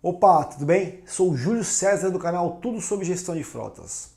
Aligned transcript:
Opa, 0.00 0.44
tudo 0.44 0.64
bem? 0.64 1.00
Sou 1.06 1.32
o 1.32 1.36
Júlio 1.36 1.64
César 1.64 2.10
do 2.10 2.20
canal 2.20 2.58
Tudo 2.62 2.80
sobre 2.80 3.04
Gestão 3.04 3.34
de 3.34 3.42
Frotas. 3.42 4.10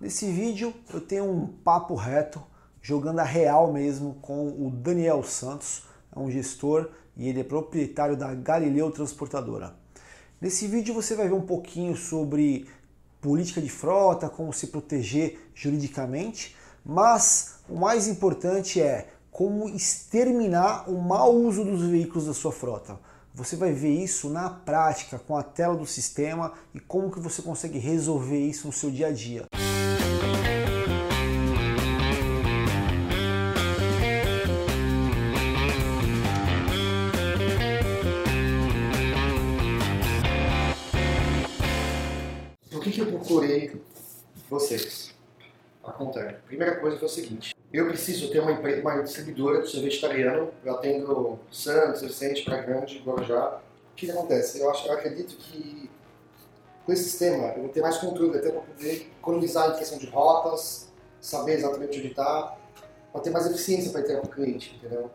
Nesse 0.00 0.30
vídeo 0.30 0.72
eu 0.92 1.00
tenho 1.00 1.24
um 1.24 1.48
papo 1.48 1.96
reto, 1.96 2.40
jogando 2.80 3.18
a 3.18 3.24
real 3.24 3.72
mesmo, 3.72 4.14
com 4.22 4.46
o 4.46 4.70
Daniel 4.70 5.24
Santos, 5.24 5.88
é 6.14 6.20
um 6.20 6.30
gestor 6.30 6.88
e 7.16 7.28
ele 7.28 7.40
é 7.40 7.42
proprietário 7.42 8.16
da 8.16 8.32
Galileu 8.32 8.92
Transportadora. 8.92 9.74
Nesse 10.40 10.68
vídeo 10.68 10.94
você 10.94 11.16
vai 11.16 11.26
ver 11.26 11.34
um 11.34 11.44
pouquinho 11.44 11.96
sobre 11.96 12.68
política 13.20 13.60
de 13.60 13.68
frota, 13.68 14.28
como 14.28 14.52
se 14.52 14.68
proteger 14.68 15.50
juridicamente, 15.52 16.54
mas 16.84 17.56
o 17.68 17.74
mais 17.74 18.06
importante 18.06 18.80
é 18.80 19.08
como 19.32 19.68
exterminar 19.68 20.88
o 20.88 20.96
mau 20.96 21.34
uso 21.34 21.64
dos 21.64 21.82
veículos 21.82 22.26
da 22.26 22.32
sua 22.32 22.52
frota. 22.52 23.00
Você 23.36 23.56
vai 23.56 23.72
ver 23.72 23.90
isso 23.90 24.30
na 24.30 24.48
prática, 24.48 25.18
com 25.18 25.36
a 25.36 25.42
tela 25.42 25.76
do 25.76 25.84
sistema 25.84 26.52
e 26.72 26.78
como 26.78 27.10
que 27.10 27.18
você 27.18 27.42
consegue 27.42 27.80
resolver 27.80 28.38
isso 28.38 28.68
no 28.68 28.72
seu 28.72 28.92
dia 28.92 29.08
a 29.08 29.12
dia. 29.12 29.42
Por 42.70 42.80
que, 42.84 42.92
que 42.92 43.00
eu 43.00 43.06
procurei 43.06 43.82
vocês? 44.48 45.12
Acontece. 45.82 46.36
Primeira 46.46 46.76
coisa 46.80 46.96
foi 46.98 47.08
o 47.08 47.10
seguinte: 47.10 47.52
eu 47.76 47.86
preciso 47.88 48.30
ter 48.30 48.38
uma, 48.40 48.52
empresa, 48.52 48.80
uma 48.80 49.02
distribuidora 49.02 49.62
de 49.62 49.68
sorvete 49.68 49.98
italiano. 49.98 50.50
Eu 50.64 50.74
atendo 50.74 51.38
Santos, 51.50 52.02
Vicente, 52.02 52.44
Praia 52.44 52.62
Grande, 52.62 53.02
Guarujá. 53.04 53.60
O 53.92 53.96
que, 53.96 54.08
acontece? 54.10 54.60
Eu, 54.60 54.70
acho, 54.70 54.86
eu 54.86 54.92
acredito 54.92 55.36
que 55.36 55.90
com 56.86 56.92
esse 56.92 57.04
sistema 57.04 57.48
eu 57.48 57.62
vou 57.62 57.68
ter 57.70 57.80
mais 57.80 57.96
controle 57.98 58.38
até 58.38 58.50
para 58.50 58.60
poder 58.60 59.10
economizar 59.20 59.70
em 59.70 59.78
questão 59.78 59.98
de 59.98 60.06
rotas, 60.06 60.88
saber 61.20 61.54
exatamente 61.54 61.98
onde 61.98 62.08
está, 62.08 62.56
para 63.12 63.20
ter 63.22 63.30
mais 63.30 63.46
eficiência 63.46 63.90
para 63.90 64.02
entregar 64.02 64.20
para 64.20 64.30
o 64.30 64.32
cliente, 64.32 64.76
entendeu? 64.76 65.10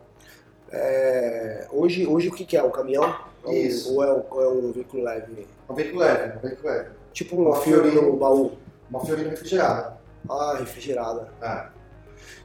É, 0.72 1.66
hoje, 1.72 2.06
hoje 2.06 2.28
o 2.28 2.32
que, 2.32 2.44
que 2.44 2.56
é? 2.56 2.62
O 2.62 2.70
caminhão? 2.70 3.24
Isso. 3.48 3.94
Ou 3.94 4.04
é, 4.04 4.12
o- 4.12 4.24
ou 4.30 4.42
é 4.42 4.48
um 4.48 4.72
veículo 4.72 5.02
leve? 5.02 5.46
Um 5.68 5.74
veículo 5.74 6.00
leve, 6.00 6.36
um 6.36 6.40
veículo 6.40 6.68
leve. 6.68 6.90
Tipo 7.12 7.36
uma 7.36 7.56
Fiorino 7.56 8.02
no 8.02 8.16
baú. 8.16 8.52
Uma 8.90 9.04
Fiorino 9.04 9.30
refrigerada. 9.30 9.96
Ah, 10.28 10.56
refrigerada. 10.58 11.32
Ah. 11.40 11.70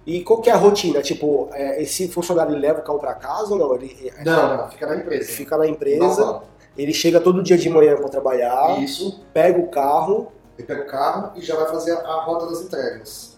E 0.06 0.23
qual 0.23 0.40
que 0.42 0.50
é 0.50 0.54
a 0.54 0.58
rotina? 0.58 1.02
Tipo, 1.02 1.50
é, 1.54 1.81
esse 1.81 2.08
funcionário 2.08 2.56
leva 2.58 2.80
o 2.80 2.84
carro 2.84 3.00
pra 3.00 3.14
casa 3.16 3.54
ou 3.54 3.59
não? 3.59 3.73
Ele 3.76 4.12
é, 4.16 4.23
Não, 4.23 4.58
não, 4.58 4.70
fica 4.70 4.86
na 4.88 4.95
empresa. 4.98 5.31
fica 5.31 5.58
na 5.58 5.68
empresa, 5.68 6.42
ele 6.78 6.94
chega 6.94 7.20
todo 7.20 7.42
dia 7.42 7.58
de 7.58 7.70
manhã 7.70 7.96
para 7.96 8.09
trabalhar, 8.09 8.80
Isso, 8.81 9.22
pega 9.34 9.59
o 9.59 9.68
carro, 9.68 10.31
ele 10.58 10.68
pega 10.68 10.84
o 10.84 10.86
carro 10.88 11.31
e 11.36 11.42
já 11.42 11.56
vai 11.56 11.66
fazer 11.68 11.94
a 11.94 12.22
rota 12.22 12.46
das 12.48 12.62
entregas. 12.62 13.36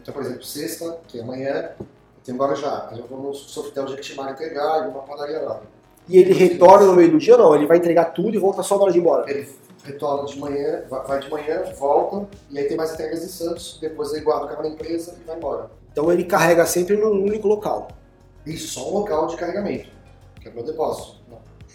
Então, 0.00 0.14
por 0.14 0.22
exemplo, 0.22 0.42
sexta, 0.44 0.98
que 1.06 1.18
é 1.18 1.22
amanhã, 1.22 1.70
eu 1.78 1.86
tenho 2.24 2.38
Guarujá. 2.38 2.88
Aí 2.90 2.98
eu 2.98 3.06
vou 3.06 3.18
no 3.20 3.34
Sofitel 3.34 3.86
Jequitimar 3.88 4.30
entregar 4.32 4.86
e 4.86 4.88
uma 4.88 5.02
padaria 5.02 5.40
lá. 5.40 5.60
e 6.08 6.16
ele 6.18 6.32
retorna 6.32 6.86
no 6.86 6.94
meio 6.94 7.10
do 7.10 7.18
dia 7.18 7.34
ou 7.36 7.40
não? 7.42 7.54
Ele 7.54 7.66
vai 7.66 7.76
entregar 7.78 8.06
tudo 8.06 8.34
e 8.34 8.38
volta 8.38 8.62
só 8.62 8.76
na 8.76 8.84
hora 8.84 8.92
de 8.92 8.98
ir 8.98 9.00
embora. 9.00 9.28
Ele 9.30 9.48
retorna 9.84 10.26
de 10.26 10.38
manhã, 10.38 10.82
vai 10.88 11.04
vai 11.06 11.20
de 11.20 11.30
manhã, 11.30 11.62
volta, 11.78 12.26
e 12.50 12.58
aí 12.58 12.64
tem 12.66 12.76
mais 12.76 12.92
entregas 12.94 13.22
em 13.24 13.28
Santos, 13.28 13.78
depois 13.80 14.12
ele 14.12 14.22
guarda 14.22 14.46
o 14.46 14.48
carro 14.48 14.62
na 14.62 14.68
empresa 14.70 15.16
e 15.20 15.24
vai 15.26 15.36
embora. 15.36 15.70
Então 15.96 16.12
ele 16.12 16.24
carrega 16.24 16.66
sempre 16.66 16.94
num 16.94 17.24
único 17.24 17.48
local. 17.48 17.88
Isso, 18.44 18.68
só 18.68 18.86
um 18.86 18.98
local 18.98 19.28
de 19.28 19.36
carregamento, 19.38 19.88
que 20.38 20.46
é 20.46 20.50
o 20.50 20.54
meu 20.54 20.62
depósito. 20.62 21.16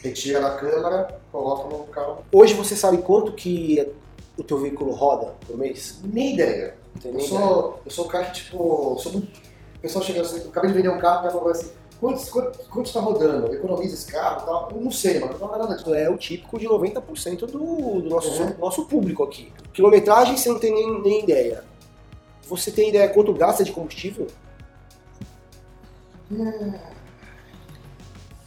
Retira 0.04 0.40
da 0.40 0.52
câmara, 0.58 1.20
coloca 1.32 1.68
no 1.76 1.84
carro. 1.86 2.20
Hoje 2.32 2.54
você 2.54 2.76
sabe 2.76 3.00
quanto 3.00 3.32
que 3.32 3.92
o 4.38 4.44
teu 4.44 4.60
veículo 4.60 4.92
roda 4.92 5.34
por 5.48 5.58
mês? 5.58 6.00
Nem 6.04 6.36
ideia. 6.36 6.76
Não 6.94 7.02
tem 7.02 7.12
Eu 7.12 7.18
nem 7.18 7.26
ideia. 7.26 7.42
sou, 7.42 7.80
eu 7.84 7.92
sou 7.92 8.06
o 8.06 8.08
cara 8.08 8.26
que, 8.26 8.34
tipo, 8.44 8.96
sou 9.00 9.12
muito... 9.12 9.26
O 9.78 9.80
pessoal 9.82 10.06
chega 10.06 10.22
assim, 10.22 10.40
eu 10.44 10.50
acabei 10.50 10.70
de 10.70 10.78
vender 10.78 10.90
um 10.90 11.00
carro, 11.00 11.18
o 11.18 11.22
cara 11.24 11.32
falou 11.34 11.50
assim, 11.50 11.72
quanto, 12.00 12.86
está 12.88 13.00
rodando? 13.00 13.52
Economiza 13.56 13.96
esse 13.96 14.06
carro 14.12 14.44
e 14.44 14.46
tal? 14.46 14.70
Eu 14.72 14.82
não 14.82 14.92
sei, 14.92 15.20
mano, 15.20 15.36
não 15.40 15.48
nada 15.50 15.66
disso. 15.74 15.82
Isso 15.90 15.96
é 15.96 16.08
o 16.12 16.18
típico 16.18 16.60
de 16.60 16.68
90% 16.68 17.40
do, 17.48 18.02
do 18.02 18.08
nosso, 18.10 18.40
Uhum. 18.44 18.54
nosso 18.60 18.86
público 18.86 19.24
aqui. 19.24 19.52
Quilometragem 19.74 20.38
você 20.38 20.50
não 20.50 20.60
tem 20.60 20.72
nem, 20.72 21.02
nem 21.02 21.24
ideia. 21.24 21.71
Você 22.52 22.70
tem 22.70 22.90
ideia 22.90 23.08
quanto 23.08 23.34
gasta 23.34 23.64
de 23.64 23.72
combustível? 23.72 24.28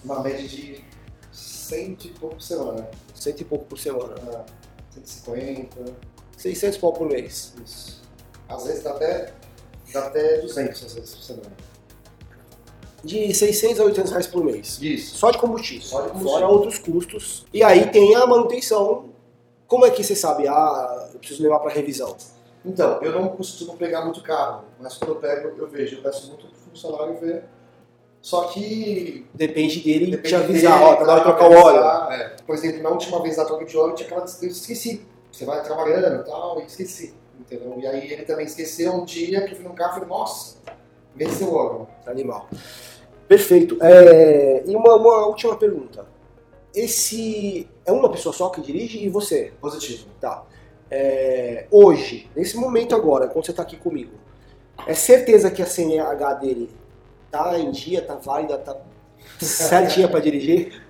Uma 0.04 0.20
média 0.20 0.46
de 0.46 0.84
cento 1.32 2.08
e 2.08 2.10
pouco 2.10 2.34
por 2.34 2.42
semana. 2.42 2.90
Cento 3.14 3.40
e 3.40 3.44
pouco 3.46 3.64
por 3.64 3.78
semana. 3.78 4.14
Ah, 4.30 4.44
150, 4.90 5.96
600 6.36 6.78
pau 6.78 6.92
por 6.92 7.08
mês. 7.08 7.54
isso. 7.64 8.02
Às 8.46 8.64
vezes 8.64 8.82
dá 8.82 8.90
até, 8.90 9.32
dá 9.90 10.06
até 10.06 10.36
200 10.42 10.84
às 10.84 10.94
vezes 10.94 11.14
por 11.14 11.22
semana. 11.22 11.56
De 13.02 13.32
600 13.32 13.80
a 13.80 13.84
800 13.84 14.10
reais 14.10 14.26
por 14.26 14.44
mês. 14.44 14.78
Isso. 14.82 15.16
Só 15.16 15.30
de 15.30 15.38
combustível. 15.38 15.82
Só 15.82 16.02
de 16.02 16.08
combustível. 16.08 16.30
Fora 16.30 16.46
outros 16.46 16.78
custos. 16.78 17.46
E 17.54 17.62
aí 17.62 17.90
tem 17.90 18.14
a 18.14 18.26
manutenção. 18.26 19.14
Como 19.66 19.86
é 19.86 19.90
que 19.90 20.04
você 20.04 20.14
sabe? 20.14 20.46
Ah, 20.46 21.08
eu 21.14 21.18
preciso 21.18 21.42
levar 21.42 21.60
para 21.60 21.72
revisão. 21.72 22.14
Então, 22.64 23.02
eu 23.02 23.12
não 23.12 23.28
costumo 23.28 23.76
pegar 23.76 24.02
muito 24.02 24.22
carro, 24.22 24.64
mas 24.80 24.96
quando 24.96 25.10
eu 25.10 25.16
pego, 25.16 25.52
eu 25.58 25.68
vejo, 25.68 25.96
eu 25.96 26.02
peço 26.02 26.28
muito 26.28 26.46
pro 26.46 26.56
funcionário 26.70 27.18
ver. 27.18 27.44
Só 28.22 28.44
que. 28.44 29.26
Depende 29.34 29.80
dele 29.80 30.10
depende 30.12 30.28
te 30.28 30.34
avisar, 30.34 30.78
dele, 30.78 30.90
ó, 30.90 30.96
tá 30.96 31.04
na 31.04 31.12
hora 31.12 31.20
de 31.20 31.26
trocar 31.26 31.50
o 31.50 31.52
óleo. 31.52 32.12
é. 32.12 32.36
Por 32.46 32.54
exemplo, 32.54 32.82
na 32.82 32.88
última 32.88 33.20
vez 33.22 33.36
da 33.36 33.44
troca 33.44 33.66
de 33.66 33.76
óleo, 33.76 33.94
tinha 33.94 34.06
aquela 34.06 34.24
eu 34.42 34.48
esqueci. 34.48 35.06
Você 35.30 35.44
vai 35.44 35.62
trabalhando 35.62 36.22
e 36.22 36.24
tal, 36.24 36.60
e 36.60 36.64
esqueci. 36.64 37.14
Entendeu? 37.38 37.76
E 37.78 37.86
aí 37.86 38.10
ele 38.10 38.22
também 38.22 38.46
esqueceu 38.46 38.92
um 38.94 39.04
dia 39.04 39.42
que 39.42 39.52
eu 39.52 39.56
fui 39.56 39.64
no 39.66 39.74
carro 39.74 39.90
e 39.90 39.94
falei, 39.94 40.08
nossa, 40.08 40.56
venceu 41.14 41.48
o 41.48 41.54
óleo. 41.54 41.88
Animal. 42.06 42.48
Perfeito. 43.28 43.76
É, 43.82 44.62
e 44.66 44.74
uma, 44.74 44.94
uma 44.94 45.26
última 45.26 45.56
pergunta. 45.56 46.06
Esse 46.74 47.68
é 47.84 47.92
uma 47.92 48.10
pessoa 48.10 48.32
só 48.32 48.48
que 48.48 48.62
dirige 48.62 49.04
e 49.04 49.08
você? 49.08 49.52
Positivo. 49.60 50.06
Tá. 50.20 50.44
É, 50.96 51.66
hoje, 51.72 52.30
nesse 52.36 52.56
momento 52.56 52.94
agora, 52.94 53.26
quando 53.26 53.44
você 53.44 53.50
está 53.50 53.64
aqui 53.64 53.76
comigo, 53.76 54.12
é 54.86 54.94
certeza 54.94 55.50
que 55.50 55.60
a 55.60 55.66
CNH 55.66 56.34
dele 56.34 56.70
tá 57.32 57.58
em 57.58 57.72
dia, 57.72 58.00
tá 58.00 58.14
válida, 58.14 58.56
tá 58.58 58.76
certinha 59.40 60.06
para 60.08 60.20
dirigir? 60.20 60.80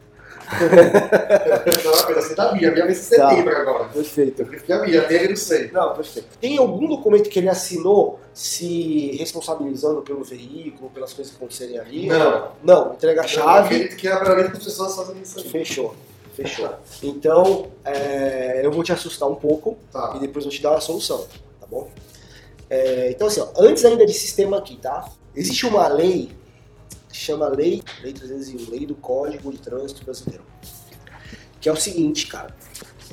Assim 2.19 2.35
da 2.35 2.53
minha, 2.53 2.71
minha 2.71 2.85
vez 2.87 3.11
em 3.11 3.17
Tá. 3.17 3.31
setembro 3.31 3.57
agora. 3.57 3.85
Perfeito. 3.89 4.43
Eu 4.43 4.47
prefiro 4.47 4.79
a 4.79 4.87
minha, 4.87 5.01
dele 5.03 5.29
não 5.31 5.37
sei. 5.37 5.71
Não, 5.73 5.95
perfeito. 5.95 6.29
Tem 6.39 6.59
algum 6.59 6.87
documento 6.87 7.31
que 7.31 7.39
ele 7.39 7.49
assinou 7.49 8.21
se 8.35 9.17
responsabilizando 9.17 10.03
pelo 10.03 10.23
veículo, 10.23 10.91
pelas 10.91 11.15
coisas 11.15 11.33
que 11.33 11.39
acontecerem 11.39 11.79
ali? 11.79 12.07
Não. 12.09 12.53
Não, 12.63 12.93
entrega 12.93 13.23
a 13.23 13.27
chave. 13.27 13.75
acredito 13.75 13.97
que 13.97 14.07
a 14.07 14.21
maioria 14.23 14.49
das 14.51 14.63
pessoas 14.63 14.95
fazem 14.95 15.17
isso 15.23 15.39
aí. 15.39 15.49
Fechou. 15.49 15.95
Fechou. 16.35 16.69
Então, 17.03 17.69
é, 17.85 18.61
eu 18.65 18.73
vou 18.73 18.83
te 18.83 18.93
assustar 18.93 19.29
um 19.29 19.35
pouco 19.37 19.77
Tá. 19.93 20.15
e 20.17 20.21
depois 20.21 20.45
eu 20.45 20.51
vou 20.51 20.57
te 20.59 20.63
dar 20.63 20.75
a 20.77 20.81
solução, 20.81 21.27
tá 21.61 21.67
bom? 21.67 21.89
É, 22.69 23.11
então, 23.11 23.27
assim, 23.29 23.41
ó, 23.41 23.49
antes 23.59 23.85
ainda 23.85 24.05
de 24.05 24.13
sistema 24.13 24.59
aqui, 24.59 24.77
tá? 24.77 25.09
Existe 25.35 25.67
uma 25.67 25.87
lei 25.89 26.31
que 27.09 27.17
chama 27.17 27.47
Lei, 27.49 27.83
lei 28.03 28.13
301, 28.13 28.71
Lei 28.71 28.87
do 28.87 28.95
Código 28.97 29.53
de 29.53 29.59
Trânsito 29.59 30.05
Brasileiro. 30.05 30.43
Que 31.61 31.69
é 31.69 31.73
o 31.73 31.77
seguinte, 31.77 32.27
cara. 32.27 32.55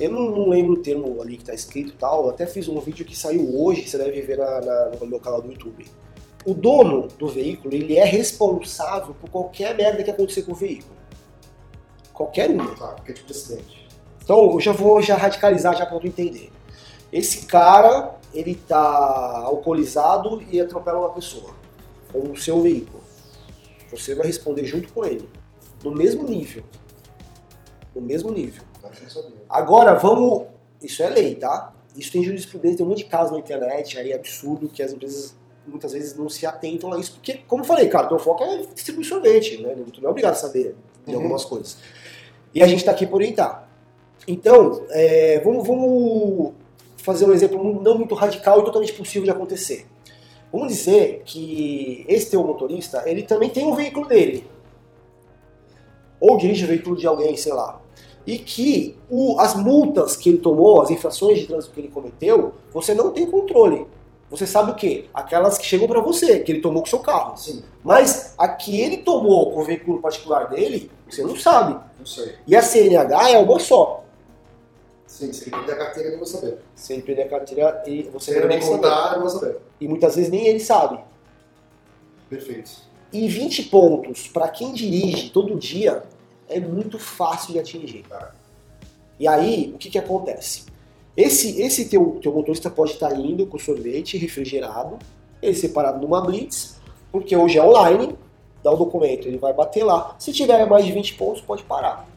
Eu 0.00 0.10
não, 0.10 0.30
não 0.30 0.48
lembro 0.48 0.72
o 0.72 0.76
termo 0.82 1.20
ali 1.22 1.36
que 1.36 1.44
tá 1.44 1.54
escrito 1.54 1.90
e 1.90 1.96
tal. 1.96 2.24
Eu 2.24 2.30
até 2.30 2.46
fiz 2.46 2.66
um 2.66 2.80
vídeo 2.80 3.04
que 3.04 3.16
saiu 3.16 3.56
hoje, 3.62 3.86
você 3.88 3.98
deve 3.98 4.20
ver 4.22 4.38
na- 4.38 4.60
na- 4.60 4.90
no 5.00 5.06
meu 5.06 5.20
canal 5.20 5.40
do 5.40 5.48
YouTube. 5.50 5.86
O 6.44 6.52
dono 6.54 7.06
do 7.18 7.28
veículo, 7.28 7.72
ele 7.72 7.96
é 7.96 8.04
responsável 8.04 9.14
por 9.20 9.30
qualquer 9.30 9.76
merda 9.76 10.02
que 10.02 10.10
acontecer 10.10 10.42
com 10.42 10.52
o 10.52 10.56
veículo. 10.56 10.96
Qualquer 12.22 12.50
um. 12.50 12.58
Tá, 12.74 12.88
qualquer 12.88 13.14
tipo 13.14 13.26
de 13.26 13.32
acidente. 13.32 13.88
Então, 14.22 14.52
eu 14.52 14.60
já 14.60 14.72
vou 14.72 15.02
já 15.02 15.16
radicalizar 15.16 15.76
já 15.76 15.84
para 15.84 15.98
tu 15.98 16.06
entender. 16.06 16.52
Esse 17.12 17.46
cara, 17.46 18.14
ele 18.32 18.54
tá 18.54 19.42
alcoolizado 19.44 20.40
e 20.50 20.60
atropela 20.60 21.00
uma 21.00 21.10
pessoa 21.10 21.54
com 22.12 22.30
o 22.30 22.36
seu 22.36 22.62
veículo. 22.62 23.02
Você 23.90 24.14
vai 24.14 24.26
responder 24.26 24.64
junto 24.64 24.92
com 24.92 25.04
ele, 25.04 25.28
no 25.82 25.90
mesmo 25.90 26.22
nível. 26.22 26.62
No 27.94 28.00
mesmo 28.00 28.30
nível. 28.30 28.62
Tá. 28.80 28.90
Agora, 29.48 29.94
vamos. 29.94 30.46
Isso 30.80 31.02
é 31.02 31.08
lei, 31.10 31.34
tá? 31.34 31.72
Isso 31.96 32.10
tem 32.12 32.24
jurisprudência, 32.24 32.78
tem 32.78 32.86
um 32.86 32.88
monte 32.88 32.98
de 32.98 33.04
casos 33.04 33.32
na 33.32 33.38
internet, 33.38 33.98
aí 33.98 34.12
é 34.12 34.14
absurdo 34.16 34.68
que 34.68 34.82
as 34.82 34.92
empresas 34.92 35.36
muitas 35.66 35.92
vezes 35.92 36.16
não 36.16 36.28
se 36.28 36.44
atentam 36.46 36.92
a 36.92 36.98
isso, 36.98 37.12
porque, 37.12 37.34
como 37.46 37.62
eu 37.62 37.66
falei, 37.66 37.88
cara, 37.88 38.08
teu 38.08 38.18
foco 38.18 38.42
é 38.42 38.66
distribuir 38.74 39.06
sorvete, 39.06 39.60
né? 39.62 39.76
Tu 39.92 40.00
não 40.00 40.08
é 40.08 40.10
obrigado 40.10 40.32
a 40.32 40.36
saber 40.36 40.74
de 41.06 41.10
Uhum. 41.14 41.20
algumas 41.22 41.44
coisas. 41.44 41.76
E 42.54 42.62
a 42.62 42.66
gente 42.66 42.84
tá 42.84 42.90
aqui 42.90 43.06
por 43.06 43.16
orientar. 43.16 43.68
Então, 44.28 44.84
é, 44.90 45.40
vamos, 45.40 45.66
vamos 45.66 46.52
fazer 46.96 47.24
um 47.26 47.32
exemplo 47.32 47.82
não 47.82 47.98
muito 47.98 48.14
radical 48.14 48.60
e 48.60 48.64
totalmente 48.64 48.92
possível 48.92 49.24
de 49.24 49.30
acontecer. 49.30 49.86
Vamos 50.52 50.68
dizer 50.68 51.22
que 51.24 52.04
esse 52.08 52.30
teu 52.30 52.44
motorista, 52.44 53.02
ele 53.06 53.22
também 53.22 53.48
tem 53.50 53.66
um 53.66 53.74
veículo 53.74 54.06
dele. 54.06 54.46
Ou 56.20 56.36
dirige 56.36 56.64
o 56.64 56.68
veículo 56.68 56.96
de 56.96 57.06
alguém, 57.06 57.36
sei 57.36 57.52
lá. 57.52 57.80
e 58.24 58.38
que 58.38 58.96
o- 59.10 59.36
as 59.40 59.56
multas 59.56 60.16
que 60.16 60.28
ele 60.28 60.38
tomou, 60.38 60.80
as 60.80 60.90
infrações 60.90 61.40
de 61.40 61.46
trânsito 61.48 61.74
que 61.74 61.80
ele 61.80 61.88
cometeu, 61.88 62.52
você 62.72 62.94
não 62.94 63.10
tem 63.10 63.26
controle. 63.28 63.84
Você 64.32 64.46
sabe 64.46 64.70
o 64.70 64.74
quê? 64.74 65.04
Aquelas 65.12 65.58
que 65.58 65.64
chegam 65.66 65.86
para 65.86 66.00
você, 66.00 66.40
que 66.40 66.50
ele 66.50 66.62
tomou 66.62 66.80
com 66.80 66.86
o 66.86 66.90
seu 66.90 67.00
carro. 67.00 67.36
Sim, 67.36 67.62
Mas 67.84 68.32
a 68.38 68.48
que 68.48 68.80
ele 68.80 68.96
tomou 68.98 69.52
com 69.52 69.60
o 69.60 69.64
veículo 69.64 70.00
particular 70.00 70.48
dele, 70.48 70.90
você 71.06 71.22
não 71.22 71.36
sabe. 71.36 71.78
não 71.98 72.06
sei. 72.06 72.36
E 72.46 72.56
a 72.56 72.62
CNH 72.62 73.28
é 73.30 73.38
uma 73.38 73.60
só. 73.60 74.02
Sim, 75.06 75.30
se 75.34 75.44
ele 75.44 75.50
perder 75.50 75.72
a 75.72 75.76
carteira, 75.76 76.08
eu 76.08 76.12
não 76.12 76.18
vou 76.20 76.26
saber. 76.26 76.58
Se 76.74 76.94
ele 76.94 77.02
perder 77.02 77.22
a 77.24 77.28
carteira, 77.28 77.82
e 77.86 78.04
você 78.04 78.32
Se 78.32 78.38
ele 78.38 78.40
não 78.40 78.48
vai 78.48 78.62
saber. 78.62 78.74
contar, 78.76 79.18
não 79.20 79.28
saber. 79.28 79.58
E 79.78 79.86
muitas 79.86 80.16
vezes 80.16 80.30
nem 80.30 80.46
ele 80.46 80.60
sabe. 80.60 80.98
Perfeito. 82.30 82.70
E 83.12 83.28
20 83.28 83.64
pontos 83.64 84.28
para 84.28 84.48
quem 84.48 84.72
dirige 84.72 85.28
todo 85.28 85.58
dia 85.58 86.04
é 86.48 86.58
muito 86.58 86.98
fácil 86.98 87.52
de 87.52 87.58
atingir. 87.58 88.04
Tá. 88.08 88.34
E 89.20 89.28
aí, 89.28 89.70
o 89.74 89.78
que, 89.78 89.90
que 89.90 89.98
acontece? 89.98 90.64
Esse, 91.16 91.60
esse 91.60 91.88
teu, 91.88 92.18
teu 92.22 92.32
motorista 92.32 92.70
pode 92.70 92.92
estar 92.92 93.12
indo 93.18 93.46
com 93.46 93.58
sorvete 93.58 94.16
refrigerado, 94.16 94.98
ele 95.42 95.54
separado 95.54 96.00
numa 96.00 96.20
blitz, 96.22 96.80
porque 97.10 97.36
hoje 97.36 97.58
é 97.58 97.62
online, 97.62 98.16
dá 98.62 98.70
o 98.72 98.76
documento, 98.76 99.26
ele 99.26 99.36
vai 99.36 99.52
bater 99.52 99.84
lá. 99.84 100.16
Se 100.18 100.32
tiver 100.32 100.64
mais 100.66 100.86
de 100.86 100.92
20 100.92 101.14
pontos, 101.14 101.42
pode 101.42 101.62
parar. 101.64 102.08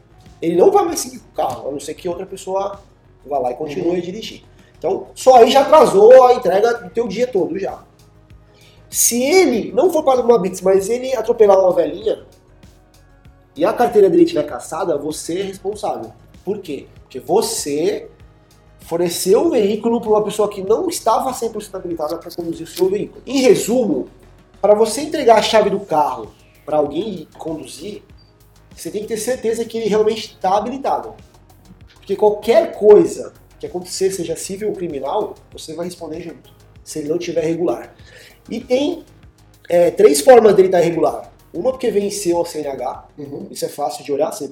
Ele 0.41 0.55
não 0.55 0.71
vai 0.71 0.85
mais 0.85 0.99
seguir 0.99 1.19
com 1.19 1.29
o 1.29 1.35
carro, 1.35 1.67
a 1.67 1.71
não 1.71 1.79
ser 1.79 1.93
que 1.95 2.07
outra 2.07 2.25
pessoa 2.25 2.79
vá 3.25 3.39
lá 3.39 3.51
e 3.51 3.55
continue 3.55 3.97
a 3.97 4.01
dirigir. 4.01 4.43
Então, 4.77 5.07
só 5.15 5.37
aí 5.37 5.51
já 5.51 5.61
atrasou 5.61 6.25
a 6.25 6.35
entrega 6.35 6.75
do 6.75 6.89
teu 6.89 7.07
dia 7.07 7.27
todo 7.27 7.57
já. 7.59 7.83
Se 8.89 9.21
ele 9.21 9.73
não 9.73 9.91
for 9.91 10.03
para 10.03 10.21
uma 10.21 10.39
blitz, 10.39 10.61
mas 10.61 10.89
ele 10.89 11.13
atropelar 11.15 11.59
uma 11.59 11.73
velhinha 11.73 12.25
e 13.55 13.65
a 13.65 13.73
carteira 13.73 14.09
dele 14.09 14.23
estiver 14.23 14.43
caçada, 14.43 14.97
você 14.97 15.39
é 15.39 15.43
responsável. 15.43 16.13
Por 16.43 16.59
quê? 16.59 16.87
Porque 17.01 17.19
você 17.19 18.09
forneceu 18.85 19.47
o 19.47 19.49
veículo 19.49 19.99
para 19.99 20.09
uma 20.09 20.23
pessoa 20.23 20.47
que 20.47 20.61
não 20.61 20.87
estava 20.87 21.31
100% 21.31 21.75
habilitada 21.75 22.17
para 22.17 22.31
conduzir 22.31 22.65
o 22.65 22.69
seu 22.69 22.89
veículo. 22.89 23.21
Em 23.25 23.41
resumo, 23.41 24.07
para 24.61 24.75
você 24.75 25.01
entregar 25.01 25.37
a 25.37 25.41
chave 25.41 25.69
do 25.69 25.79
carro 25.79 26.31
para 26.65 26.77
alguém 26.77 27.27
conduzir, 27.37 28.03
você 28.75 28.91
tem 28.91 29.01
que 29.01 29.07
ter 29.07 29.17
certeza 29.17 29.65
que 29.65 29.77
ele 29.77 29.89
realmente 29.89 30.33
está 30.33 30.57
habilitado. 30.57 31.15
Porque 31.95 32.15
qualquer 32.15 32.77
coisa 32.77 33.33
que 33.59 33.65
acontecer, 33.65 34.11
seja 34.11 34.35
civil 34.35 34.69
ou 34.69 34.75
criminal, 34.75 35.33
você 35.51 35.73
vai 35.73 35.85
responder 35.85 36.21
junto, 36.21 36.53
se 36.83 36.99
ele 36.99 37.09
não 37.09 37.17
estiver 37.17 37.43
regular. 37.43 37.95
E 38.49 38.59
tem 38.59 39.03
é, 39.67 39.89
três 39.89 40.21
formas 40.21 40.53
dele 40.55 40.67
estar 40.67 40.81
irregular. 40.81 41.31
Uma 41.51 41.71
porque 41.71 41.89
venceu 41.89 42.39
a 42.41 42.45
CNH, 42.45 43.07
Uhum. 43.17 43.47
isso 43.49 43.65
é 43.65 43.69
fácil 43.69 44.03
de 44.03 44.11
olhar, 44.11 44.31
você 44.31 44.51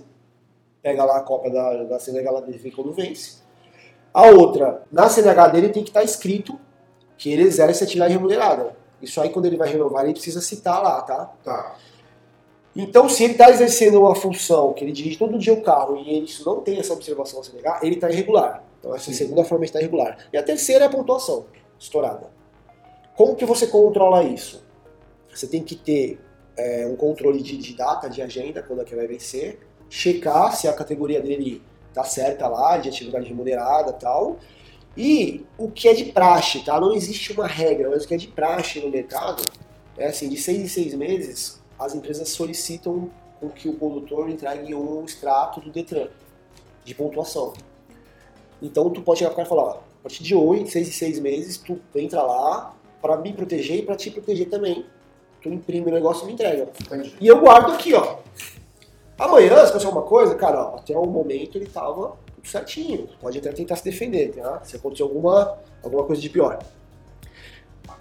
pega 0.82 1.04
lá 1.04 1.18
a 1.18 1.22
cópia 1.22 1.52
da, 1.52 1.84
da 1.84 2.00
CNH 2.00 2.32
lá 2.32 2.42
dele 2.42 2.72
quando 2.72 2.94
vence. 2.94 3.43
A 4.14 4.28
outra, 4.28 4.84
na 4.92 5.10
CNH 5.10 5.48
dele 5.48 5.70
tem 5.70 5.84
que 5.84 5.90
estar 5.90 6.04
escrito 6.04 6.60
que 7.18 7.32
ele 7.32 7.44
exerce 7.44 7.84
atividade 7.84 8.14
remunerada. 8.14 8.76
Isso 9.02 9.20
aí, 9.20 9.30
quando 9.30 9.46
ele 9.46 9.58
vai 9.58 9.70
renovar, 9.70 10.04
ele 10.04 10.14
precisa 10.14 10.40
citar 10.40 10.82
lá, 10.82 11.02
tá? 11.02 11.34
Tá. 11.44 11.76
Então, 12.76 13.08
se 13.10 13.24
ele 13.24 13.34
está 13.34 13.50
exercendo 13.50 14.00
uma 14.00 14.16
função 14.16 14.74
que 14.74 14.84
ele 14.84 14.92
dirige 14.92 15.18
todo 15.18 15.38
dia 15.38 15.54
o 15.54 15.62
carro 15.62 15.98
e 15.98 16.18
ele 16.18 16.28
não 16.46 16.62
tem 16.62 16.80
essa 16.80 16.94
observação 16.94 17.40
na 17.40 17.46
CNH, 17.46 17.80
ele 17.84 17.96
está 17.96 18.10
irregular. 18.10 18.64
Então, 18.80 18.96
essa 18.96 19.10
a 19.10 19.14
Sim. 19.14 19.18
segunda 19.18 19.44
forma 19.44 19.64
de 19.64 19.70
estar 19.70 19.80
irregular. 19.80 20.18
E 20.32 20.38
a 20.38 20.44
terceira 20.44 20.86
é 20.86 20.88
a 20.88 20.90
pontuação 20.90 21.46
estourada. 21.80 22.32
Como 23.16 23.36
que 23.36 23.46
você 23.46 23.68
controla 23.68 24.24
isso? 24.24 24.64
Você 25.34 25.48
tem 25.48 25.64
que 25.64 25.76
ter 25.76 26.20
é, 26.58 26.86
um 26.88 26.96
controle 26.96 27.42
de, 27.42 27.58
de 27.58 27.74
data, 27.76 28.10
de 28.10 28.22
agenda, 28.22 28.64
quando 28.64 28.82
é 28.82 28.86
que 28.86 28.96
vai 28.96 29.08
vencer, 29.08 29.60
checar 29.90 30.56
se 30.56 30.68
a 30.68 30.74
categoria 30.74 31.22
dele 31.22 31.62
tá 31.94 32.04
certa 32.04 32.48
lá, 32.48 32.78
de 32.78 32.90
atividade 32.90 33.28
remunerada 33.28 33.92
e 33.92 34.00
tal. 34.00 34.38
E 34.96 35.46
o 35.58 35.72
que 35.72 35.88
é 35.88 35.94
de 35.94 36.06
praxe, 36.06 36.64
tá? 36.64 36.80
Não 36.80 36.94
existe 36.94 37.32
uma 37.34 37.48
regra, 37.48 37.90
mas 37.90 38.04
o 38.04 38.08
que 38.08 38.14
é 38.14 38.18
de 38.18 38.28
praxe 38.28 38.80
no 38.80 38.90
mercado 38.90 39.44
é 39.98 40.08
assim, 40.08 40.30
de 40.30 40.38
seis 40.38 40.60
em 40.60 40.68
seis 40.68 40.94
meses, 40.94 41.62
as 41.80 41.96
empresas 41.96 42.30
solicitam 42.30 43.10
com 43.40 43.50
que 43.50 43.68
o 43.68 43.74
condutor 43.74 44.30
entregue 44.30 44.74
um 44.74 45.04
extrato 45.04 45.60
do 45.60 45.70
Detran 45.70 46.08
de 46.84 46.96
pontuação. 46.96 47.54
Então 48.62 48.90
tu 48.90 49.02
pode 49.02 49.20
chegar 49.20 49.32
pro 49.32 49.38
cara 49.38 49.48
e 49.48 49.50
falar, 49.50 49.64
ó, 49.64 49.72
a 49.72 50.04
partir 50.04 50.24
de 50.24 50.36
hoje, 50.36 50.70
seis 50.70 50.88
em 50.88 50.92
seis 50.92 51.20
meses, 51.20 51.58
tu 51.58 51.80
entra 51.96 52.22
lá 52.22 52.76
para 53.02 53.18
me 53.18 53.34
proteger 53.34 53.80
e 53.80 53.82
para 53.82 53.96
te 53.96 54.10
proteger 54.12 54.50
também. 54.50 54.86
Tu 55.42 55.50
imprime 55.50 55.90
o 55.90 55.94
negócio 55.94 56.24
e 56.24 56.28
me 56.28 56.34
entrega. 56.34 56.70
Entendi. 56.82 57.14
E 57.20 57.28
eu 57.28 57.40
guardo 57.40 57.74
aqui, 57.74 57.94
ó. 57.94 58.20
Amanhã, 59.24 59.56
se 59.56 59.70
acontecer 59.70 59.86
alguma 59.86 60.06
coisa, 60.06 60.36
cara, 60.36 60.62
ó, 60.62 60.76
até 60.76 60.98
o 60.98 61.06
momento 61.06 61.58
ele 61.58 61.66
tava 61.66 62.18
tudo 62.36 62.46
certinho. 62.46 63.08
Pode 63.22 63.38
até 63.38 63.54
tentar 63.54 63.78
se 63.78 63.84
defender, 63.86 64.34
tá? 64.34 64.60
Se 64.66 64.76
acontecer 64.76 65.04
alguma, 65.04 65.58
alguma 65.82 66.04
coisa 66.04 66.22
de 66.22 66.30
pior. 66.30 66.60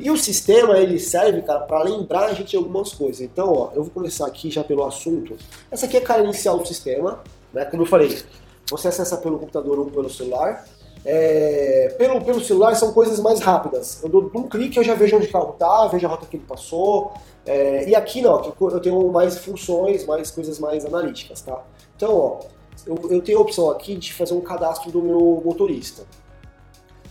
E 0.01 0.11
o 0.11 0.17
sistema, 0.17 0.77
ele 0.79 0.99
serve, 0.99 1.43
cara, 1.43 1.61
para 1.61 1.81
lembrar 1.85 2.25
a 2.25 2.33
gente 2.33 2.57
algumas 2.57 2.93
coisas. 2.93 3.21
Então, 3.21 3.53
ó, 3.53 3.71
eu 3.73 3.85
vou 3.85 3.93
começar 3.93 4.27
aqui 4.27 4.51
já 4.51 4.65
pelo 4.65 4.85
assunto. 4.85 5.37
Essa 5.71 5.87
aqui 5.87 5.97
é 5.97 6.01
a 6.01 6.05
cara 6.05 6.25
inicial 6.25 6.59
do 6.59 6.67
sistema, 6.67 7.23
né? 7.53 7.65
Como 7.67 7.83
eu 7.83 7.87
falei, 7.87 8.21
você 8.69 8.89
acessa 8.89 9.17
pelo 9.17 9.39
computador 9.39 9.79
ou 9.79 9.87
pelo 9.87 10.11
celular. 10.11 10.67
É, 11.05 11.95
pelo, 11.99 12.25
pelo 12.25 12.41
celular 12.41 12.75
são 12.77 12.93
coisas 12.93 13.19
mais 13.19 13.41
rápidas. 13.41 14.03
Eu 14.03 14.09
dou 14.09 14.31
um 14.35 14.49
clique, 14.49 14.77
eu 14.77 14.85
já 14.85 14.95
vejo 14.95 15.17
onde 15.17 15.27
o 15.27 15.33
carro 15.33 15.53
tá, 15.59 15.87
vejo 15.89 16.07
a 16.07 16.11
rota 16.11 16.27
que 16.27 16.37
ele 16.37 16.45
passou. 16.47 17.13
É, 17.45 17.89
e 17.89 17.95
aqui 17.95 18.23
não, 18.23 18.37
aqui 18.37 18.53
eu 18.61 18.81
tenho 18.81 19.11
mais 19.11 19.39
funções, 19.39 20.07
mais 20.07 20.31
coisas 20.31 20.59
mais 20.59 20.85
analíticas, 20.85 21.41
tá? 21.43 21.61
Então, 21.97 22.15
ó, 22.17 22.41
eu, 22.87 22.97
eu 23.11 23.21
tenho 23.21 23.39
a 23.39 23.43
opção 23.43 23.71
aqui 23.71 23.97
de 23.97 24.13
fazer 24.13 24.35
um 24.35 24.41
cadastro 24.41 24.93
do 24.93 25.03
meu 25.03 25.43
motorista. 25.45 26.05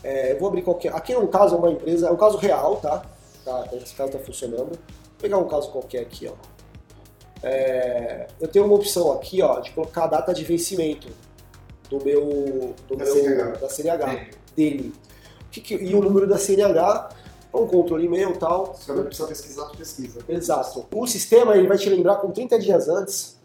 É, 0.03 0.35
vou 0.35 0.47
abrir 0.47 0.61
qualquer. 0.61 0.95
Aqui 0.95 1.13
no 1.13 1.27
caso 1.27 1.55
é 1.55 1.57
uma 1.57 1.71
empresa, 1.71 2.07
é 2.07 2.11
um 2.11 2.17
caso 2.17 2.37
real, 2.37 2.77
tá? 2.77 3.03
tá 3.43 3.67
esse 3.73 3.93
caso 3.93 4.13
tá 4.13 4.19
funcionando. 4.19 4.69
Vou 4.69 5.19
pegar 5.19 5.37
um 5.37 5.47
caso 5.47 5.69
qualquer 5.69 5.99
aqui, 5.99 6.27
ó. 6.27 6.33
É, 7.43 8.27
eu 8.39 8.47
tenho 8.47 8.65
uma 8.65 8.75
opção 8.75 9.11
aqui, 9.11 9.41
ó, 9.41 9.59
de 9.59 9.71
colocar 9.71 10.05
a 10.05 10.07
data 10.07 10.33
de 10.33 10.43
vencimento 10.43 11.07
do 11.91 12.03
meu, 12.03 12.73
do 12.87 12.95
Da 12.95 13.03
meu 13.03 13.13
CNH. 13.13 13.51
da 13.59 13.69
CNH 13.69 14.05
Bem, 14.07 14.29
dele. 14.55 14.93
Que 15.51 15.59
que- 15.59 15.75
e 15.75 15.93
o 15.93 16.01
número 16.01 16.25
da 16.27 16.37
CNH, 16.37 17.09
é 17.53 17.57
um 17.57 17.67
controle 17.67 18.05
e-mail 18.05 18.29
e 18.31 18.37
tal. 18.37 18.73
Você 18.73 18.93
precisa 19.03 19.27
pesquisar, 19.27 19.65
tu 19.65 19.77
pesquisa. 19.77 20.19
Exato. 20.27 20.87
O 20.95 21.05
sistema 21.05 21.55
ele 21.57 21.67
vai 21.67 21.77
te 21.77 21.89
lembrar 21.89 22.15
com 22.15 22.31
30 22.31 22.57
dias 22.57 22.87
antes, 22.87 23.37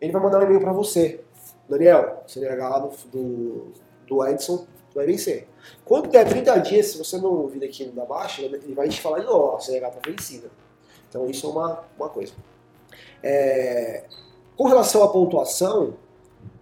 ele 0.00 0.10
vai 0.10 0.22
mandar 0.22 0.40
um 0.40 0.42
e-mail 0.44 0.60
para 0.60 0.72
você. 0.72 1.20
Daniel, 1.68 2.22
CNH 2.26 2.78
do, 2.78 2.90
do, 3.12 3.72
do 4.08 4.26
Edson 4.26 4.66
vai 4.94 5.04
vencer. 5.06 5.46
Quando 5.84 6.08
der 6.08 6.26
30 6.28 6.58
dias, 6.58 6.86
se 6.86 6.98
você 6.98 7.18
não 7.18 7.46
vir 7.46 7.62
aqui 7.64 7.84
da 7.86 8.04
baixa, 8.04 8.42
ele 8.42 8.74
vai 8.74 8.88
te 8.88 9.00
falar 9.00 9.20
de 9.20 9.26
novo, 9.26 9.52
ó, 9.52 9.56
a 9.56 9.60
CNH 9.60 9.90
tá 9.90 10.00
vencida. 10.10 10.50
Então 11.08 11.26
isso 11.28 11.46
é 11.46 11.50
uma, 11.50 11.84
uma 11.98 12.08
coisa. 12.08 12.32
É, 13.22 14.04
com 14.56 14.64
relação 14.64 15.02
à 15.02 15.08
pontuação 15.08 15.94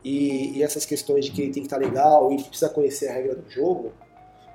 e, 0.04 0.59
e 0.59 0.62
essas 0.62 0.85
questões 0.85 1.25
de 1.25 1.30
que 1.30 1.42
ele 1.42 1.52
tem 1.52 1.62
que 1.62 1.66
estar 1.66 1.76
legal 1.78 2.33
e 2.33 2.42
precisa 2.42 2.69
conhecer 2.69 3.09
a 3.09 3.12
regra 3.12 3.35
do 3.35 3.50
jogo, 3.50 3.92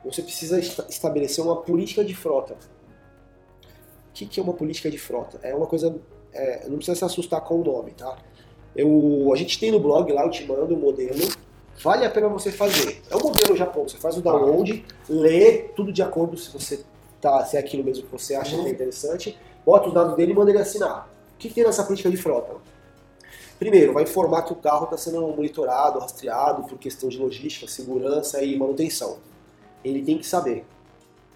você 0.04 0.22
precisa 0.22 0.60
esta- 0.60 0.86
estabelecer 0.90 1.44
uma 1.44 1.58
política 1.62 2.04
de 2.04 2.16
frota. 2.16 2.54
O 2.54 4.14
que, 4.14 4.26
que 4.26 4.40
é 4.40 4.44
uma 4.44 4.54
política 4.54 4.90
de 4.90 4.98
frota? 4.98 5.40
É 5.44 5.54
uma 5.54 5.68
coisa. 5.68 5.96
é, 6.34 6.68
não 6.68 6.78
precisa 6.78 6.96
se 6.98 7.06
assustar 7.06 7.42
com 7.42 7.60
o 7.60 7.64
nome, 7.64 7.92
tá? 7.92 8.18
Eu, 8.76 9.32
a 9.34 9.36
gente 9.36 9.60
tem 9.60 9.72
no 9.72 9.80
blog 9.80 10.12
lá, 10.12 10.24
eu 10.24 10.30
te 10.30 10.46
mando 10.46 10.74
o 10.76 10.78
modelo. 10.78 11.20
Vale 11.82 12.06
a 12.06 12.10
pena 12.10 12.28
você 12.30 12.52
fazer. 12.52 13.02
É 13.10 13.16
um 13.16 13.20
modelo 13.20 13.56
já 13.56 13.66
pronto. 13.66 13.92
Você 13.92 13.98
faz 13.98 14.18
o 14.18 14.22
download, 14.22 14.86
lê 15.10 15.64
tudo 15.76 15.92
de 15.92 16.02
acordo 16.02 16.38
se 16.38 16.52
você 16.52 16.84
tá, 17.22 17.44
se 17.46 17.58
é 17.58 17.60
aquilo 17.60 17.84
mesmo 17.84 18.06
que 18.06 18.12
você 18.12 18.36
acha 18.36 18.56
que 18.56 18.66
é 18.66 18.70
interessante, 18.70 19.38
bota 19.66 19.88
os 19.90 19.94
dados 19.94 20.16
dele 20.16 20.32
e 20.32 20.36
manda 20.36 20.52
ele 20.52 20.60
assinar. 20.60 21.10
O 21.36 21.38
que, 21.38 21.50
que 21.50 21.56
tem 21.56 21.64
nessa 21.66 21.84
política 21.84 22.10
de 22.10 22.18
frota? 22.18 22.56
Primeiro, 23.58 23.94
vai 23.94 24.04
informar 24.04 24.44
que 24.44 24.54
o 24.54 24.56
carro 24.56 24.86
está 24.86 24.98
sendo 24.98 25.22
monitorado, 25.22 26.00
rastreado 26.00 26.64
por 26.64 26.78
questão 26.78 27.08
de 27.08 27.18
logística, 27.18 27.68
segurança 27.72 28.44
e 28.44 28.58
manutenção. 28.58 29.18
Ele 29.84 30.04
tem 30.04 30.18
que 30.18 30.26
saber. 30.26 30.66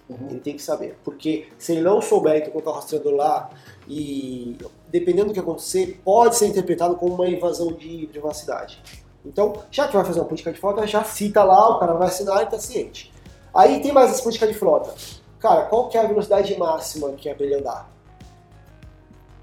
Uhum. 0.09 0.27
Ele 0.29 0.39
tem 0.39 0.55
que 0.55 0.61
saber. 0.61 0.97
Porque 1.03 1.47
se 1.57 1.73
ele 1.73 1.81
não 1.81 2.01
souber 2.01 2.43
que 2.43 2.49
colocar 2.49 2.71
o 2.71 2.73
rastreador 2.73 3.13
lá 3.13 3.49
e 3.87 4.57
dependendo 4.89 5.27
do 5.27 5.33
que 5.33 5.39
acontecer, 5.39 6.01
pode 6.03 6.35
ser 6.35 6.47
interpretado 6.47 6.95
como 6.95 7.13
uma 7.13 7.27
invasão 7.27 7.71
de 7.71 8.07
privacidade. 8.11 8.81
Então, 9.25 9.53
já 9.69 9.87
que 9.87 9.95
vai 9.95 10.03
fazer 10.03 10.19
uma 10.19 10.25
política 10.25 10.51
de 10.51 10.59
frota, 10.59 10.87
já 10.87 11.03
cita 11.03 11.43
lá, 11.43 11.75
o 11.75 11.79
cara 11.79 11.93
vai 11.93 12.07
assinar 12.07 12.41
e 12.41 12.45
está 12.45 12.59
ciente. 12.59 13.13
Aí 13.53 13.81
tem 13.81 13.91
mais 13.91 14.11
essa 14.11 14.23
política 14.23 14.47
de 14.47 14.53
frota. 14.53 14.93
Cara, 15.39 15.65
qual 15.65 15.87
que 15.87 15.97
é 15.97 16.01
a 16.01 16.07
velocidade 16.07 16.57
máxima 16.57 17.11
que 17.13 17.29
é 17.29 17.33
pra 17.33 17.45
ele 17.45 17.55
andar? 17.55 17.89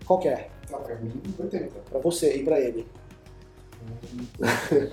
Qual 0.04 0.18
que 0.18 0.28
é? 0.28 0.50
Ah, 0.72 0.78
pra 0.78 0.96
mim, 0.96 1.12
80. 1.38 1.80
Pra 1.90 1.98
você 2.00 2.36
e 2.36 2.44
pra 2.44 2.60
ele. 2.60 2.86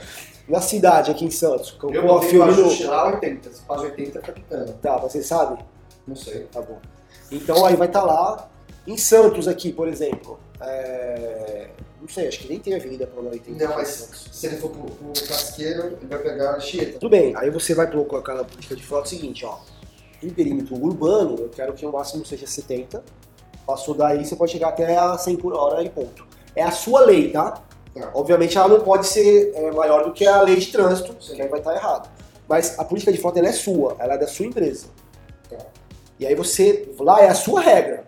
Na 0.47 0.59
cidade, 0.59 1.09
aqui 1.09 1.25
em 1.25 1.31
Santos. 1.31 1.71
Com 1.71 1.93
Eu 1.93 2.17
a 2.17 2.21
Fiorino... 2.21 2.65
ajuste 2.65 2.83
lá 2.83 3.07
80. 3.07 3.51
Se 3.51 3.61
faz 3.63 3.81
80, 3.81 4.19
fica 4.19 4.33
quitando. 4.33 4.73
Tá, 4.73 4.97
você 4.97 5.23
sabe? 5.23 5.63
Não 6.05 6.15
sei. 6.15 6.41
Tá 6.51 6.61
bom. 6.61 6.79
Então 7.31 7.65
aí 7.65 7.75
vai 7.75 7.87
estar 7.87 8.03
lá 8.03 8.49
Em 8.85 8.97
Santos 8.97 9.47
aqui, 9.47 9.71
por 9.71 9.87
exemplo, 9.87 10.37
é, 10.59 11.69
não 12.03 12.07
sei, 12.09 12.27
acho 12.27 12.39
que 12.39 12.49
nem 12.49 12.59
tem 12.59 12.75
avenida 12.75 13.09
lá. 13.15 13.31
Tem 13.31 13.55
Não, 13.55 13.75
mas 13.75 14.09
se 14.29 14.45
ele 14.45 14.57
for 14.57 14.69
pro, 14.69 14.83
pro 14.83 15.27
casqueiro, 15.27 15.97
ele 16.01 16.05
vai 16.05 16.19
pegar 16.19 16.51
a 16.51 16.55
Anchieta. 16.57 16.99
Tudo 16.99 17.09
bem, 17.09 17.33
aí 17.37 17.49
você 17.49 17.73
vai 17.73 17.89
colocar 17.89 18.33
na 18.35 18.43
política 18.43 18.75
de 18.75 18.83
frota 18.83 19.05
o 19.05 19.09
seguinte, 19.09 19.45
ó. 19.45 19.59
Em 20.21 20.29
perímetro 20.29 20.75
urbano, 20.75 21.37
eu 21.39 21.49
quero 21.49 21.73
que 21.73 21.85
o 21.85 21.91
máximo 21.93 22.25
seja 22.25 22.45
70. 22.45 23.01
Passou 23.65 23.93
daí, 23.95 24.25
você 24.25 24.35
pode 24.35 24.51
chegar 24.51 24.69
até 24.69 24.97
a 24.97 25.17
100 25.17 25.37
por 25.37 25.53
hora 25.53 25.81
e 25.83 25.89
ponto. 25.89 26.25
É 26.55 26.63
a 26.63 26.71
sua 26.71 27.01
lei, 27.01 27.31
tá? 27.31 27.61
Tá. 27.93 28.11
Obviamente 28.13 28.57
ela 28.57 28.67
não 28.67 28.81
pode 28.81 29.07
ser 29.07 29.53
é, 29.55 29.71
maior 29.71 30.03
do 30.03 30.11
que 30.11 30.25
a 30.25 30.41
lei 30.41 30.55
de 30.57 30.71
trânsito, 30.71 31.15
Sim. 31.23 31.35
que 31.35 31.41
aí 31.41 31.47
vai 31.47 31.59
estar 31.59 31.75
errado. 31.75 32.09
Mas 32.47 32.77
a 32.77 32.83
política 32.83 33.11
de 33.11 33.17
frota 33.17 33.39
ela 33.39 33.47
é 33.47 33.53
sua, 33.53 33.95
ela 33.99 34.15
é 34.15 34.17
da 34.17 34.27
sua 34.27 34.45
empresa. 34.45 34.87
Tá. 35.49 35.57
E 36.19 36.25
aí 36.25 36.35
você, 36.35 36.89
lá 36.99 37.21
é 37.21 37.27
a 37.27 37.35
sua 37.35 37.61
regra. 37.61 38.05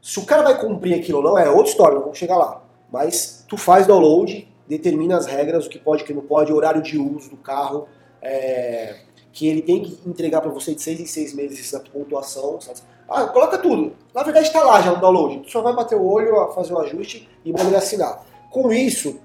Se 0.00 0.18
o 0.18 0.24
cara 0.24 0.42
vai 0.42 0.58
cumprir 0.58 0.94
aquilo 0.94 1.18
ou 1.18 1.24
não, 1.24 1.38
é 1.38 1.50
outra 1.50 1.70
história, 1.70 1.94
não 1.94 2.02
vamos 2.02 2.18
chegar 2.18 2.36
lá. 2.36 2.62
Mas 2.90 3.44
tu 3.48 3.56
faz 3.56 3.86
download, 3.86 4.48
determina 4.66 5.16
as 5.16 5.26
regras, 5.26 5.66
o 5.66 5.68
que 5.68 5.78
pode, 5.78 6.02
o 6.02 6.06
que 6.06 6.14
não 6.14 6.22
pode, 6.22 6.52
horário 6.52 6.80
de 6.80 6.98
uso 6.98 7.30
do 7.30 7.36
carro, 7.36 7.88
é, 8.22 8.96
que 9.32 9.46
ele 9.46 9.62
tem 9.62 9.82
que 9.82 9.98
entregar 10.08 10.40
para 10.40 10.50
você 10.50 10.74
de 10.74 10.82
seis 10.82 10.98
em 11.00 11.06
seis 11.06 11.32
meses 11.34 11.72
a 11.74 11.80
pontuação. 11.80 12.60
sabe? 12.60 12.80
Ah, 13.08 13.26
coloca 13.26 13.56
tudo. 13.58 13.92
Na 14.14 14.22
verdade 14.22 14.46
está 14.48 14.62
lá 14.64 14.80
já 14.82 14.92
no 14.92 15.00
download. 15.00 15.40
Tu 15.40 15.50
só 15.50 15.62
vai 15.62 15.74
bater 15.74 15.96
o 15.96 16.04
olho, 16.04 16.52
fazer 16.52 16.72
o 16.72 16.78
ajuste 16.78 17.28
e 17.44 17.52
manda 17.52 17.64
ele 17.64 17.76
assinar. 17.76 18.24
Com 18.50 18.72
isso, 18.72 19.18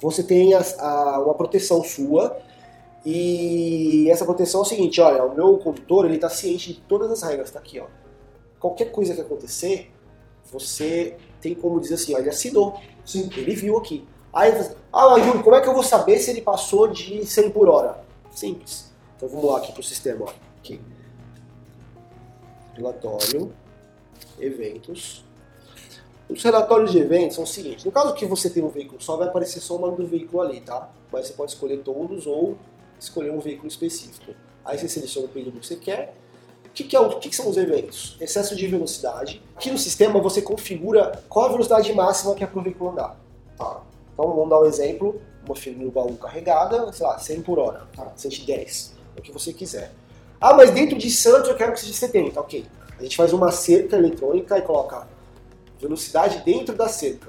você 0.00 0.22
tem 0.22 0.54
a- 0.54 0.64
a- 0.78 1.20
uma 1.20 1.34
proteção 1.34 1.82
sua 1.84 2.36
e 3.04 4.08
essa 4.10 4.24
proteção 4.24 4.60
é 4.60 4.62
o 4.62 4.66
seguinte, 4.66 5.00
olha, 5.00 5.24
o 5.24 5.34
meu 5.34 5.56
condutor 5.58 6.04
ele 6.04 6.16
está 6.16 6.28
ciente 6.28 6.74
de 6.74 6.80
todas 6.82 7.10
as 7.10 7.22
regras, 7.22 7.50
tá 7.50 7.58
aqui, 7.58 7.80
ó. 7.80 7.86
Qualquer 8.58 8.86
coisa 8.92 9.14
que 9.14 9.20
acontecer, 9.20 9.90
você 10.52 11.16
tem 11.40 11.54
como 11.54 11.80
dizer 11.80 11.94
assim, 11.94 12.14
ó, 12.14 12.18
ele 12.18 12.28
assinou, 12.28 12.78
Sim. 13.04 13.30
ele 13.36 13.54
viu 13.54 13.76
aqui. 13.78 14.06
Aí, 14.32 14.52
ah, 14.92 15.18
Júlio, 15.18 15.42
como 15.42 15.56
é 15.56 15.60
que 15.60 15.68
eu 15.68 15.74
vou 15.74 15.82
saber 15.82 16.18
se 16.18 16.30
ele 16.30 16.42
passou 16.42 16.86
de 16.88 17.24
100 17.26 17.50
por 17.50 17.68
hora? 17.68 18.04
Simples. 18.34 18.89
Então 19.20 19.28
vamos 19.28 19.44
lá 19.50 19.58
aqui 19.58 19.70
pro 19.72 19.82
sistema, 19.82 20.24
ó. 20.24 20.32
Aqui. 20.58 20.80
Relatório, 22.74 23.52
eventos. 24.38 25.22
Os 26.28 26.42
relatórios 26.42 26.92
de 26.92 26.98
eventos 26.98 27.34
são 27.34 27.44
os 27.44 27.50
seguintes. 27.52 27.84
No 27.84 27.92
caso 27.92 28.14
que 28.14 28.24
você 28.24 28.48
tem 28.48 28.62
um 28.62 28.68
veículo 28.68 28.98
só, 29.02 29.16
vai 29.18 29.28
aparecer 29.28 29.60
só 29.60 29.76
o 29.76 29.78
nome 29.78 29.96
do 29.98 30.06
veículo 30.06 30.40
ali, 30.42 30.60
tá? 30.62 30.88
Mas 31.12 31.26
você 31.26 31.32
pode 31.34 31.52
escolher 31.52 31.82
todos 31.82 32.26
ou 32.26 32.56
escolher 32.98 33.30
um 33.30 33.40
veículo 33.40 33.68
específico. 33.68 34.32
Aí 34.64 34.78
você 34.78 34.88
seleciona 34.88 35.26
o 35.26 35.30
período 35.30 35.60
que 35.60 35.66
você 35.66 35.76
quer. 35.76 36.14
O 36.64 36.70
que, 36.70 36.84
que 36.84 36.96
é 36.96 37.00
o- 37.00 37.08
o 37.08 37.18
que, 37.18 37.34
são 37.34 37.48
os 37.50 37.56
eventos? 37.58 38.16
Excesso 38.20 38.54
de 38.56 38.66
velocidade. 38.68 39.42
Aqui 39.56 39.70
no 39.70 39.76
sistema 39.78 40.18
você 40.20 40.40
configura 40.40 41.20
qual 41.28 41.46
a 41.46 41.48
velocidade 41.48 41.92
máxima 41.92 42.34
que 42.34 42.44
é 42.44 42.46
para 42.46 42.58
o 42.60 42.62
veículo 42.62 42.90
andar. 42.92 43.20
Tá. 43.58 43.82
Então 44.14 44.28
vamos 44.32 44.48
dar 44.48 44.60
um 44.60 44.64
exemplo, 44.66 45.20
uma 45.44 45.56
firma 45.56 45.82
no 45.84 45.90
baú 45.90 46.16
carregada, 46.16 46.90
sei 46.92 47.04
lá, 47.06 47.18
100 47.18 47.42
por 47.42 47.58
hora, 47.58 47.88
Tá. 47.94 48.12
110, 48.14 48.94
o 49.20 49.22
que 49.22 49.32
você 49.32 49.52
quiser. 49.52 49.92
Ah, 50.40 50.54
mas 50.54 50.70
dentro 50.70 50.96
de 50.98 51.10
Santos 51.10 51.48
eu 51.48 51.54
quero 51.56 51.72
que 51.72 51.80
seja 51.80 51.92
70, 51.92 52.40
ok. 52.40 52.66
A 52.98 53.02
gente 53.02 53.16
faz 53.16 53.32
uma 53.32 53.50
cerca 53.52 53.96
eletrônica 53.96 54.58
e 54.58 54.62
coloca 54.62 55.06
velocidade 55.80 56.42
dentro 56.44 56.74
da 56.74 56.88
cerca. 56.88 57.28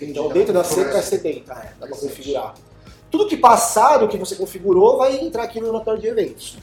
Então 0.00 0.28
dentro 0.28 0.52
da 0.52 0.62
cerca 0.64 0.98
é 0.98 1.02
70, 1.02 1.52
é, 1.52 1.56
dá 1.56 1.86
Interessante. 1.86 2.00
configurar. 2.16 2.54
Tudo 3.10 3.28
que 3.28 3.36
passar 3.36 3.98
do 3.98 4.08
que 4.08 4.18
você 4.18 4.34
configurou 4.34 4.98
vai 4.98 5.16
entrar 5.20 5.44
aqui 5.44 5.60
no 5.60 5.66
relatório 5.66 6.00
de 6.00 6.08
eventos. 6.08 6.58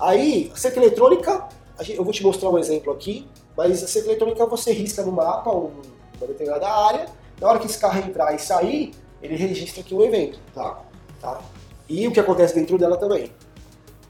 Aí, 0.00 0.50
a 0.54 0.56
cerca 0.56 0.78
eletrônica, 0.80 1.48
eu 1.88 2.02
vou 2.04 2.12
te 2.12 2.22
mostrar 2.22 2.48
um 2.50 2.58
exemplo 2.58 2.92
aqui, 2.92 3.26
mas 3.56 3.82
a 3.82 3.88
cerca 3.88 4.08
eletrônica 4.08 4.46
você 4.46 4.72
risca 4.72 5.02
no 5.02 5.12
mapa 5.12 5.50
um- 5.50 5.82
uma 6.18 6.26
determinada 6.26 6.66
área, 6.68 7.06
na 7.40 7.48
hora 7.48 7.58
que 7.58 7.66
esse 7.66 7.78
carro 7.78 7.98
entrar 8.00 8.34
e 8.34 8.38
sair, 8.38 8.92
ele 9.22 9.36
registra 9.36 9.80
aqui 9.82 9.94
um 9.94 10.02
evento. 10.02 10.38
Tá. 10.54 10.80
Tá? 11.20 11.40
E 11.88 12.06
o 12.06 12.12
que 12.12 12.20
acontece 12.20 12.54
dentro 12.54 12.76
dela 12.76 12.96
também. 12.96 13.32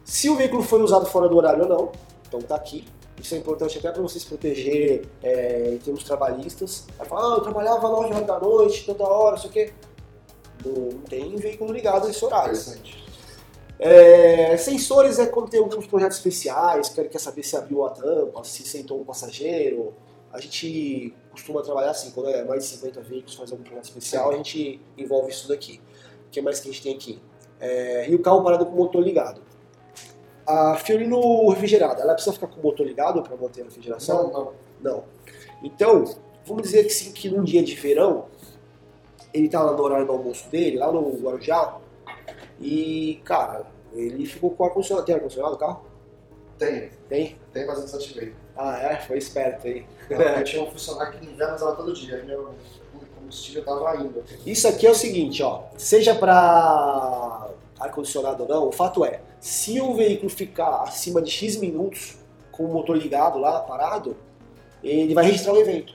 Se 0.04 0.28
o 0.28 0.36
veículo 0.36 0.62
foi 0.62 0.82
usado 0.82 1.06
fora 1.06 1.28
do 1.28 1.36
horário 1.36 1.62
ou 1.62 1.68
não, 1.68 1.92
então 2.26 2.40
tá 2.40 2.56
aqui. 2.56 2.84
Isso 3.20 3.34
é 3.34 3.38
importante 3.38 3.78
até 3.78 3.90
para 3.90 4.00
você 4.00 4.18
se 4.18 4.26
proteger 4.26 5.06
é, 5.22 5.72
em 5.74 5.78
termos 5.78 6.04
trabalhistas. 6.04 6.86
Vai 6.96 7.06
falar, 7.06 7.34
ah, 7.34 7.36
eu 7.36 7.40
trabalhava 7.40 7.88
9 7.88 8.14
horas 8.14 8.26
da 8.26 8.38
noite, 8.38 8.86
toda 8.86 9.04
hora, 9.04 9.32
não 9.32 9.38
sei 9.38 9.50
o 9.50 9.52
quê. 9.52 9.72
Não, 10.64 10.88
tem 11.08 11.36
veículo 11.36 11.72
ligado 11.72 12.06
nesse 12.06 12.24
horário. 12.24 12.52
Interessante. 12.52 13.04
É, 13.78 14.56
sensores 14.56 15.18
é 15.18 15.26
quando 15.26 15.50
tem 15.50 15.60
alguns 15.60 15.86
projetos 15.86 16.16
especiais, 16.16 16.88
quer, 16.88 17.08
quer 17.08 17.18
saber 17.18 17.44
se 17.44 17.56
abriu 17.56 17.84
a 17.86 17.90
tampa, 17.90 18.42
se 18.44 18.62
sentou 18.64 19.00
um 19.00 19.04
passageiro. 19.04 19.94
A 20.32 20.40
gente 20.40 21.14
costuma 21.30 21.62
trabalhar 21.62 21.90
assim, 21.90 22.10
quando 22.10 22.28
é 22.28 22.44
mais 22.44 22.64
de 22.64 22.70
50 22.70 23.00
veículos, 23.02 23.34
faz 23.34 23.50
algum 23.52 23.62
projeto 23.62 23.84
especial, 23.84 24.30
a 24.30 24.36
gente 24.36 24.80
envolve 24.96 25.30
isso 25.30 25.48
daqui. 25.48 25.80
O 26.26 26.30
que 26.30 26.40
mais 26.42 26.60
que 26.60 26.68
a 26.68 26.72
gente 26.72 26.82
tem 26.82 26.94
aqui? 26.94 27.20
É, 27.60 28.08
e 28.08 28.14
o 28.14 28.22
carro 28.22 28.42
parado 28.42 28.66
com 28.66 28.72
o 28.72 28.76
motor 28.76 29.02
ligado. 29.02 29.42
A 30.46 30.76
Fiorino 30.76 31.48
refrigerada, 31.50 32.00
ela 32.02 32.14
precisa 32.14 32.32
ficar 32.32 32.46
com 32.46 32.60
o 32.60 32.62
motor 32.62 32.86
ligado 32.86 33.22
para 33.22 33.36
manter 33.36 33.62
a 33.62 33.64
refrigeração? 33.64 34.30
Não, 34.30 34.32
não. 34.32 34.52
Não. 34.80 35.04
Então, 35.62 36.04
vamos 36.46 36.62
dizer 36.62 36.84
que 36.84 36.90
sim, 36.90 37.12
que 37.12 37.28
num 37.28 37.42
dia 37.42 37.62
de 37.62 37.74
verão, 37.74 38.26
ele 39.34 39.48
tá 39.48 39.62
lá 39.62 39.72
no 39.72 39.82
horário 39.82 40.06
do 40.06 40.12
almoço 40.12 40.48
dele, 40.48 40.78
lá 40.78 40.90
no 40.90 41.10
Guarujá, 41.18 41.78
e, 42.60 43.20
cara, 43.24 43.66
ele 43.92 44.26
ficou 44.26 44.50
com 44.50 44.62
o 44.62 44.66
ar-condicionado. 44.66 45.06
Tem 45.06 45.14
ar-condicionado 45.14 45.54
no 45.54 45.60
carro? 45.60 45.84
Tem. 46.58 46.90
Tem? 47.08 47.38
Tem, 47.52 47.66
mas 47.66 47.78
eu 47.78 47.84
desativei. 47.84 48.34
Ah, 48.56 48.76
é? 48.78 48.96
Foi 49.00 49.18
esperto 49.18 49.66
aí. 49.66 49.86
Eu 50.10 50.44
tinha 50.44 50.62
um 50.62 50.70
funcionário 50.70 51.18
que 51.18 51.42
usava 51.42 51.76
todo 51.76 51.92
dia. 51.92 52.22
Meu 52.24 52.54
combustível 53.28 53.64
tava 53.64 53.96
indo. 53.98 54.24
Isso 54.46 54.66
aqui 54.66 54.86
é 54.86 54.90
o 54.90 54.94
seguinte, 54.94 55.42
ó. 55.42 55.62
Seja 55.76 56.14
para 56.14 57.48
ar-condicionado 57.78 58.42
ou 58.42 58.48
não, 58.48 58.68
o 58.68 58.72
fato 58.72 59.04
é, 59.04 59.20
se 59.38 59.80
o 59.80 59.94
veículo 59.94 60.28
ficar 60.28 60.82
acima 60.82 61.22
de 61.22 61.30
X 61.30 61.56
minutos 61.56 62.16
com 62.50 62.64
o 62.64 62.72
motor 62.72 62.96
ligado 62.96 63.38
lá, 63.38 63.60
parado, 63.60 64.16
ele 64.82 65.14
vai 65.14 65.24
registrar 65.24 65.52
o 65.52 65.60
evento. 65.60 65.94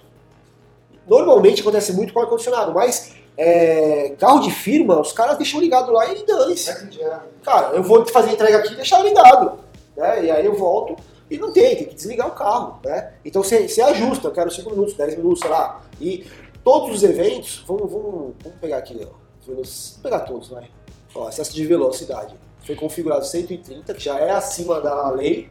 Normalmente 1.06 1.62
acontece 1.62 1.92
muito 1.92 2.14
com 2.14 2.22
ar-condicionado, 2.22 2.74
mas 2.74 3.16
é, 3.36 4.16
carro 4.18 4.40
de 4.40 4.52
firma, 4.52 5.02
os 5.02 5.12
caras 5.12 5.38
deixam 5.38 5.60
ligado 5.60 5.92
lá 5.92 6.08
e 6.14 6.26
dane-se. 6.26 6.70
É 6.70 6.86
dia. 6.86 7.20
Cara, 7.44 7.76
eu 7.76 7.84
vou 7.84 8.06
fazer 8.06 8.32
entrega 8.32 8.60
aqui 8.60 8.74
e 8.74 8.78
deixar 8.78 9.04
ligado. 9.04 9.60
Né? 9.98 10.26
E 10.26 10.32
aí 10.32 10.46
eu 10.46 10.56
volto 10.56 10.96
e 11.30 11.38
não 11.38 11.52
tem, 11.52 11.76
tem 11.76 11.88
que 11.88 11.96
desligar 11.96 12.28
o 12.28 12.32
carro. 12.32 12.80
Né? 12.86 13.14
Então 13.26 13.44
você 13.44 13.82
ajusta, 13.82 14.28
eu 14.28 14.32
quero 14.32 14.50
5 14.50 14.70
minutos, 14.70 14.94
10 14.94 15.18
minutos, 15.18 15.42
sei 15.42 15.50
lá. 15.50 15.82
E 16.00 16.26
todos 16.64 16.96
os 16.96 17.04
eventos, 17.04 17.64
vamos, 17.68 17.92
vamos, 17.92 18.34
vamos 18.42 18.60
pegar 18.60 18.78
aqui, 18.78 19.00
ó. 19.10 19.14
Vamos 19.46 20.00
pegar 20.02 20.22
todos, 20.22 20.50
vai. 20.50 20.70
Ó, 21.14 21.30
excesso 21.30 21.54
de 21.54 21.66
velocidade. 21.66 22.36
Foi 22.66 22.76
configurado 22.76 23.26
130, 23.26 23.94
que 23.94 24.04
já 24.04 24.18
é 24.20 24.32
acima 24.32 24.80
da 24.80 25.10
lei. 25.10 25.50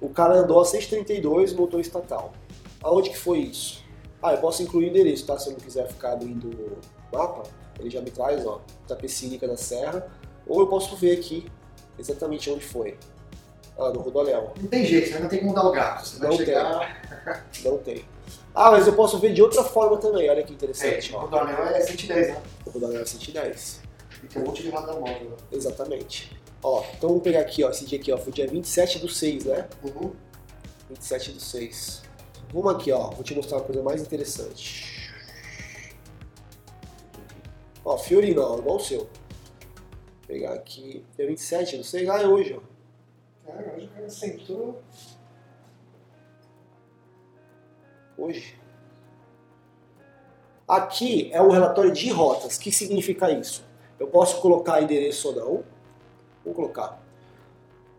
O 0.00 0.08
cara 0.10 0.34
andou 0.34 0.60
a 0.60 0.64
132, 0.64 1.54
motor 1.54 1.80
estatal. 1.80 2.32
Aonde 2.82 3.10
que 3.10 3.16
foi 3.16 3.38
isso? 3.38 3.82
Ah, 4.22 4.32
eu 4.32 4.38
posso 4.38 4.62
incluir 4.62 4.86
o 4.86 4.88
endereço, 4.90 5.26
tá? 5.26 5.38
Se 5.38 5.48
eu 5.48 5.54
não 5.54 5.60
quiser 5.60 5.88
ficar 5.88 6.12
abrindo 6.12 6.48
o 6.48 7.16
mapa, 7.16 7.44
ele 7.80 7.88
já 7.88 8.00
me 8.00 8.10
traz, 8.10 8.46
ó, 8.46 8.60
Tapecirica 8.86 9.48
da 9.48 9.56
Serra. 9.56 10.06
Ou 10.46 10.60
eu 10.60 10.66
posso 10.66 10.94
ver 10.96 11.18
aqui 11.18 11.46
exatamente 11.98 12.50
onde 12.50 12.64
foi. 12.64 12.96
Ah, 13.78 13.90
no 13.90 14.00
Rodoléu. 14.00 14.52
Não 14.60 14.68
tem 14.68 14.84
jeito, 14.84 15.08
você 15.08 15.14
ainda 15.14 15.28
tem 15.28 15.38
que 15.38 15.44
mudar 15.44 15.66
o 15.66 15.72
gato. 15.72 16.06
Você 16.06 16.18
vai 16.18 16.28
Não 16.28 16.36
chegar. 16.36 17.46
Não 17.64 17.78
tem. 17.78 18.04
Ah, 18.54 18.70
mas 18.70 18.86
eu 18.86 18.92
posso 18.94 19.18
ver 19.18 19.32
de 19.32 19.42
outra 19.42 19.64
forma 19.64 19.96
também, 19.98 20.28
olha 20.28 20.42
que 20.42 20.52
É, 20.52 20.54
interessante. 20.54 21.12
o 21.14 21.16
ó. 21.16 21.26
Dornel 21.26 21.64
é 21.68 21.80
110, 21.80 22.28
né? 22.28 22.42
O 22.66 22.70
Rodoléu 22.70 23.00
é 23.00 23.04
110. 23.04 23.80
E 24.22 24.26
tem 24.26 24.42
um 24.42 24.46
monte 24.46 24.62
de 24.62 24.68
roda 24.70 24.92
móvel. 24.92 25.30
né? 25.30 25.36
Exatamente. 25.50 26.36
Ó, 26.62 26.84
então 26.96 27.08
vamos 27.08 27.24
pegar 27.24 27.40
aqui, 27.40 27.64
ó, 27.64 27.70
esse 27.70 27.84
dia 27.86 27.98
aqui, 27.98 28.12
ó, 28.12 28.18
foi 28.18 28.32
dia 28.32 28.46
27 28.46 28.98
do 28.98 29.08
6, 29.08 29.46
né? 29.46 29.68
Uhum. 29.82 30.12
27 30.90 31.32
do 31.32 31.40
6. 31.40 32.02
Vamos 32.52 32.74
aqui, 32.74 32.92
ó, 32.92 33.10
vou 33.10 33.24
te 33.24 33.34
mostrar 33.34 33.56
uma 33.58 33.64
coisa 33.64 33.82
mais 33.82 34.02
interessante. 34.02 35.10
Ó, 37.84 37.96
Fiorino, 37.98 38.42
ó, 38.42 38.58
igual 38.58 38.76
o 38.76 38.80
seu. 38.80 38.98
Vou 38.98 39.08
pegar 40.28 40.52
aqui, 40.52 41.04
dia 41.16 41.26
27 41.26 41.78
do 41.78 41.84
6, 41.84 42.08
ah, 42.08 42.22
é 42.22 42.26
hoje, 42.26 42.56
ó. 42.58 43.50
É, 43.50 43.74
hoje 43.76 43.86
o 43.86 43.88
cara 43.88 44.08
sentou. 44.08 44.80
Hoje. 48.22 48.54
Aqui 50.68 51.28
é 51.32 51.42
um 51.42 51.50
relatório 51.50 51.90
de 51.90 52.08
rotas. 52.08 52.56
O 52.56 52.60
que 52.60 52.70
significa 52.70 53.28
isso? 53.32 53.64
Eu 53.98 54.06
posso 54.06 54.40
colocar 54.40 54.80
endereço 54.80 55.26
ou 55.30 55.34
não. 55.34 55.64
Vou 56.44 56.54
colocar. 56.54 57.02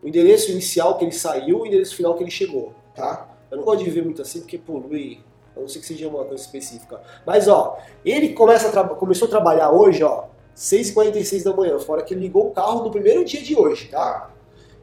O 0.02 0.08
endereço 0.08 0.50
inicial 0.50 0.98
que 0.98 1.04
ele 1.04 1.12
saiu, 1.12 1.60
o 1.60 1.68
endereço 1.68 1.98
final 1.98 2.16
que 2.16 2.24
ele 2.24 2.32
chegou, 2.32 2.74
tá? 2.96 3.36
Eu 3.52 3.58
não 3.58 3.66
gosto 3.66 3.84
de 3.84 3.90
ver 3.90 4.02
muito 4.02 4.22
assim 4.22 4.40
porque 4.40 4.58
polui, 4.58 5.20
a 5.58 5.60
não 5.60 5.68
ser 5.68 5.80
que 5.80 5.86
seja 5.86 6.08
uma 6.08 6.24
coisa 6.24 6.42
específica. 6.42 7.02
Mas 7.26 7.50
ó, 7.50 7.78
ele 8.06 8.30
começa 8.30 8.80
a 8.80 8.88
começou 8.96 9.28
a 9.28 9.32
trabalhar 9.32 9.72
hoje, 9.72 10.06
ó, 10.06 10.28
6h46 10.56 11.44
da 11.44 11.54
manhã, 11.54 11.78
fora 11.80 12.02
que 12.02 12.14
ele 12.14 12.22
ligou 12.22 12.48
o 12.48 12.52
carro 12.52 12.82
no 12.82 12.92
primeiro 12.92 13.26
dia 13.26 13.42
de 13.42 13.58
hoje? 13.58 13.90
Tá. 13.90 14.32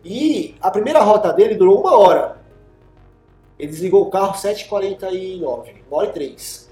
E 0.04 0.54
a 0.61 0.70
primeira 0.70 1.00
rota 1.00 1.32
dele 1.32 1.54
durou 1.54 1.80
uma 1.80 1.97
hora. 1.97 2.39
Ele 3.61 3.67
desligou 3.67 4.02
o 4.02 4.11
carro 4.11 4.33
7h49, 4.33 5.43
1 5.43 5.95
hora 5.95 6.09
e 6.09 6.12
3. 6.12 6.71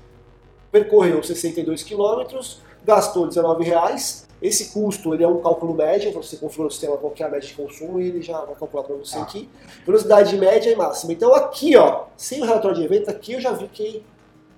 Percorreu 0.72 1.22
62 1.22 1.82
quilômetros, 1.82 2.60
gastou 2.84 3.26
19 3.26 3.62
reais. 3.64 4.26
Esse 4.40 4.72
custo 4.72 5.12
ele 5.12 5.24
é 5.24 5.28
um 5.28 5.40
cálculo 5.42 5.74
médio, 5.74 6.12
você 6.12 6.36
configura 6.36 6.68
o 6.68 6.70
sistema 6.70 6.96
qual 6.96 7.12
que 7.12 7.22
é 7.22 7.26
a 7.26 7.28
média 7.28 7.46
de 7.48 7.54
consumo 7.54 8.00
e 8.00 8.08
ele 8.08 8.22
já 8.22 8.40
vai 8.40 8.54
calcular 8.54 8.84
para 8.84 8.94
você 8.94 9.18
Ah. 9.18 9.22
aqui. 9.22 9.48
Velocidade 9.84 10.36
média 10.38 10.70
e 10.70 10.76
máxima. 10.76 11.12
Então 11.12 11.34
aqui, 11.34 11.76
ó, 11.76 12.04
sem 12.16 12.40
o 12.40 12.44
relatório 12.46 12.76
de 12.76 12.84
evento, 12.84 13.10
aqui 13.10 13.32
eu 13.32 13.40
já 13.40 13.52
vi 13.52 13.66
que 13.68 14.02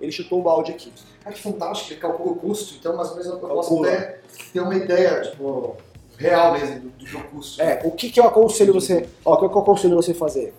ele 0.00 0.12
chutou 0.12 0.38
o 0.40 0.42
balde 0.42 0.70
aqui. 0.70 0.92
Ah, 1.24 1.32
que 1.32 1.40
fantástico, 1.40 1.92
ele 1.94 2.00
calcula 2.00 2.32
o 2.32 2.36
custo, 2.36 2.74
então 2.78 2.94
mais 2.96 3.08
ou 3.10 3.16
menos 3.16 3.30
eu 3.32 3.38
posso 3.38 3.84
até 3.84 4.20
ter 4.52 4.60
uma 4.60 4.74
ideia, 4.74 5.22
tipo, 5.22 5.76
real 6.16 6.52
mesmo 6.52 6.80
do, 6.80 7.04
do 7.04 7.18
custo. 7.30 7.60
É, 7.62 7.80
o 7.84 7.90
que, 7.90 8.10
que 8.10 8.20
eu 8.20 8.24
aconselho 8.24 8.72
você. 8.74 9.08
Ó, 9.24 9.34
o 9.34 9.38
que 9.38 9.44
eu 9.56 9.60
aconselho 9.62 9.96
você 9.96 10.12
fazer? 10.14 10.52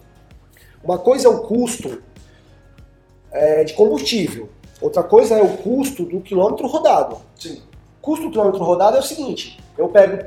Uma 0.83 0.97
coisa 0.97 1.27
é 1.27 1.29
o 1.29 1.41
custo 1.41 2.01
é, 3.31 3.63
de 3.63 3.73
combustível, 3.73 4.49
outra 4.81 5.03
coisa 5.03 5.35
é 5.35 5.41
o 5.41 5.57
custo 5.57 6.03
do 6.03 6.21
quilômetro 6.21 6.67
rodado. 6.67 7.17
Sim. 7.37 7.61
Custo 8.01 8.25
do 8.25 8.31
quilômetro 8.31 8.63
rodado 8.63 8.97
é 8.97 8.99
o 8.99 9.03
seguinte: 9.03 9.59
eu 9.77 9.87
pego 9.89 10.25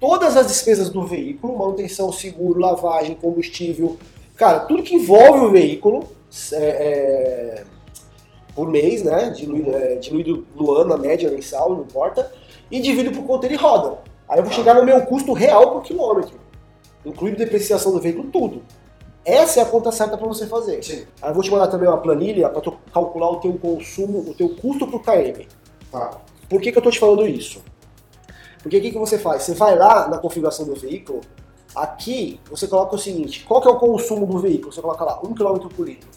todas 0.00 0.36
as 0.36 0.46
despesas 0.46 0.88
do 0.88 1.04
veículo, 1.04 1.58
manutenção, 1.58 2.12
seguro, 2.12 2.60
lavagem, 2.60 3.14
combustível, 3.14 3.96
cara, 4.36 4.60
tudo 4.60 4.82
que 4.82 4.94
envolve 4.94 5.46
o 5.46 5.50
veículo 5.50 6.04
é, 6.52 6.56
é, 6.56 7.64
por 8.54 8.68
mês, 8.68 9.02
né? 9.02 9.30
Diluído, 9.30 9.76
é, 9.76 9.96
diluído 9.96 10.46
no 10.54 10.72
ano, 10.72 10.94
a 10.94 10.98
média 10.98 11.30
mensal, 11.30 11.70
não 11.70 11.82
importa, 11.82 12.32
e 12.70 12.80
divido 12.80 13.12
por 13.12 13.24
quanto 13.24 13.44
ele 13.44 13.56
roda. 13.56 13.98
Aí 14.28 14.38
eu 14.38 14.44
vou 14.44 14.52
chegar 14.52 14.74
no 14.74 14.84
meu 14.84 15.00
custo 15.02 15.32
real 15.32 15.72
por 15.72 15.82
quilômetro, 15.82 16.34
incluindo 17.04 17.36
depreciação 17.36 17.92
do 17.92 18.00
veículo, 18.00 18.30
tudo. 18.30 18.62
Essa 19.24 19.60
é 19.60 19.62
a 19.62 19.66
conta 19.66 19.92
certa 19.92 20.16
para 20.16 20.26
você 20.26 20.46
fazer. 20.46 20.82
Sim. 20.82 21.06
Aí 21.20 21.30
eu 21.30 21.34
vou 21.34 21.42
te 21.42 21.50
mandar 21.50 21.68
também 21.68 21.88
uma 21.88 21.98
planilha 21.98 22.48
para 22.48 22.60
tu 22.60 22.72
calcular 22.92 23.30
o 23.30 23.36
teu 23.36 23.52
consumo, 23.56 24.18
o 24.30 24.34
teu 24.34 24.48
custo 24.56 24.86
por 24.86 25.00
KM. 25.02 25.46
Tá. 25.90 26.18
Por 26.48 26.60
que, 26.60 26.72
que 26.72 26.78
eu 26.78 26.80
estou 26.80 26.92
te 26.92 26.98
falando 26.98 27.26
isso? 27.26 27.62
Porque 28.62 28.76
o 28.78 28.80
que, 28.80 28.90
que 28.90 28.98
você 28.98 29.18
faz? 29.18 29.42
Você 29.44 29.54
vai 29.54 29.76
lá 29.76 30.08
na 30.08 30.18
configuração 30.18 30.66
do 30.66 30.74
veículo, 30.74 31.20
aqui 31.74 32.40
você 32.50 32.66
coloca 32.66 32.94
o 32.96 32.98
seguinte, 32.98 33.44
qual 33.44 33.60
que 33.60 33.68
é 33.68 33.70
o 33.70 33.78
consumo 33.78 34.26
do 34.26 34.38
veículo? 34.38 34.72
Você 34.72 34.80
coloca 34.80 35.04
lá, 35.04 35.20
1 35.22 35.34
km 35.34 35.68
por 35.68 35.86
litro. 35.86 36.08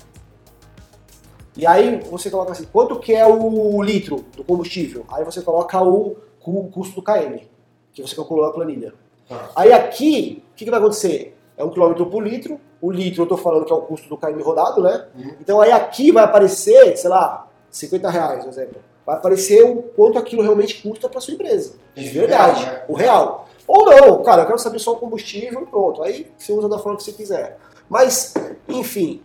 E 1.58 1.66
aí 1.66 2.02
você 2.12 2.30
coloca 2.30 2.52
assim, 2.52 2.66
quanto 2.72 3.00
que 3.00 3.14
é 3.14 3.26
o 3.26 3.82
litro 3.82 4.26
do 4.36 4.44
combustível? 4.44 5.06
Aí 5.10 5.24
você 5.24 5.42
coloca 5.42 5.82
o 5.82 6.18
cu- 6.40 6.70
custo 6.70 6.96
do 6.96 7.02
KM, 7.02 7.48
que 7.94 8.02
você 8.02 8.16
calculou 8.16 8.46
na 8.46 8.52
planilha. 8.52 8.94
Tá. 9.28 9.50
Aí 9.56 9.72
aqui, 9.72 10.44
o 10.52 10.56
que, 10.56 10.66
que 10.66 10.72
vai 10.72 10.80
acontecer? 10.80 11.35
É 11.58 11.64
um 11.64 11.70
quilômetro 11.70 12.06
por 12.08 12.22
litro, 12.22 12.60
o 12.82 12.92
litro 12.92 13.22
eu 13.22 13.26
estou 13.26 13.38
falando 13.38 13.66
que 13.66 13.72
é 13.72 13.76
o 13.76 13.82
custo 13.82 14.10
do 14.10 14.18
KM 14.18 14.42
rodado, 14.42 14.82
né? 14.82 15.08
Uhum. 15.16 15.36
Então 15.40 15.62
aí 15.62 15.72
aqui 15.72 16.12
vai 16.12 16.24
aparecer, 16.24 16.98
sei 16.98 17.10
lá, 17.10 17.48
50 17.70 18.10
reais, 18.10 18.44
por 18.44 18.50
exemplo. 18.50 18.82
Vai 19.06 19.16
aparecer 19.16 19.64
o 19.64 19.84
quanto 19.84 20.18
aquilo 20.18 20.42
realmente 20.42 20.82
custa 20.82 21.08
para 21.08 21.22
sua 21.22 21.34
empresa. 21.34 21.76
De 21.94 22.10
verdade, 22.10 22.64
real, 22.64 22.74
né? 22.74 22.86
o 22.88 22.94
real. 22.94 23.48
Ou 23.68 23.86
não, 23.86 24.24
cara, 24.24 24.44
eu 24.44 24.48
quero 24.48 24.60
saber 24.60 24.80
só 24.80 24.94
o 24.94 24.98
combustível 24.98 25.62
e 25.62 25.66
pronto. 25.66 26.04
Aí 26.04 26.32
você 26.38 26.52
usa 26.52 26.68
da 26.68 26.80
forma 26.80 26.98
que 26.98 27.04
você 27.04 27.14
quiser. 27.14 27.58
Mas, 27.90 28.34
enfim, 28.68 29.22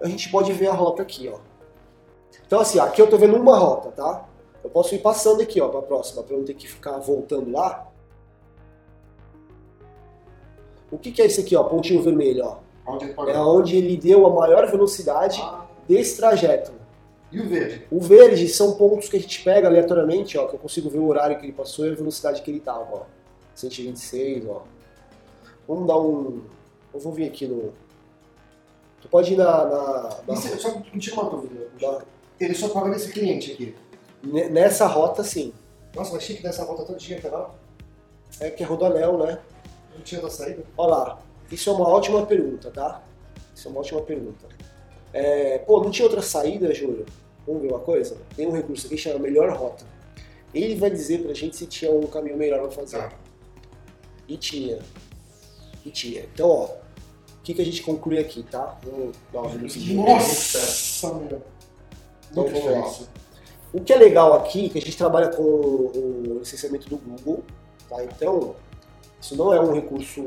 a 0.00 0.08
gente 0.08 0.30
pode 0.30 0.52
ver 0.52 0.68
a 0.68 0.72
rota 0.72 1.02
aqui, 1.02 1.30
ó. 1.32 1.38
Então 2.46 2.60
assim, 2.60 2.78
aqui 2.78 3.00
eu 3.00 3.08
tô 3.08 3.16
vendo 3.16 3.36
uma 3.36 3.56
rota, 3.56 3.90
tá? 3.90 4.24
Eu 4.62 4.70
posso 4.70 4.94
ir 4.94 4.98
passando 4.98 5.42
aqui, 5.42 5.60
ó, 5.60 5.68
pra 5.68 5.82
próxima, 5.82 6.22
pra 6.22 6.34
eu 6.34 6.38
não 6.38 6.46
ter 6.46 6.54
que 6.54 6.68
ficar 6.68 6.98
voltando 6.98 7.50
lá. 7.50 7.86
O 10.92 10.98
que, 10.98 11.10
que 11.10 11.20
é 11.22 11.26
isso 11.26 11.40
aqui, 11.40 11.56
ó, 11.56 11.64
pontinho 11.64 12.02
vermelho, 12.02 12.44
ó? 12.44 12.58
Onde 12.86 13.10
É 13.30 13.38
onde 13.38 13.76
ele 13.76 13.96
deu 13.96 14.26
a 14.26 14.30
maior 14.30 14.70
velocidade 14.70 15.40
Ah, 15.42 15.64
desse 15.88 16.16
trajeto. 16.18 16.72
e 17.32 17.40
o 17.40 17.48
verde? 17.48 17.86
O 17.90 18.00
verde 18.00 18.46
são 18.48 18.74
pontos 18.74 19.08
que 19.08 19.16
a 19.16 19.20
gente 19.20 19.42
pega 19.42 19.68
aleatoriamente, 19.68 20.36
ó, 20.36 20.46
que 20.46 20.54
eu 20.54 20.58
consigo 20.58 20.90
ver 20.90 20.98
o 20.98 21.06
horário 21.06 21.38
que 21.38 21.46
ele 21.46 21.52
passou 21.52 21.86
e 21.86 21.90
a 21.92 21.94
velocidade 21.94 22.42
que 22.42 22.50
ele 22.50 22.60
tava, 22.60 22.86
ó. 22.92 23.02
126, 23.54 24.46
ó. 24.48 24.62
Vamos 25.66 25.86
dar 25.86 25.98
um. 25.98 26.42
Eu 26.92 27.00
vou 27.00 27.12
vir 27.12 27.26
aqui 27.26 27.46
no. 27.46 27.72
Tu 29.00 29.08
pode 29.08 29.32
ir 29.32 29.36
na. 29.36 29.64
na- 29.64 30.18
na- 30.26 30.34
Isso, 30.34 30.58
só 30.60 30.78
me 30.92 31.00
tira 31.00 31.16
uma 31.20 31.30
dúvida. 31.30 31.66
Ele 32.40 32.54
só 32.54 32.68
paga 32.68 32.88
nesse 32.90 33.10
cliente 33.12 33.52
aqui. 33.52 33.74
ne- 34.22 34.48
nessa 34.48 34.86
rota, 34.86 35.22
sim. 35.24 35.52
Nossa, 35.94 36.12
mas 36.14 36.22
chique 36.22 36.42
dessa 36.42 36.64
volta 36.64 36.84
todo 36.84 36.96
dia, 36.98 37.20
tá? 37.20 37.50
É 38.40 38.50
que 38.50 38.62
é 38.62 38.66
Rodoanel, 38.66 39.18
né? 39.18 39.38
Não 39.94 40.02
tinha 40.02 40.20
da 40.20 40.30
saída. 40.30 40.64
Olha 40.76 40.90
lá. 40.90 41.22
Isso 41.50 41.68
é 41.68 41.72
uma 41.72 41.88
ótima 41.88 42.24
pergunta, 42.24 42.70
tá? 42.70 43.02
Isso 43.54 43.68
é 43.68 43.70
uma 43.70 43.80
ótima 43.80 44.00
pergunta. 44.02 44.46
É, 45.12 45.58
pô, 45.58 45.82
não 45.82 45.90
tinha 45.90 46.06
outra 46.06 46.22
saída, 46.22 46.72
Júlio? 46.74 47.04
Vamos 47.46 47.62
ver 47.62 47.68
uma 47.68 47.80
coisa? 47.80 48.16
Tem 48.34 48.46
um 48.46 48.52
recurso 48.52 48.86
aqui 48.86 48.96
que 48.96 49.02
chama 49.02 49.18
Melhor 49.18 49.50
Rota. 49.56 49.84
Ele 50.54 50.76
vai 50.76 50.90
dizer 50.90 51.22
pra 51.22 51.34
gente 51.34 51.56
se 51.56 51.66
tinha 51.66 51.90
um 51.90 52.06
caminho 52.06 52.36
melhor 52.36 52.60
pra 52.60 52.70
fazer. 52.70 52.98
Tá. 52.98 53.12
E 54.28 54.36
tinha. 54.36 54.78
E 55.84 55.90
tinha. 55.90 56.22
Então, 56.22 56.48
ó, 56.48 56.64
o 56.66 57.42
que, 57.42 57.54
que 57.54 57.62
a 57.62 57.64
gente 57.64 57.82
conclui 57.82 58.18
aqui, 58.18 58.42
tá? 58.44 58.78
Vamos 58.84 59.16
dar 59.32 59.40
uma. 59.40 59.54
Nossa, 59.54 61.08
meu. 61.14 61.24
Então, 61.24 61.42
Muita 62.44 62.52
diferença. 62.52 63.08
O 63.72 63.80
que 63.80 63.92
é 63.92 63.96
legal 63.96 64.34
aqui, 64.34 64.68
que 64.68 64.78
a 64.78 64.80
gente 64.80 64.96
trabalha 64.96 65.28
com 65.28 65.42
o 65.42 66.38
licenciamento 66.38 66.88
do 66.88 66.96
Google, 66.96 67.42
tá? 67.88 68.04
Então, 68.04 68.54
isso 69.22 69.36
não 69.36 69.54
é 69.54 69.60
um 69.60 69.72
recurso 69.72 70.22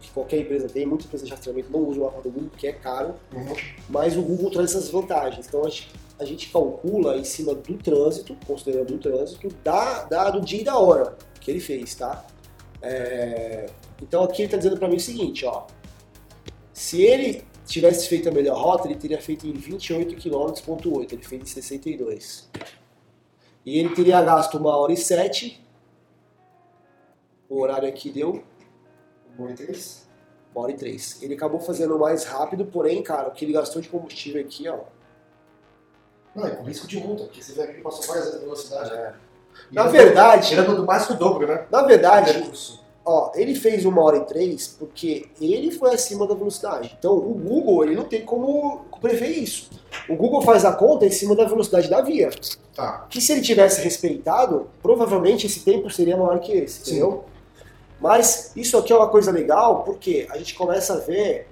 que 0.00 0.10
qualquer 0.12 0.38
empresa 0.38 0.66
tem, 0.68 0.86
muitas 0.86 1.06
empresas 1.06 1.28
de 1.28 1.32
rastreamento 1.34 1.70
não 1.70 1.80
usam 1.80 2.02
o 2.02 2.06
mapa 2.06 2.22
do 2.22 2.30
Google, 2.30 2.48
porque 2.50 2.66
é 2.66 2.72
caro, 2.72 3.14
Uhum. 3.32 3.54
mas 3.88 4.16
o 4.16 4.22
Google 4.22 4.50
traz 4.50 4.70
essas 4.70 4.88
vantagens. 4.88 5.46
Então, 5.46 5.62
a 5.64 5.68
gente, 5.68 5.90
a 6.18 6.24
gente 6.24 6.48
calcula 6.50 7.16
em 7.18 7.24
cima 7.24 7.54
do 7.54 7.74
trânsito, 7.76 8.34
considerando 8.46 8.94
o 8.94 8.98
trânsito, 8.98 9.48
da, 9.62 10.04
da- 10.04 10.30
do 10.30 10.40
dia 10.40 10.62
e 10.62 10.64
da 10.64 10.78
hora 10.78 11.16
que 11.40 11.50
ele 11.50 11.60
fez, 11.60 11.94
tá? 11.94 12.26
É, 12.82 13.68
então, 14.02 14.24
aqui 14.24 14.40
ele 14.42 14.46
está 14.46 14.56
dizendo 14.56 14.78
para 14.78 14.88
mim 14.88 14.96
o 14.96 15.00
seguinte, 15.00 15.44
ó. 15.44 15.66
Se 16.72 17.02
ele 17.02 17.44
tivesse 17.66 18.08
feito 18.08 18.28
a 18.28 18.32
melhor 18.32 18.58
rota, 18.58 18.88
ele 18.88 18.96
teria 18.96 19.20
feito 19.20 19.46
em 19.46 19.52
28 19.52 20.16
km, 20.16 20.54
ele 21.12 21.22
fez 21.22 21.42
em 21.42 21.44
62. 21.46 22.48
E 23.66 23.78
ele 23.78 23.90
teria 23.90 24.22
gasto 24.22 24.56
uma 24.56 24.74
hora 24.76 24.92
e 24.92 24.96
sete. 24.96 25.62
O 27.50 27.60
horário 27.60 27.88
aqui 27.88 28.10
deu 28.10 28.42
Bom, 29.36 29.52
três. 29.54 30.08
uma 30.54 30.64
hora 30.64 30.72
e 30.72 30.76
três. 30.76 31.20
Ele 31.22 31.34
acabou 31.34 31.60
fazendo 31.60 31.98
mais 31.98 32.24
rápido, 32.24 32.64
porém, 32.64 33.02
cara, 33.02 33.28
o 33.28 33.32
que 33.32 33.44
ele 33.44 33.52
gastou 33.52 33.82
de 33.82 33.88
combustível 33.88 34.40
aqui, 34.40 34.68
ó. 34.68 34.78
Não, 36.34 36.46
é 36.46 36.50
com 36.50 36.62
risco 36.62 36.86
de 36.86 36.98
multa, 36.98 37.24
porque 37.24 37.42
você 37.42 37.52
vê 37.52 37.66
que 37.66 37.72
ele 37.72 37.82
passou 37.82 38.06
várias 38.06 38.24
vezes 38.26 38.40
a 38.40 38.44
velocidade. 38.44 39.14
E 39.70 39.74
Na 39.74 39.86
verdade, 39.88 40.54
Ele 40.54 40.60
andou 40.60 40.86
mais 40.86 41.06
que 41.06 41.12
o 41.12 41.16
dobro, 41.16 41.46
né? 41.46 41.66
na 41.70 41.82
verdade, 41.82 42.30
Recurso. 42.32 42.84
ó, 43.04 43.32
ele 43.34 43.54
fez 43.56 43.84
uma 43.84 44.00
hora 44.02 44.18
e 44.18 44.24
três 44.24 44.68
porque 44.68 45.28
ele 45.40 45.72
foi 45.72 45.92
acima 45.92 46.26
da 46.28 46.34
velocidade. 46.34 46.94
Então, 46.96 47.16
o 47.16 47.34
Google, 47.34 47.82
ele 47.84 47.96
não 47.96 48.04
tem 48.04 48.24
como 48.24 48.84
prever 49.00 49.28
isso. 49.30 49.70
O 50.08 50.14
Google 50.14 50.40
faz 50.42 50.64
a 50.64 50.72
conta 50.72 51.04
em 51.04 51.10
cima 51.10 51.34
da 51.34 51.44
velocidade 51.46 51.90
da 51.90 52.00
via. 52.00 52.30
Tá. 52.74 53.06
Que 53.10 53.20
se 53.20 53.32
ele 53.32 53.40
tivesse 53.42 53.80
respeitado, 53.82 54.70
provavelmente 54.80 55.46
esse 55.46 55.64
tempo 55.64 55.90
seria 55.90 56.16
maior 56.16 56.38
que 56.38 56.52
esse, 56.52 56.84
Sim. 56.84 56.90
entendeu? 56.92 57.24
Mas 58.00 58.52
isso 58.56 58.76
aqui 58.78 58.92
é 58.92 58.96
uma 58.96 59.08
coisa 59.08 59.30
legal 59.30 59.82
porque 59.84 60.26
a 60.30 60.38
gente 60.38 60.54
começa 60.54 60.94
a 60.94 60.96
ver 60.96 61.48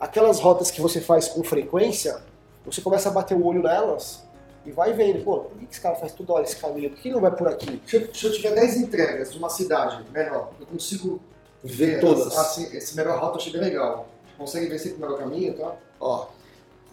aquelas 0.00 0.40
rotas 0.40 0.70
que 0.70 0.80
você 0.80 1.00
faz 1.00 1.28
com 1.28 1.42
frequência, 1.44 2.20
você 2.64 2.80
começa 2.80 3.08
a 3.08 3.12
bater 3.12 3.36
o 3.36 3.44
olho 3.44 3.62
nelas 3.62 4.24
e 4.66 4.72
vai 4.72 4.92
vendo, 4.92 5.22
pô, 5.22 5.40
por 5.40 5.58
que 5.58 5.66
esse 5.70 5.80
cara 5.80 5.94
faz 5.94 6.12
toda 6.12 6.32
hora 6.32 6.44
esse 6.44 6.56
caminho? 6.56 6.90
Por 6.90 6.98
que 6.98 7.08
ele 7.08 7.14
não 7.14 7.22
vai 7.22 7.30
por 7.30 7.46
aqui? 7.46 7.80
Se 7.86 7.96
eu, 7.96 8.14
se 8.14 8.26
eu 8.26 8.32
tiver 8.32 8.54
10 8.54 8.76
entregas 8.78 9.32
de 9.32 9.38
uma 9.38 9.50
cidade 9.50 10.04
menor, 10.10 10.50
eu 10.58 10.66
consigo 10.66 11.20
Ver 11.64 11.98
todas. 11.98 12.36
Ah, 12.36 12.44
sim, 12.44 12.64
esse 12.76 12.94
melhor 12.94 13.18
rota 13.18 13.36
eu 13.36 13.40
achei 13.40 13.52
bem 13.52 13.62
legal. 13.62 14.06
Consegue 14.36 14.66
ver 14.66 14.78
sempre 14.78 14.98
o 14.98 15.00
melhor 15.00 15.18
caminho, 15.18 15.54
tá? 15.54 15.74
Ó, 15.98 16.26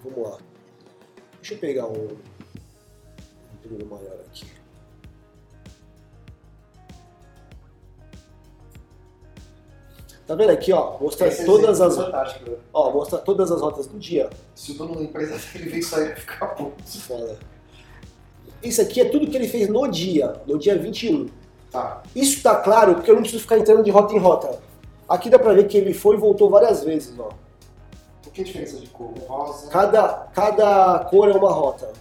vamos 0.02 0.30
lá. 0.30 0.38
Deixa 1.42 1.56
eu 1.56 1.58
pegar 1.58 1.88
um, 1.88 2.08
um 2.08 3.70
número 3.70 3.86
maior 3.88 4.18
aqui. 4.28 4.46
Tá 10.32 10.36
vendo 10.36 10.50
aqui, 10.52 10.72
ó? 10.72 10.98
Mostra 10.98 11.28
Esse 11.28 11.46
todas 11.46 11.82
exemplo 11.82 11.88
as, 11.92 11.98
é 11.98 12.04
fantástico. 12.06 12.52
ó, 12.74 12.90
mostra 12.90 13.18
todas 13.20 13.52
as 13.52 13.60
rotas 13.60 13.86
do 13.86 14.00
dia. 14.00 14.30
Se 14.56 14.72
o 14.72 14.76
dono 14.76 14.96
da 14.96 15.02
empresa 15.04 15.36
ele 15.56 15.70
vê 15.70 15.80
isso 15.80 15.94
aí, 15.94 16.06
ele 16.06 16.16
fica 16.16 16.46
puto. 16.46 16.82
Foda. 17.02 17.38
Isso 18.64 18.82
aqui 18.82 19.02
é 19.02 19.06
tudo 19.10 19.28
que 19.28 19.36
ele 19.36 19.50
fez 19.50 19.68
no 19.68 19.86
dia, 19.90 20.36
no 20.48 20.58
dia 20.58 20.78
21. 20.78 21.28
Tá. 21.70 22.02
Isso 22.16 22.42
tá 22.42 22.56
claro 22.56 22.96
porque 22.96 23.12
eu 23.12 23.16
não 23.16 23.24
preciso 23.24 23.42
ficar 23.44 23.58
entrando 23.58 23.84
de 23.84 23.92
rota 23.92 24.14
em 24.14 24.20
rota. 24.20 24.58
Aqui 25.10 25.30
dá 25.30 25.38
pra 25.38 25.52
ver 25.52 25.68
que 25.68 25.78
ele 25.78 25.94
foi 25.94 26.16
e 26.16 26.20
voltou 26.20 26.50
várias 26.50 26.82
vezes, 26.82 27.14
ó. 27.20 27.28
Por 28.24 28.32
que 28.32 28.40
a 28.40 28.44
diferença 28.46 28.78
de 28.78 28.88
cor? 28.88 29.12
O 29.14 29.20
rosa. 29.34 29.68
Cada, 29.70 30.08
cada 30.34 31.00
cor 31.10 31.28
é 31.28 31.34
uma 31.34 31.52
rota. 31.52 31.92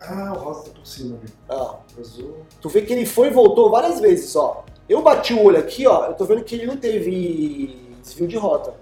Ah, 0.00 0.32
o 0.34 0.38
rosa 0.40 0.64
tá 0.64 0.70
por 0.70 0.84
cima, 0.84 1.16
viu? 1.22 1.30
Ah, 1.48 1.76
O 1.96 2.00
azul. 2.00 2.34
tu 2.60 2.68
vê 2.68 2.82
que 2.82 2.92
ele 2.92 3.06
foi 3.06 3.28
e 3.28 3.30
voltou 3.30 3.70
várias 3.70 4.00
vezes, 4.00 4.34
ó. 4.34 4.64
Eu 4.88 5.02
bati 5.02 5.34
o 5.34 5.44
olho 5.44 5.58
aqui, 5.58 5.86
ó, 5.86 6.06
eu 6.06 6.14
tô 6.14 6.24
vendo 6.24 6.42
que 6.42 6.54
ele 6.54 6.66
não 6.66 6.76
teve 6.76 7.94
desvio 8.00 8.26
de 8.26 8.36
rota. 8.36 8.74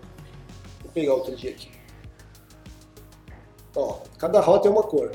Vou 0.83 0.92
pegar 0.92 1.14
outro 1.14 1.35
dia 1.35 1.51
aqui. 1.51 1.71
Ó, 3.75 3.99
cada 4.16 4.40
rota 4.40 4.69
é 4.69 4.71
uma 4.71 4.85
cor. 4.85 5.12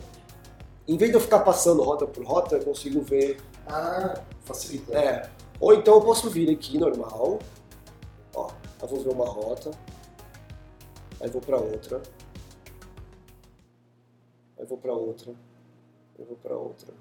Em 0.87 0.97
vez 0.97 1.09
de 1.09 1.17
eu 1.17 1.21
ficar 1.21 1.39
passando 1.39 1.81
rota 1.81 2.05
por 2.05 2.25
rota, 2.25 2.57
eu 2.57 2.65
consigo 2.65 3.01
ver. 3.01 3.39
Ah, 3.65 4.21
facilita. 4.43 4.97
É. 4.97 5.29
Ou 5.59 5.73
então 5.73 5.93
eu 5.93 6.01
posso 6.01 6.29
vir 6.29 6.49
aqui 6.49 6.77
normal. 6.77 7.39
Ó, 8.35 8.49
eu 8.81 8.87
vou 8.87 8.99
ver 8.99 9.09
uma 9.09 9.25
rota. 9.25 9.71
Aí 11.21 11.29
vou 11.29 11.41
pra 11.41 11.57
outra. 11.57 12.01
Aí 14.59 14.65
vou 14.65 14.77
pra 14.77 14.93
outra. 14.93 15.33
Eu 16.19 16.25
vou 16.25 16.35
pra 16.35 16.55
outra. 16.55 16.93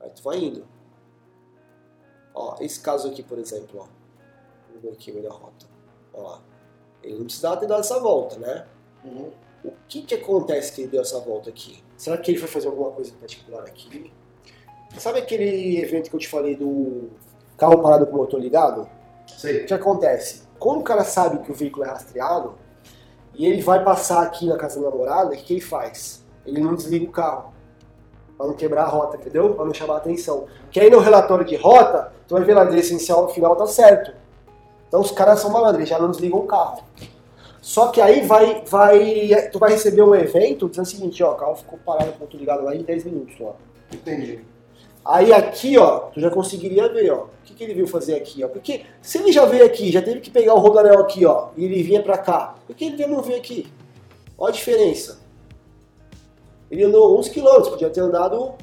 Aí 0.00 0.10
tu 0.10 0.22
vai 0.22 0.38
indo. 0.38 0.75
Ó, 2.36 2.54
esse 2.60 2.78
caso 2.80 3.08
aqui, 3.08 3.22
por 3.22 3.38
exemplo, 3.38 3.80
ó. 3.80 3.86
Vou 4.82 4.92
aqui 4.92 5.10
a 5.26 5.32
rota. 5.32 5.66
Ó 6.12 6.22
lá. 6.22 6.42
Ele 7.02 7.14
não 7.14 7.24
precisava 7.24 7.56
ter 7.56 7.66
dado 7.66 7.80
essa 7.80 7.98
volta, 7.98 8.38
né? 8.38 8.66
Uhum. 9.02 9.30
O 9.64 9.72
que 9.88 10.02
que 10.02 10.14
acontece 10.14 10.72
que 10.72 10.82
ele 10.82 10.90
deu 10.90 11.00
essa 11.00 11.18
volta 11.18 11.48
aqui? 11.48 11.82
Será 11.96 12.18
que 12.18 12.30
ele 12.30 12.38
foi 12.38 12.48
fazer 12.48 12.68
alguma 12.68 12.90
coisa 12.90 13.10
em 13.10 13.16
particular 13.16 13.62
aqui? 13.62 14.12
Sabe 14.98 15.18
aquele 15.18 15.80
evento 15.80 16.10
que 16.10 16.16
eu 16.16 16.20
te 16.20 16.28
falei 16.28 16.54
do 16.54 17.10
carro 17.56 17.80
parado 17.82 18.06
com 18.06 18.14
o 18.14 18.18
motor 18.18 18.38
ligado? 18.38 18.82
O 18.82 19.30
Sei. 19.30 19.64
que 19.64 19.72
acontece? 19.72 20.42
Quando 20.58 20.80
o 20.80 20.84
cara 20.84 21.04
sabe 21.04 21.38
que 21.38 21.50
o 21.50 21.54
veículo 21.54 21.84
é 21.84 21.88
rastreado 21.88 22.54
e 23.34 23.46
ele 23.46 23.62
vai 23.62 23.82
passar 23.82 24.22
aqui 24.22 24.46
na 24.46 24.56
casa 24.56 24.80
da 24.80 24.90
namorada, 24.90 25.34
o 25.34 25.36
que 25.36 25.54
ele 25.54 25.60
faz? 25.60 26.24
Ele 26.44 26.60
não 26.60 26.74
desliga 26.74 27.06
o 27.06 27.10
carro. 27.10 27.52
Pra 28.36 28.46
não 28.46 28.54
quebrar 28.54 28.84
a 28.84 28.88
rota, 28.88 29.16
entendeu? 29.16 29.54
Pra 29.54 29.64
não 29.64 29.72
chamar 29.72 29.94
a 29.94 29.96
atenção. 29.98 30.46
Que 30.70 30.80
aí 30.80 30.90
no 30.90 30.98
relatório 30.98 31.44
de 31.44 31.56
rota, 31.56 32.12
tu 32.28 32.34
vai 32.34 32.44
ver 32.44 32.54
lá, 32.54 32.68
a 32.68 32.78
essencial 32.78 33.28
final 33.28 33.56
tá 33.56 33.66
certo. 33.66 34.12
Então 34.88 35.00
os 35.00 35.10
caras 35.10 35.40
são 35.40 35.50
malandros, 35.50 35.78
eles 35.78 35.88
já 35.88 35.98
não 35.98 36.10
desligam 36.10 36.40
o 36.40 36.46
carro. 36.46 36.82
Só 37.60 37.88
que 37.88 38.00
aí 38.00 38.24
vai, 38.24 38.62
vai, 38.64 39.48
tu 39.50 39.58
vai 39.58 39.72
receber 39.72 40.02
um 40.02 40.14
evento 40.14 40.68
dizendo 40.68 40.84
o 40.84 40.88
seguinte, 40.88 41.22
ó, 41.24 41.32
o 41.32 41.34
carro 41.34 41.56
ficou 41.56 41.78
parado 41.84 42.12
com 42.12 42.18
o 42.18 42.20
motor 42.20 42.38
ligado 42.38 42.64
lá 42.64 42.74
em 42.74 42.82
10 42.82 43.04
minutos, 43.04 43.34
ó. 43.40 43.54
Entendi. 43.92 44.40
Aí 45.04 45.32
aqui, 45.32 45.76
ó, 45.78 45.98
tu 46.12 46.20
já 46.20 46.30
conseguiria 46.30 46.88
ver, 46.88 47.10
ó. 47.10 47.24
O 47.24 47.28
que, 47.44 47.54
que 47.54 47.64
ele 47.64 47.74
veio 47.74 47.86
fazer 47.86 48.14
aqui, 48.14 48.44
ó? 48.44 48.48
Porque 48.48 48.84
se 49.02 49.18
ele 49.18 49.32
já 49.32 49.44
veio 49.44 49.64
aqui, 49.64 49.90
já 49.90 50.02
teve 50.02 50.20
que 50.20 50.30
pegar 50.30 50.54
o 50.54 50.58
rodanel 50.58 51.00
aqui, 51.00 51.26
ó, 51.26 51.48
e 51.56 51.64
ele 51.64 51.82
vinha 51.82 52.02
pra 52.02 52.18
cá, 52.18 52.54
por 52.66 52.76
que 52.76 52.84
ele 52.84 53.06
não 53.06 53.22
veio 53.22 53.38
aqui? 53.38 53.66
Olha 54.38 54.50
a 54.50 54.54
diferença. 54.54 55.25
Ele 56.70 56.84
andou 56.84 57.18
11 57.18 57.30
km, 57.30 57.70
podia 57.70 57.90
ter 57.90 58.00
andado 58.00 58.54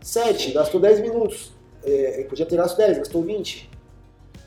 7, 0.00 0.52
gastou 0.52 0.80
10 0.80 1.00
minutos. 1.00 1.52
É, 1.84 2.24
podia 2.28 2.44
ter 2.46 2.56
gasto 2.56 2.76
10, 2.76 2.98
gastou 2.98 3.22
20. 3.22 3.70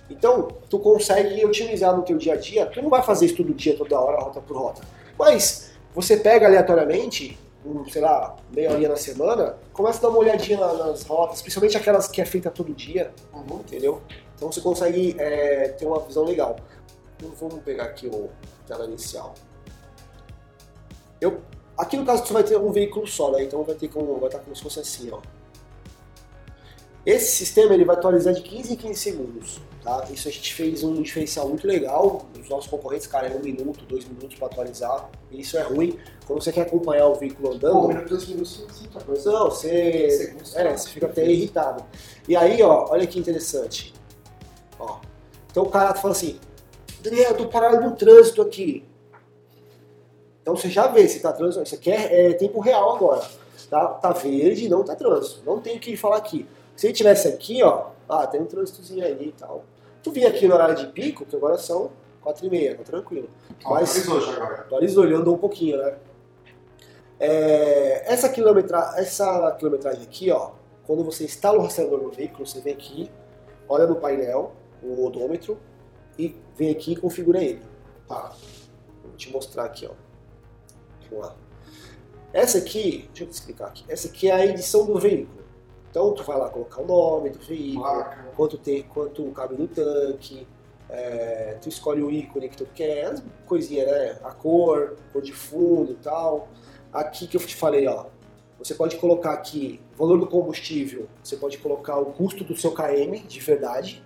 Então, 0.09 0.47
tu 0.69 0.79
consegue 0.79 1.45
otimizar 1.45 1.95
no 1.95 2.01
teu 2.03 2.17
dia 2.17 2.33
a 2.33 2.35
dia. 2.37 2.65
Tu 2.65 2.81
não 2.81 2.89
vai 2.89 3.01
fazer 3.03 3.27
isso 3.27 3.37
todo 3.37 3.53
dia, 3.53 3.77
toda 3.77 3.99
hora, 3.99 4.19
rota 4.21 4.41
por 4.41 4.57
rota. 4.57 4.81
Mas 5.17 5.71
você 5.93 6.17
pega 6.17 6.47
aleatoriamente, 6.47 7.37
um, 7.65 7.87
sei 7.89 8.01
lá, 8.01 8.35
meia 8.53 8.71
horinha 8.71 8.89
na 8.89 8.95
semana, 8.95 9.55
começa 9.71 9.99
a 9.99 10.01
dar 10.01 10.09
uma 10.09 10.17
olhadinha 10.19 10.59
na- 10.59 10.73
nas 10.73 11.03
rotas, 11.03 11.41
principalmente 11.41 11.77
aquelas 11.77 12.07
que 12.07 12.19
é 12.21 12.25
feita 12.25 12.49
todo 12.49 12.73
dia, 12.73 13.11
Uhum. 13.33 13.59
entendeu? 13.59 14.01
Então 14.35 14.51
você 14.51 14.59
consegue 14.61 15.15
é, 15.19 15.69
ter 15.69 15.85
uma 15.85 15.99
visão 15.99 16.23
legal. 16.25 16.55
Então, 17.17 17.31
vamos 17.39 17.63
pegar 17.63 17.83
aqui 17.83 18.07
o 18.07 18.29
tela 18.67 18.85
inicial. 18.85 19.35
Eu, 21.21 21.41
aqui 21.79 21.97
no 21.97 22.05
caso 22.05 22.25
você 22.25 22.33
vai 22.33 22.43
ter 22.43 22.57
um 22.57 22.71
veículo 22.71 23.07
só, 23.07 23.31
né? 23.31 23.43
Então 23.43 23.63
vai 23.63 23.75
ter 23.75 23.87
como, 23.87 24.19
vai 24.19 24.27
estar 24.27 24.39
como 24.39 24.55
se 24.55 24.61
fosse 24.61 24.79
assim, 24.81 25.09
ó. 25.11 25.19
Esse 27.05 27.31
sistema 27.31 27.73
ele 27.73 27.85
vai 27.85 27.95
atualizar 27.95 28.33
de 28.33 28.41
15 28.41 28.73
em 28.73 28.75
15 28.75 28.99
segundos, 28.99 29.61
tá? 29.81 30.05
Isso 30.11 30.27
a 30.27 30.31
gente 30.31 30.53
fez 30.53 30.83
um 30.83 31.01
diferencial 31.01 31.47
muito 31.47 31.65
legal. 31.65 32.27
Os 32.39 32.49
nossos 32.49 32.69
concorrentes, 32.69 33.07
cara, 33.07 33.27
é 33.27 33.35
um 33.35 33.41
minuto, 33.41 33.85
dois 33.85 34.05
minutos 34.05 34.37
para 34.37 34.47
atualizar. 34.47 35.09
E 35.31 35.39
isso 35.39 35.57
é 35.57 35.61
ruim. 35.61 35.97
Quando 36.27 36.43
você 36.43 36.51
quer 36.51 36.63
acompanhar 36.63 37.07
o 37.07 37.15
veículo 37.15 37.53
andando, 37.53 37.79
um 37.79 37.87
minuto, 37.87 38.09
dois 38.09 38.27
minutos, 38.27 38.67
muita 38.81 38.99
coisa. 38.99 39.31
não, 39.31 39.49
você, 39.49 40.09
Segundos, 40.09 40.55
é, 40.55 40.63
tá? 40.65 40.77
você 40.77 40.89
fica 40.89 41.05
até 41.05 41.25
irritado. 41.25 41.85
E 42.27 42.35
aí, 42.35 42.61
ó, 42.61 42.89
olha 42.89 43.07
que 43.07 43.17
interessante. 43.17 43.93
Ó, 44.77 44.99
então 45.49 45.63
o 45.63 45.69
cara 45.69 45.95
fala 45.95 46.11
assim, 46.11 46.37
Daniel, 47.01 47.31
eu 47.31 47.37
tô 47.37 47.47
parado 47.47 47.81
no 47.81 47.95
trânsito 47.95 48.41
aqui. 48.41 48.83
Então 50.41 50.55
você 50.55 50.69
já 50.69 50.87
vê 50.87 51.07
se 51.07 51.19
tá 51.19 51.31
trânsito, 51.31 51.63
isso 51.63 51.75
aqui 51.75 51.91
é, 51.91 52.31
é 52.31 52.33
tempo 52.33 52.59
real 52.59 52.95
agora. 52.95 53.25
Tá, 53.69 53.87
tá 53.87 54.11
verde, 54.11 54.67
não 54.67 54.83
tá 54.83 54.95
trânsito. 54.95 55.41
Não 55.45 55.59
tem 55.59 55.77
o 55.77 55.79
que 55.79 55.95
falar 55.95 56.17
aqui. 56.17 56.47
Se 56.75 56.87
ele 56.87 56.93
tivesse 56.93 57.27
aqui, 57.27 57.61
ó, 57.61 57.87
ah, 58.07 58.25
tem 58.25 58.41
um 58.41 58.45
trânsitozinho 58.45 59.05
ali 59.05 59.27
e 59.29 59.31
tal. 59.33 59.63
Tu 60.01 60.11
vinha 60.11 60.29
aqui 60.29 60.47
no 60.47 60.55
horário 60.55 60.75
de 60.75 60.87
pico, 60.87 61.25
que 61.25 61.35
agora 61.35 61.57
são 61.57 61.91
4 62.21 62.45
e 62.45 62.49
meia, 62.49 62.75
tá 62.75 62.83
tranquilo. 62.83 63.29
Mas- 63.63 64.07
agora. 64.07 64.61
Atualizou, 64.61 65.03
ele 65.03 65.15
andou 65.15 65.35
um 65.35 65.37
pouquinho, 65.37 65.77
né? 65.77 65.95
É, 67.19 68.11
essa, 68.11 68.29
quilometra, 68.29 68.93
essa 68.95 69.51
quilometragem 69.59 70.03
aqui, 70.03 70.31
ó, 70.31 70.51
quando 70.87 71.03
você 71.03 71.25
instala 71.25 71.59
o 71.59 71.61
rastreador 71.61 72.01
no 72.01 72.09
veículo, 72.09 72.47
você 72.47 72.61
vem 72.61 72.73
aqui, 72.73 73.11
olha 73.67 73.85
no 73.85 73.97
painel, 73.97 74.53
o 74.81 75.05
odômetro, 75.05 75.59
e 76.17 76.35
vem 76.55 76.71
aqui 76.71 76.93
e 76.93 76.95
configura 76.95 77.43
ele. 77.43 77.61
Tá. 78.07 78.33
Vou 79.03 79.13
te 79.15 79.29
mostrar 79.31 79.65
aqui, 79.65 79.85
ó. 79.85 80.08
Essa 82.31 82.59
aqui, 82.59 83.07
deixa 83.07 83.23
eu 83.23 83.27
te 83.27 83.33
explicar 83.33 83.67
aqui. 83.67 83.83
Essa 83.87 84.07
aqui 84.07 84.29
é 84.29 84.33
a 84.33 84.45
edição 84.45 84.85
do 84.85 84.99
veículo. 84.99 85.39
Então 85.89 86.13
tu 86.13 86.23
vai 86.23 86.37
lá 86.37 86.49
colocar 86.49 86.81
o 86.81 86.85
nome 86.85 87.31
do 87.31 87.39
veículo, 87.39 87.83
Placa. 87.83 88.31
quanto 88.35 88.57
tem, 88.57 88.83
quanto 88.83 89.23
cabe 89.31 89.55
no 89.55 89.67
tanque, 89.67 90.47
é, 90.89 91.57
tu 91.61 91.69
escolhe 91.69 92.01
o 92.01 92.11
ícone 92.11 92.49
que 92.49 92.57
tu 92.57 92.67
quer, 92.73 93.05
as 93.05 93.23
coisinhas, 93.45 93.87
né? 93.87 94.19
A 94.23 94.31
cor, 94.31 94.97
cor 95.11 95.21
de 95.21 95.33
fundo 95.33 95.91
e 95.91 95.95
tal. 95.95 96.47
Aqui 96.93 97.27
que 97.27 97.37
eu 97.37 97.41
te 97.41 97.55
falei, 97.55 97.87
ó. 97.87 98.05
Você 98.59 98.75
pode 98.75 98.97
colocar 98.97 99.31
aqui 99.31 99.79
valor 99.95 100.19
do 100.19 100.27
combustível, 100.27 101.07
você 101.23 101.37
pode 101.37 101.57
colocar 101.59 101.97
o 101.97 102.07
custo 102.07 102.43
do 102.43 102.57
seu 102.57 102.71
KM 102.73 103.19
de 103.19 103.39
verdade. 103.39 104.03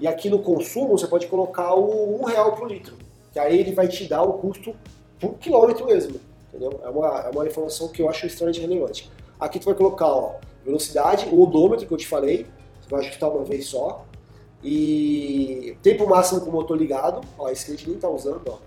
E 0.00 0.08
aqui 0.08 0.28
no 0.28 0.40
consumo 0.40 0.98
você 0.98 1.06
pode 1.06 1.28
colocar 1.28 1.74
o 1.74 2.20
um 2.20 2.24
real 2.24 2.56
por 2.56 2.68
litro. 2.68 2.96
Que 3.32 3.38
aí 3.38 3.58
ele 3.58 3.72
vai 3.72 3.86
te 3.86 4.08
dar 4.08 4.22
o 4.22 4.34
custo 4.34 4.74
por 5.20 5.34
quilômetro 5.34 5.86
mesmo. 5.86 6.20
Entendeu? 6.54 6.80
É 6.84 6.88
uma, 6.88 7.20
é 7.20 7.30
uma 7.30 7.46
informação 7.46 7.88
que 7.88 8.00
eu 8.00 8.08
acho 8.08 8.26
extremamente 8.26 8.60
relevante. 8.60 9.10
Aqui 9.40 9.58
tu 9.58 9.64
vai 9.64 9.74
colocar, 9.74 10.06
ó, 10.06 10.36
velocidade, 10.64 11.28
o 11.28 11.42
odômetro 11.42 11.84
que 11.84 11.92
eu 11.92 11.98
te 11.98 12.06
falei, 12.06 12.46
você 12.80 12.88
vai 12.88 13.00
ajustar 13.00 13.28
uma 13.28 13.44
vez 13.44 13.66
só. 13.66 14.06
E 14.62 15.76
tempo 15.82 16.08
máximo 16.08 16.40
com 16.40 16.50
o 16.50 16.52
motor 16.52 16.78
ligado, 16.78 17.20
ó, 17.36 17.50
esse 17.50 17.66
que 17.66 17.72
a 17.72 17.76
gente 17.76 17.90
nem 17.90 17.98
tá 17.98 18.08
usando, 18.08 18.42
ó. 18.48 18.58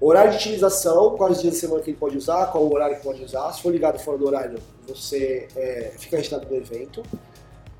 Horário 0.00 0.30
de 0.30 0.36
utilização, 0.36 1.16
quais 1.16 1.40
dias 1.40 1.54
da 1.54 1.60
semana 1.60 1.82
que 1.82 1.90
ele 1.90 1.96
pode 1.96 2.16
usar, 2.16 2.46
qual 2.52 2.64
o 2.64 2.72
horário 2.72 2.96
que 2.96 3.02
pode 3.02 3.24
usar. 3.24 3.52
Se 3.52 3.60
for 3.60 3.72
ligado 3.72 3.98
fora 3.98 4.16
do 4.16 4.26
horário, 4.26 4.58
você 4.86 5.48
é, 5.56 5.94
fica 5.98 6.16
registrado 6.16 6.46
no 6.48 6.54
evento. 6.54 7.02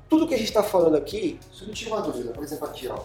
Tudo 0.09 0.27
que 0.27 0.33
a 0.33 0.37
gente 0.37 0.47
está 0.47 0.63
falando 0.63 0.97
aqui, 0.97 1.39
Só 1.51 1.65
me 1.65 1.71
tira 1.71 1.95
uma 1.95 2.01
dúvida, 2.01 2.33
por 2.33 2.43
exemplo, 2.43 2.67
aqui, 2.67 2.87
ó. 2.87 2.99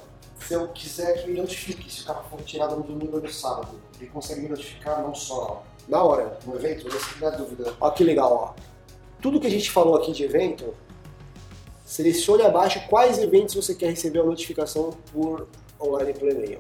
Se 0.47 0.55
eu 0.55 0.69
quiser 0.69 1.23
que 1.23 1.31
me 1.31 1.39
notifique 1.41 1.91
se 1.93 2.03
o 2.03 2.07
carro 2.07 2.25
for 2.31 2.41
tirado 2.43 2.77
no 2.77 2.83
domingo 2.83 3.17
ou 3.17 3.23
no 3.23 3.29
sábado, 3.31 3.81
ele 4.01 4.11
consegue 4.11 4.41
me 4.41 4.49
notificar 4.49 5.03
não 5.03 5.15
só 5.15 5.63
na 5.89 6.03
hora, 6.03 6.39
no 6.47 6.55
evento, 6.55 6.87
mas 6.93 7.21
na 7.21 7.31
dúvida. 7.31 7.75
Ó 7.81 7.91
que 7.91 8.03
legal, 8.05 8.33
ó. 8.57 8.63
Tudo 9.21 9.39
que 9.41 9.47
a 9.47 9.51
gente 9.51 9.71
falou 9.71 9.97
aqui 9.97 10.13
de 10.13 10.25
evento, 10.25 10.75
selecione 11.85 12.43
abaixo 12.43 12.81
quais 12.89 13.19
eventos 13.19 13.55
você 13.55 13.75
quer 13.75 13.91
receber 13.91 14.21
a 14.21 14.25
notificação 14.25 14.91
por 15.13 15.49
online 15.81 16.13
por 16.15 16.29
e-mail. 16.29 16.59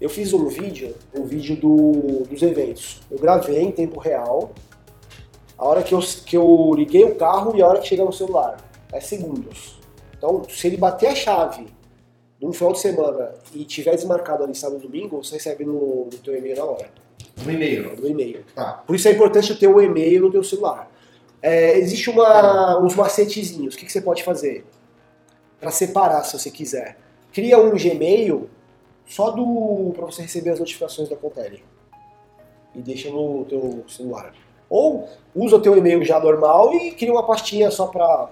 Eu 0.00 0.08
fiz 0.08 0.32
um 0.32 0.46
vídeo, 0.48 0.96
um 1.14 1.24
vídeo 1.24 1.56
do- 1.56 2.24
dos 2.24 2.40
eventos. 2.42 3.00
Eu 3.10 3.18
gravei 3.18 3.60
em 3.60 3.70
tempo 3.70 4.00
real, 4.00 4.52
a 5.58 5.66
hora 5.66 5.82
que 5.82 5.94
eu, 5.94 6.00
que 6.00 6.36
eu 6.36 6.72
liguei 6.74 7.04
o 7.04 7.14
carro 7.16 7.54
e 7.54 7.60
a 7.62 7.66
hora 7.68 7.80
que 7.80 7.86
chega 7.88 8.04
no 8.04 8.12
celular. 8.12 8.56
É 8.90 8.98
segundos. 9.00 9.78
Então, 10.16 10.42
se 10.48 10.66
ele 10.66 10.76
bater 10.78 11.08
a 11.08 11.14
chave 11.14 11.66
num 12.40 12.52
final 12.52 12.72
de 12.72 12.80
semana 12.80 13.34
e 13.54 13.64
tiver 13.64 13.94
desmarcado 13.94 14.44
ali 14.44 14.54
sábado 14.54 14.80
e 14.82 14.86
domingo, 14.86 15.22
você 15.22 15.34
recebe 15.34 15.64
no, 15.64 16.06
no 16.06 16.18
teu 16.24 16.36
e-mail 16.36 16.56
na 16.56 16.64
hora, 16.64 16.88
No 17.44 17.52
e-mail. 17.52 17.96
no 18.00 18.08
e-mail. 18.08 18.44
Tá. 18.54 18.82
Por 18.86 18.96
isso 18.96 19.08
é 19.08 19.12
importante 19.12 19.54
ter 19.58 19.68
um 19.68 19.80
e-mail 19.80 20.22
no 20.22 20.30
teu 20.30 20.42
celular. 20.42 20.90
É, 21.42 21.78
existe 21.78 22.08
uma, 22.10 22.78
uns 22.78 22.94
macetezinhos. 22.94 23.74
O 23.74 23.78
que, 23.78 23.86
que 23.86 23.92
você 23.92 24.00
pode 24.00 24.22
fazer? 24.22 24.64
Para 25.58 25.70
separar, 25.70 26.24
se 26.24 26.38
você 26.38 26.50
quiser. 26.50 26.98
Cria 27.32 27.58
um 27.58 27.70
Gmail 27.76 28.48
só 29.06 29.30
do 29.30 29.92
para 29.94 30.06
você 30.06 30.22
receber 30.22 30.50
as 30.50 30.58
notificações 30.58 31.08
da 31.08 31.16
Contele. 31.16 31.62
E 32.74 32.80
deixa 32.80 33.10
no 33.10 33.44
teu 33.44 33.84
celular. 33.88 34.32
Ou 34.68 35.08
usa 35.34 35.56
o 35.56 35.60
teu 35.60 35.76
e-mail 35.76 36.04
já 36.04 36.20
normal 36.20 36.72
e 36.74 36.92
cria 36.92 37.12
uma 37.12 37.26
pastinha 37.26 37.70
só 37.70 37.86
para 37.86 38.30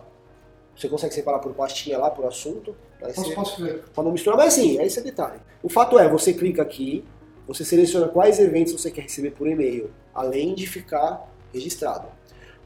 você 0.78 0.88
consegue 0.88 1.12
separar 1.14 1.38
por 1.40 1.52
pastinha 1.54 1.98
lá, 1.98 2.10
por 2.10 2.24
assunto. 2.24 2.74
Posso, 3.00 3.14
você- 3.24 3.34
posso 3.34 3.62
ver? 3.64 3.82
para 3.94 4.04
não 4.04 4.12
misturar, 4.12 4.36
mas 4.38 4.54
sim, 4.54 4.80
esse 4.80 4.98
é 4.98 5.02
detalhe. 5.02 5.40
O 5.62 5.68
fato 5.68 5.98
é, 5.98 6.08
você 6.08 6.32
clica 6.32 6.62
aqui, 6.62 7.04
você 7.46 7.64
seleciona 7.64 8.08
quais 8.08 8.38
eventos 8.38 8.72
você 8.72 8.90
quer 8.90 9.02
receber 9.02 9.30
por 9.32 9.48
e-mail, 9.48 9.90
além 10.14 10.54
de 10.54 10.66
ficar 10.66 11.28
registrado. 11.52 12.06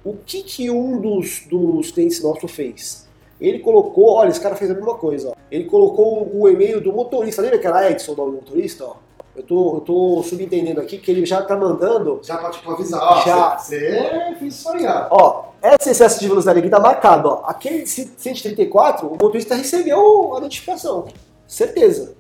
O 0.05 0.15
que 0.17 0.43
que 0.43 0.71
um 0.71 1.01
dos, 1.01 1.47
dos 1.49 1.91
clientes 1.93 2.23
nossos 2.23 2.51
fez? 2.51 3.09
Ele 3.41 3.59
colocou, 3.61 4.11
olha, 4.11 4.29
esse 4.31 4.41
cara 4.41 4.57
fez 4.57 4.71
a 4.71 4.75
mesma 4.75 4.97
coisa, 4.97 5.31
ó. 5.31 5.35
Ele 5.51 5.65
colocou 5.65 6.29
o 6.35 6.49
e-mail 6.49 6.81
do 6.81 6.93
motorista, 6.93 7.41
lembra 7.43 7.59
aquela 7.59 7.91
Edson 7.91 8.15
do 8.15 8.27
motorista, 8.27 8.85
ó? 8.85 8.97
Eu 9.35 9.43
tô, 9.43 9.75
eu 9.77 9.81
tô 9.81 10.23
subentendendo 10.23 10.81
aqui 10.81 10.99
que 10.99 11.11
ele 11.11 11.25
já 11.25 11.41
tá 11.43 11.57
mandando. 11.57 12.21
Já 12.23 12.37
pode 12.37 12.59
tipo, 12.59 12.71
avisar. 12.71 13.01
Ó, 13.03 13.25
Já. 13.25 13.57
Você 13.57 14.35
fez 14.39 14.55
isso 14.55 14.69
aí, 14.71 14.85
ó. 15.11 15.45
Esse 15.63 15.91
excesso 15.91 16.21
de 16.21 16.29
velocidade 16.29 16.59
aqui 16.59 16.69
tá 16.69 16.79
marcado, 16.79 17.29
ó. 17.29 17.43
Aquele 17.47 17.87
134, 17.87 19.07
o 19.07 19.11
motorista 19.13 19.55
recebeu 19.55 20.35
a 20.37 20.41
notificação. 20.41 21.07
Certeza. 21.47 22.15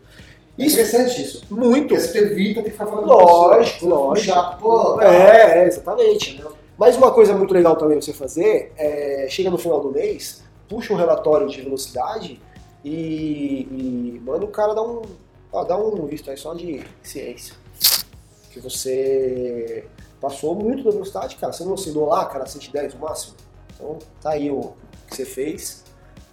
É 0.58 0.64
Isso 0.64 0.74
interessante 0.76 1.22
isso. 1.22 1.46
muito. 1.50 1.88
Porque 1.88 2.00
você 2.00 2.18
evita 2.18 2.60
ter 2.62 2.70
que 2.70 2.70
ficar 2.72 2.86
falando 2.86 3.06
Lógico, 3.06 3.80
pessoa. 3.80 3.94
lógico. 4.08 4.34
Chato, 4.34 4.58
pô. 4.58 5.00
É, 5.00 5.64
é, 5.64 5.66
exatamente. 5.66 6.42
Mas 6.78 6.96
uma 6.96 7.10
coisa 7.10 7.34
muito 7.34 7.52
legal 7.52 7.76
também 7.76 8.00
você 8.00 8.12
fazer 8.12 8.72
é, 8.76 9.26
chega 9.28 9.50
no 9.50 9.58
final 9.58 9.80
do 9.80 9.90
mês, 9.90 10.42
puxa 10.68 10.92
um 10.92 10.96
relatório 10.96 11.48
de 11.48 11.60
velocidade 11.60 12.40
e, 12.84 13.66
e 13.70 14.22
manda 14.24 14.44
o 14.44 14.48
cara 14.48 14.74
dar 14.74 14.82
um, 14.82 15.02
ó, 15.52 15.64
dar 15.64 15.76
um 15.78 16.06
visto 16.06 16.30
aí 16.30 16.36
só 16.36 16.54
de 16.54 16.82
ciência. 17.02 17.54
Que 18.50 18.60
você 18.60 19.84
passou 20.20 20.54
muito 20.54 20.84
da 20.84 20.90
velocidade, 20.90 21.36
cara. 21.36 21.52
Você 21.52 21.64
não 21.64 21.74
assinou 21.74 22.06
lá, 22.06 22.24
cara, 22.26 22.46
110 22.46 22.94
no 22.94 23.00
máximo? 23.00 23.34
Então 23.74 23.98
tá 24.20 24.30
aí 24.30 24.50
o 24.50 24.72
que 25.08 25.16
você 25.16 25.24
fez. 25.24 25.84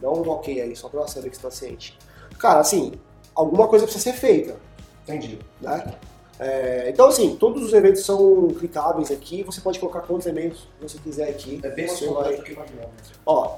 Dá 0.01 0.09
um 0.09 0.27
ok 0.29 0.61
aí, 0.61 0.75
só 0.75 0.87
pra 0.89 1.07
saber 1.07 1.29
que 1.29 1.35
você 1.35 1.41
tá 1.41 1.51
ciente. 1.51 1.97
Cara, 2.37 2.59
assim, 2.59 2.93
alguma 3.35 3.67
coisa 3.67 3.85
precisa 3.85 4.03
ser 4.11 4.13
feita 4.17 4.55
Entendi. 5.03 5.39
né? 5.61 5.93
É, 6.39 6.89
então, 6.89 7.07
assim, 7.07 7.35
todos 7.35 7.61
os 7.63 7.73
eventos 7.73 8.05
são 8.05 8.47
clicáveis 8.57 9.11
aqui. 9.11 9.43
Você 9.43 9.59
pode 9.59 9.77
colocar 9.79 10.01
quantos 10.01 10.25
e-mails 10.25 10.67
você 10.81 10.97
quiser 10.99 11.27
aqui. 11.29 11.59
É 11.63 11.69
bem 11.69 11.85
mais 11.87 11.99
Você 11.99 12.05
completo 12.05 12.29
vai- 12.29 12.37
do 12.37 12.43
que 12.43 12.51
imaginava. 12.53 12.89
Ó, 13.25 13.57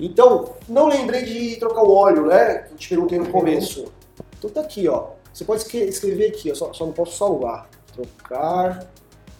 então, 0.00 0.54
não 0.66 0.88
lembrei 0.88 1.24
de 1.24 1.56
trocar 1.56 1.82
o 1.82 1.92
óleo, 1.92 2.26
né? 2.26 2.54
Que 2.68 2.72
eu 2.72 2.76
te 2.78 2.88
perguntei 2.88 3.18
no 3.18 3.30
começo. 3.30 3.92
Então 4.42 4.50
tá 4.50 4.60
aqui, 4.62 4.88
ó. 4.88 5.10
Você 5.32 5.44
pode 5.44 5.62
escre- 5.62 5.84
escrever 5.84 6.30
aqui, 6.30 6.52
só, 6.52 6.72
só 6.72 6.84
não 6.84 6.92
posso 6.92 7.16
salvar. 7.16 7.68
Trocar. 7.94 8.90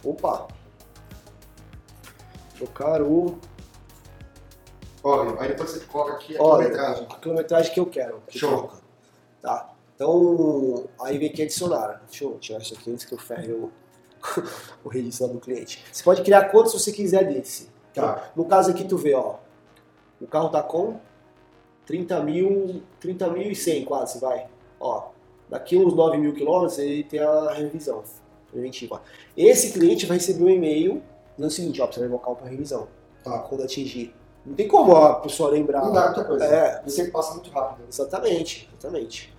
Opa! 0.04 0.46
Trocar 2.56 3.02
o. 3.02 3.36
Óleo. 5.02 5.36
Aí 5.40 5.48
depois 5.48 5.70
você 5.70 5.80
coloca 5.86 6.12
aqui 6.12 6.36
a 6.36 6.42
Óleo. 6.42 6.68
quilometragem. 6.70 7.06
a 7.10 7.14
quilometragem 7.16 7.74
que 7.74 7.80
eu 7.80 7.86
quero. 7.86 8.22
que 8.28 8.38
Show. 8.38 8.48
troca, 8.58 8.76
Tá? 9.40 9.72
Então, 9.96 10.84
aí 11.00 11.18
vem 11.18 11.28
aqui 11.30 11.42
adicionar. 11.42 12.00
Deixa 12.08 12.24
eu 12.24 12.38
tirar 12.38 12.60
isso 12.60 12.74
aqui 12.74 12.90
antes 12.92 13.04
que 13.04 13.12
eu 13.12 13.18
ferre 13.18 13.52
o, 13.52 13.72
o 14.84 14.88
registro 14.88 15.28
do 15.28 15.40
cliente. 15.40 15.84
Você 15.92 16.02
pode 16.04 16.22
criar 16.22 16.50
quantos 16.50 16.72
você 16.72 16.92
quiser 16.92 17.26
desse. 17.26 17.68
Tá. 17.92 18.30
No 18.36 18.44
caso 18.44 18.70
aqui 18.70 18.84
tu 18.84 18.96
vê, 18.96 19.14
ó. 19.14 19.36
O 20.20 20.26
carro 20.28 20.48
tá 20.48 20.62
com 20.62 21.00
30 21.86 22.20
mil, 22.22 22.82
30 23.00 23.28
mil 23.30 23.50
e 23.50 23.56
100 23.56 23.84
quase, 23.84 24.20
vai. 24.20 24.46
Ó, 24.85 25.11
daqui 25.49 25.77
uns 25.77 25.95
9 25.95 26.18
mil 26.18 26.35
quilômetros 26.35 26.77
ele 26.79 27.05
tem 27.05 27.21
a 27.21 27.53
revisão 27.53 28.03
preventiva. 28.51 29.01
Esse 29.37 29.73
cliente 29.73 30.07
vai 30.07 30.16
receber 30.18 30.42
um 30.45 30.51
e-mail 30.51 31.01
dizendo 31.37 31.49
o 31.49 31.51
seguinte, 31.51 31.81
ó, 31.81 31.87
precisa 31.87 32.12
o 32.12 32.18
carro 32.18 32.37
para 32.37 32.49
revisão. 32.49 32.88
Tá. 33.23 33.38
Quando 33.38 33.62
atingir. 33.62 34.12
Não 34.45 34.55
tem 34.57 34.66
como 34.66 34.97
a 34.97 35.14
pessoa 35.21 35.51
lembrar. 35.51 35.83
Não 35.85 35.92
dá 35.92 36.07
muita 36.07 36.25
coisa. 36.25 36.45
É, 36.45 36.83
Você 36.83 37.05
passa 37.12 37.35
muito 37.35 37.49
rápido. 37.51 37.87
Exatamente, 37.88 38.68
exatamente. 38.77 39.33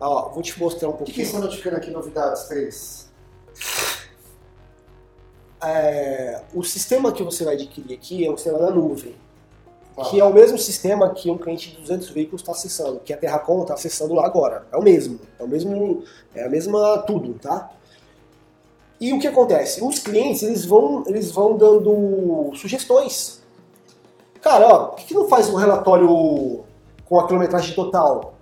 Ó, 0.00 0.30
vou 0.30 0.42
te 0.42 0.58
mostrar 0.58 0.88
um 0.88 0.92
O 0.92 0.96
que, 0.96 1.04
que 1.04 1.04
pouquinho. 1.04 1.26
você 1.26 1.32
está 1.32 1.40
notificando 1.44 1.76
aqui, 1.76 1.90
novidades? 1.92 2.42
Três. 2.48 3.08
É, 5.62 6.42
o 6.54 6.62
sistema 6.62 7.12
que 7.12 7.22
você 7.22 7.44
vai 7.44 7.54
adquirir 7.54 7.94
aqui 7.94 8.24
é 8.26 8.30
um 8.30 8.36
sistema 8.36 8.58
da 8.58 8.70
nuvem, 8.70 9.14
Que 10.04 10.20
é 10.20 10.24
o 10.24 10.32
mesmo 10.32 10.58
sistema 10.58 11.10
que 11.10 11.30
um 11.30 11.38
cliente 11.38 11.70
de 11.70 11.76
200 11.78 12.10
veículos 12.10 12.40
está 12.42 12.52
acessando, 12.52 13.00
que 13.00 13.12
a 13.12 13.16
Terracom 13.16 13.62
está 13.62 13.74
acessando 13.74 14.14
lá 14.14 14.24
agora. 14.26 14.66
É 14.70 14.76
o 14.76 14.82
mesmo, 14.82 15.18
é 15.38 15.42
o 15.42 15.48
mesmo, 15.48 16.02
é 16.34 16.44
a 16.44 16.48
mesma 16.48 16.98
tudo, 16.98 17.34
tá? 17.34 17.70
E 19.00 19.12
o 19.12 19.18
que 19.18 19.26
acontece? 19.26 19.82
Os 19.82 19.98
clientes 19.98 20.42
eles 20.42 20.64
vão, 20.64 21.04
eles 21.06 21.30
vão 21.30 21.56
dando 21.56 22.50
sugestões. 22.54 23.42
Cara, 24.40 24.66
ó, 24.66 24.84
por 24.86 24.96
que, 24.96 25.06
que 25.06 25.14
não 25.14 25.28
faz 25.28 25.48
um 25.48 25.56
relatório 25.56 26.64
com 27.04 27.18
a 27.18 27.26
quilometragem 27.26 27.74
total? 27.74 28.34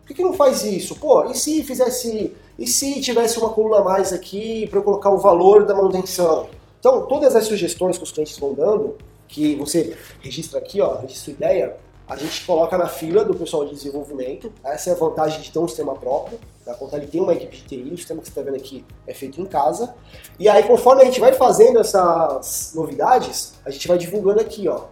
Por 0.00 0.08
que, 0.08 0.14
que 0.14 0.22
não 0.22 0.32
faz 0.32 0.64
isso? 0.64 0.96
Pô, 0.96 1.24
e 1.24 1.34
se 1.34 1.62
fizesse. 1.62 2.34
E 2.58 2.66
se 2.66 3.00
tivesse 3.00 3.38
uma 3.38 3.50
coluna 3.50 3.78
a 3.78 3.84
mais 3.84 4.12
aqui 4.12 4.66
para 4.68 4.78
eu 4.78 4.82
colocar 4.82 5.10
o 5.10 5.18
valor 5.18 5.66
da 5.66 5.74
manutenção? 5.74 6.48
Então, 6.78 7.06
todas 7.06 7.36
as 7.36 7.44
sugestões 7.44 7.98
que 7.98 8.04
os 8.04 8.12
clientes 8.12 8.38
vão 8.38 8.54
dando, 8.54 8.96
que 9.28 9.54
você 9.56 9.96
registra 10.20 10.58
aqui, 10.58 10.80
ó, 10.80 10.96
registra 10.96 11.32
ideia, 11.32 11.76
a 12.08 12.14
gente 12.14 12.46
coloca 12.46 12.78
na 12.78 12.86
fila 12.86 13.24
do 13.24 13.34
pessoal 13.34 13.64
de 13.64 13.74
desenvolvimento. 13.74 14.52
Essa 14.62 14.90
é 14.90 14.92
a 14.92 14.96
vantagem 14.96 15.40
de 15.40 15.50
ter 15.50 15.58
um 15.58 15.66
sistema 15.66 15.94
próprio. 15.94 16.38
Da 16.64 16.72
conta 16.74 16.96
ele 16.96 17.08
tem 17.08 17.20
uma 17.20 17.32
equipe 17.32 17.56
de 17.56 17.62
TI, 17.64 17.92
o 17.92 17.96
sistema 17.96 18.20
que 18.20 18.26
você 18.26 18.30
está 18.30 18.42
vendo 18.42 18.56
aqui 18.56 18.84
é 19.06 19.12
feito 19.12 19.40
em 19.40 19.44
casa. 19.44 19.92
E 20.38 20.48
aí, 20.48 20.62
conforme 20.62 21.02
a 21.02 21.04
gente 21.04 21.18
vai 21.18 21.32
fazendo 21.32 21.80
essas 21.80 22.72
novidades, 22.76 23.54
a 23.64 23.70
gente 23.70 23.88
vai 23.88 23.98
divulgando 23.98 24.40
aqui, 24.40 24.68
ó. 24.68 24.84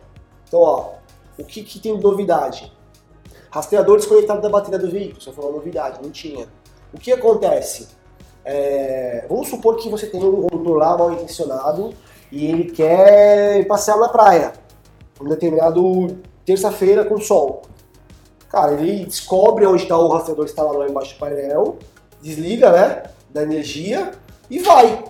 Então, 0.49 0.61
ó, 0.61 0.95
o 1.39 1.45
que, 1.45 1.63
que 1.63 1.79
tem 1.79 1.97
de 1.97 2.03
novidade? 2.03 2.73
Rastreador 3.51 3.99
desconectado 3.99 4.41
da 4.41 4.49
bateria 4.49 4.79
do 4.79 4.91
veículo, 4.91 5.21
só 5.21 5.33
foi 5.33 5.45
uma 5.45 5.53
novidade, 5.53 6.01
não 6.03 6.11
tinha. 6.11 6.49
O 6.93 6.99
que 6.99 7.13
acontece? 7.13 7.89
É, 8.45 9.25
vamos 9.29 9.49
supor 9.49 9.77
que 9.77 9.89
você 9.89 10.09
tem 10.09 10.23
um 10.23 10.73
lá 10.75 10.99
mal 10.99 11.13
intencionado 11.13 11.95
e 12.31 12.47
ele 12.47 12.71
quer 12.71 13.67
passear 13.67 13.99
na 13.99 14.09
praia, 14.09 14.53
um 15.21 15.29
determinado 15.29 16.19
terça-feira 16.45 17.05
com 17.05 17.21
sol. 17.21 17.63
Cara, 18.49 18.75
ele 18.75 19.05
descobre 19.07 19.67
onde 19.67 19.83
está 19.83 19.99
o 19.99 20.09
rastreador 20.09 20.45
instalado 20.45 20.79
lá 20.79 20.89
embaixo 20.89 21.15
do 21.15 21.19
painel, 21.19 21.79
desliga, 22.23 22.71
né, 22.71 23.03
da 23.31 23.43
energia 23.43 24.13
e 24.49 24.59
vai. 24.59 25.05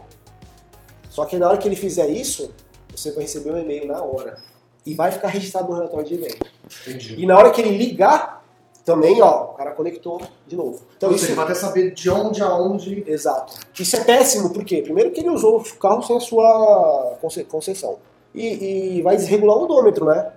Só 1.11 1.25
que 1.25 1.37
na 1.37 1.49
hora 1.49 1.59
que 1.59 1.69
ele 1.69 1.77
fizer 1.77 2.09
isso, 2.09 2.53
você 2.91 3.11
vai 3.13 3.23
receber 3.23 3.53
um 3.53 3.59
e-mail 3.59 3.87
na 3.87 4.03
hora. 4.03 4.39
E 4.87 4.95
vai 4.95 5.11
ficar 5.11 5.29
registrado 5.29 5.69
no 5.69 5.75
relatório 5.75 6.07
de 6.07 6.15
e-mail. 6.15 6.37
Entendi. 6.87 7.15
E 7.21 7.27
na 7.27 7.37
hora 7.37 7.51
que 7.51 7.61
ele 7.61 7.77
ligar, 7.77 8.44
também, 8.85 9.21
ó, 9.23 9.45
o 9.45 9.55
cara 9.55 9.71
conectou 9.73 10.21
de 10.47 10.57
novo. 10.57 10.83
Então 10.97 11.09
Ou 11.09 11.15
isso 11.17 11.25
seja, 11.25 11.37
vai 11.37 11.45
até 11.47 11.55
saber 11.55 11.93
de 11.93 12.11
onde 12.11 12.43
a 12.43 12.55
onde. 12.55 13.03
Exato. 13.07 13.55
Isso 13.79 13.97
é 13.97 14.05
péssimo, 14.05 14.53
por 14.53 14.65
quê? 14.65 14.83
Primeiro 14.83 15.11
que 15.11 15.21
ele 15.21 15.31
usou 15.31 15.59
o 15.61 15.77
carro 15.77 16.03
sem 16.03 16.17
a 16.17 16.21
sua 16.21 17.17
conce- 17.21 17.45
concessão. 17.45 17.99
E, 18.35 18.97
e 18.99 19.03
vai 19.03 19.17
desregular 19.17 19.57
o 19.57 19.63
odômetro, 19.65 20.05
né? 20.07 20.33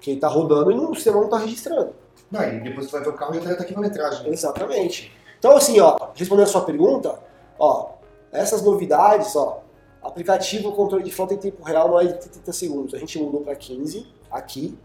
Que 0.00 0.12
ele 0.12 0.20
tá 0.20 0.28
rodando 0.28 0.72
e 0.72 0.74
o 0.74 0.94
sistema 0.94 1.20
não 1.20 1.28
tá 1.28 1.38
registrando. 1.38 1.90
Não, 2.30 2.42
e 2.42 2.60
depois 2.60 2.86
você 2.86 2.92
vai 2.92 3.02
ver 3.02 3.10
o 3.10 3.12
carro 3.14 3.34
e 3.36 3.40
já 3.40 3.54
tá 3.56 3.64
quilometragem. 3.64 4.30
Exatamente. 4.32 5.12
Então, 5.38 5.56
assim, 5.56 5.78
ó, 5.80 5.96
respondendo 6.14 6.46
a 6.46 6.50
sua 6.50 6.62
pergunta, 6.62 7.18
ó, 7.58 7.90
essas 8.32 8.62
novidades, 8.62 9.36
ó, 9.36 9.60
aplicativo 10.02 10.72
controle 10.72 11.04
de 11.04 11.10
frota 11.12 11.34
em 11.34 11.38
tempo 11.38 11.62
real 11.62 11.88
não 11.88 12.00
é 12.00 12.06
de 12.06 12.14
30 12.18 12.52
segundos. 12.52 12.94
A 12.94 12.98
gente 12.98 13.18
mudou 13.18 13.42
para 13.42 13.54
15 13.54 14.06
aqui. 14.30 14.76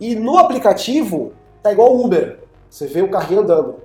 E 0.00 0.14
no 0.14 0.38
aplicativo 0.38 1.32
tá 1.62 1.72
igual 1.72 1.94
o 1.94 2.04
Uber. 2.04 2.40
Você 2.68 2.86
vê 2.86 3.02
o 3.02 3.10
carrinho 3.10 3.40
andando. 3.40 3.76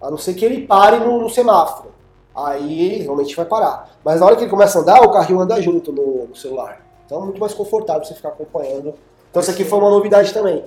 A 0.00 0.10
não 0.10 0.18
ser 0.18 0.34
que 0.34 0.44
ele 0.44 0.66
pare 0.66 0.98
no, 0.98 1.20
no 1.20 1.30
semáforo. 1.30 1.90
Aí 2.34 2.98
realmente 3.02 3.34
vai 3.34 3.44
parar. 3.44 3.90
Mas 4.04 4.20
na 4.20 4.26
hora 4.26 4.36
que 4.36 4.42
ele 4.42 4.50
começa 4.50 4.78
a 4.78 4.82
andar, 4.82 5.02
o 5.02 5.10
carrinho 5.10 5.40
anda 5.40 5.60
junto 5.60 5.90
no, 5.92 6.26
no 6.26 6.36
celular. 6.36 6.84
Então 7.04 7.20
é 7.20 7.24
muito 7.24 7.40
mais 7.40 7.52
confortável 7.54 8.04
você 8.04 8.14
ficar 8.14 8.28
acompanhando. 8.28 8.94
Então 9.30 9.42
isso 9.42 9.50
aqui 9.50 9.64
foi 9.64 9.78
uma 9.78 9.90
novidade 9.90 10.32
também. 10.32 10.64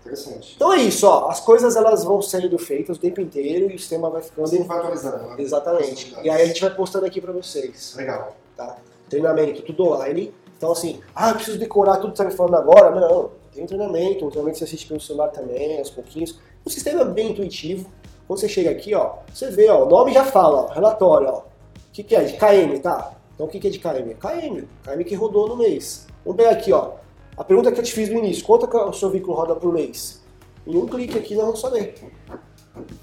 Interessante. 0.00 0.54
Então 0.56 0.72
é 0.72 0.78
isso, 0.78 1.06
ó. 1.06 1.28
As 1.28 1.38
coisas 1.38 1.76
elas 1.76 2.02
vão 2.02 2.20
sendo 2.20 2.58
feitas 2.58 2.96
o 2.96 3.00
tempo 3.00 3.20
inteiro 3.20 3.70
e 3.70 3.76
o 3.76 3.78
sistema 3.78 4.10
vai 4.10 4.20
ficando. 4.20 4.48
Sempre 4.48 4.66
vai 4.66 4.78
atualizando. 4.78 5.18
né? 5.28 5.34
Exatamente. 5.38 6.16
E 6.24 6.28
aí 6.28 6.42
a 6.42 6.46
gente 6.46 6.60
vai 6.60 6.70
postando 6.74 7.06
aqui 7.06 7.20
pra 7.20 7.32
vocês, 7.32 7.94
Legal. 7.96 8.34
tá? 8.56 8.76
Treinamento 9.08 9.62
tudo 9.62 9.84
online. 9.86 10.34
Então 10.56 10.72
assim, 10.72 11.00
ah, 11.14 11.30
eu 11.30 11.34
preciso 11.36 11.58
decorar 11.58 11.98
tudo 11.98 12.10
que 12.12 12.16
você 12.16 12.24
tá 12.24 12.28
me 12.30 12.34
falando 12.36 12.56
agora. 12.56 12.90
Não, 12.90 13.30
tem 13.52 13.64
um 13.64 13.66
treinamento, 13.66 14.24
um 14.24 14.30
treinamento 14.30 14.58
você 14.58 14.64
assiste 14.64 14.86
pelo 14.86 15.00
celular 15.00 15.28
também, 15.28 15.78
aos 15.78 15.90
pouquinhos. 15.90 16.38
O 16.64 16.70
sistema 16.70 17.02
é 17.02 17.04
bem 17.04 17.32
intuitivo. 17.32 17.90
Quando 18.26 18.40
você 18.40 18.48
chega 18.48 18.70
aqui, 18.70 18.94
ó, 18.94 19.16
você 19.32 19.50
vê, 19.50 19.68
ó, 19.68 19.84
o 19.84 19.88
nome 19.88 20.12
já 20.12 20.24
fala, 20.24 20.62
ó, 20.62 20.66
relatório, 20.68 21.28
ó. 21.28 21.38
O 21.38 21.92
que, 21.92 22.02
que 22.02 22.16
é? 22.16 22.24
De 22.24 22.34
KM, 22.34 22.78
tá? 22.80 23.14
Então 23.34 23.46
o 23.46 23.48
que, 23.48 23.60
que 23.60 23.68
é 23.68 23.70
de 23.70 23.78
KM? 23.78 24.14
KM. 24.14 24.66
KM 24.82 25.04
que 25.04 25.14
rodou 25.14 25.48
no 25.48 25.56
mês. 25.56 26.06
Vamos 26.24 26.36
pegar 26.36 26.52
aqui, 26.52 26.72
ó. 26.72 26.92
A 27.36 27.44
pergunta 27.44 27.70
que 27.72 27.80
eu 27.80 27.84
te 27.84 27.92
fiz 27.92 28.08
no 28.08 28.18
início, 28.18 28.44
quanto 28.44 28.66
que 28.66 28.76
o 28.76 28.92
seu 28.92 29.10
veículo 29.10 29.36
roda 29.36 29.54
por 29.56 29.72
mês? 29.72 30.22
Em 30.66 30.76
um 30.76 30.86
clique 30.86 31.18
aqui 31.18 31.34
nós 31.34 31.44
vamos 31.44 31.60
saber. 31.60 31.94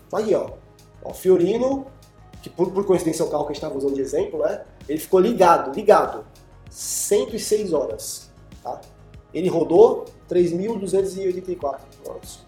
Tá 0.09 0.17
aí, 0.17 0.33
ó. 0.33 0.51
ó 1.03 1.13
Fiorino, 1.13 1.85
que 2.41 2.49
por, 2.49 2.71
por 2.71 2.85
coincidência 2.85 3.21
é 3.21 3.25
o 3.25 3.29
carro 3.29 3.43
que 3.43 3.51
a 3.51 3.53
gente 3.53 3.63
estava 3.63 3.77
usando 3.77 3.95
de 3.95 4.01
exemplo, 4.01 4.39
né? 4.39 4.63
Ele 4.87 4.99
ficou 4.99 5.19
ligado, 5.19 5.75
ligado. 5.75 6.25
106 6.69 7.73
horas. 7.73 8.31
Tá? 8.63 8.79
Ele 9.33 9.49
rodou 9.49 10.05
3.284 10.29 11.79
quilômetros. 12.01 12.47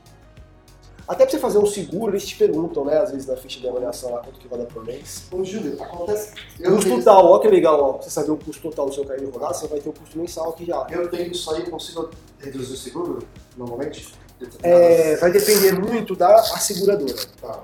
Até 1.08 1.24
pra 1.26 1.32
você 1.32 1.40
fazer 1.40 1.58
um 1.58 1.66
seguro, 1.66 2.12
eles 2.12 2.26
te 2.26 2.38
perguntam, 2.38 2.86
né? 2.86 2.98
Às 3.00 3.12
vezes 3.12 3.28
na 3.28 3.36
ficha 3.36 3.60
de 3.60 3.68
avaliação 3.68 4.12
lá 4.12 4.20
quanto 4.20 4.40
que 4.40 4.48
roda 4.48 4.64
por 4.66 4.86
mês. 4.86 5.26
Ô, 5.32 5.44
Júlio, 5.44 5.82
acontece. 5.82 6.34
Eu 6.60 6.76
Custo 6.76 6.90
total, 6.98 7.26
ó 7.26 7.40
que 7.40 7.50
legal, 7.50 7.82
ó. 7.84 7.94
Pra 7.94 8.04
você 8.04 8.10
saber 8.12 8.32
o 8.32 8.38
custo 8.38 8.62
total 8.62 8.86
do 8.86 8.94
seu 8.94 9.04
carro 9.04 9.30
rodar, 9.30 9.54
você 9.54 9.68
vai 9.68 9.80
ter 9.82 9.90
o 9.90 9.94
custo 9.94 10.18
mensal 10.18 10.52
aqui 10.52 10.66
já. 10.66 10.88
eu 10.90 11.10
tenho 11.10 11.32
isso 11.32 11.52
aí, 11.54 11.70
consigo 11.70 12.10
reduzir 12.40 12.74
o 12.74 12.78
seguro 12.78 13.20
normalmente? 13.58 14.14
É, 14.64 15.18
vai 15.18 15.32
depender 15.32 15.74
muito 15.74 16.16
da 16.16 16.34
asseguradora. 16.36 17.14
Tá. 17.42 17.64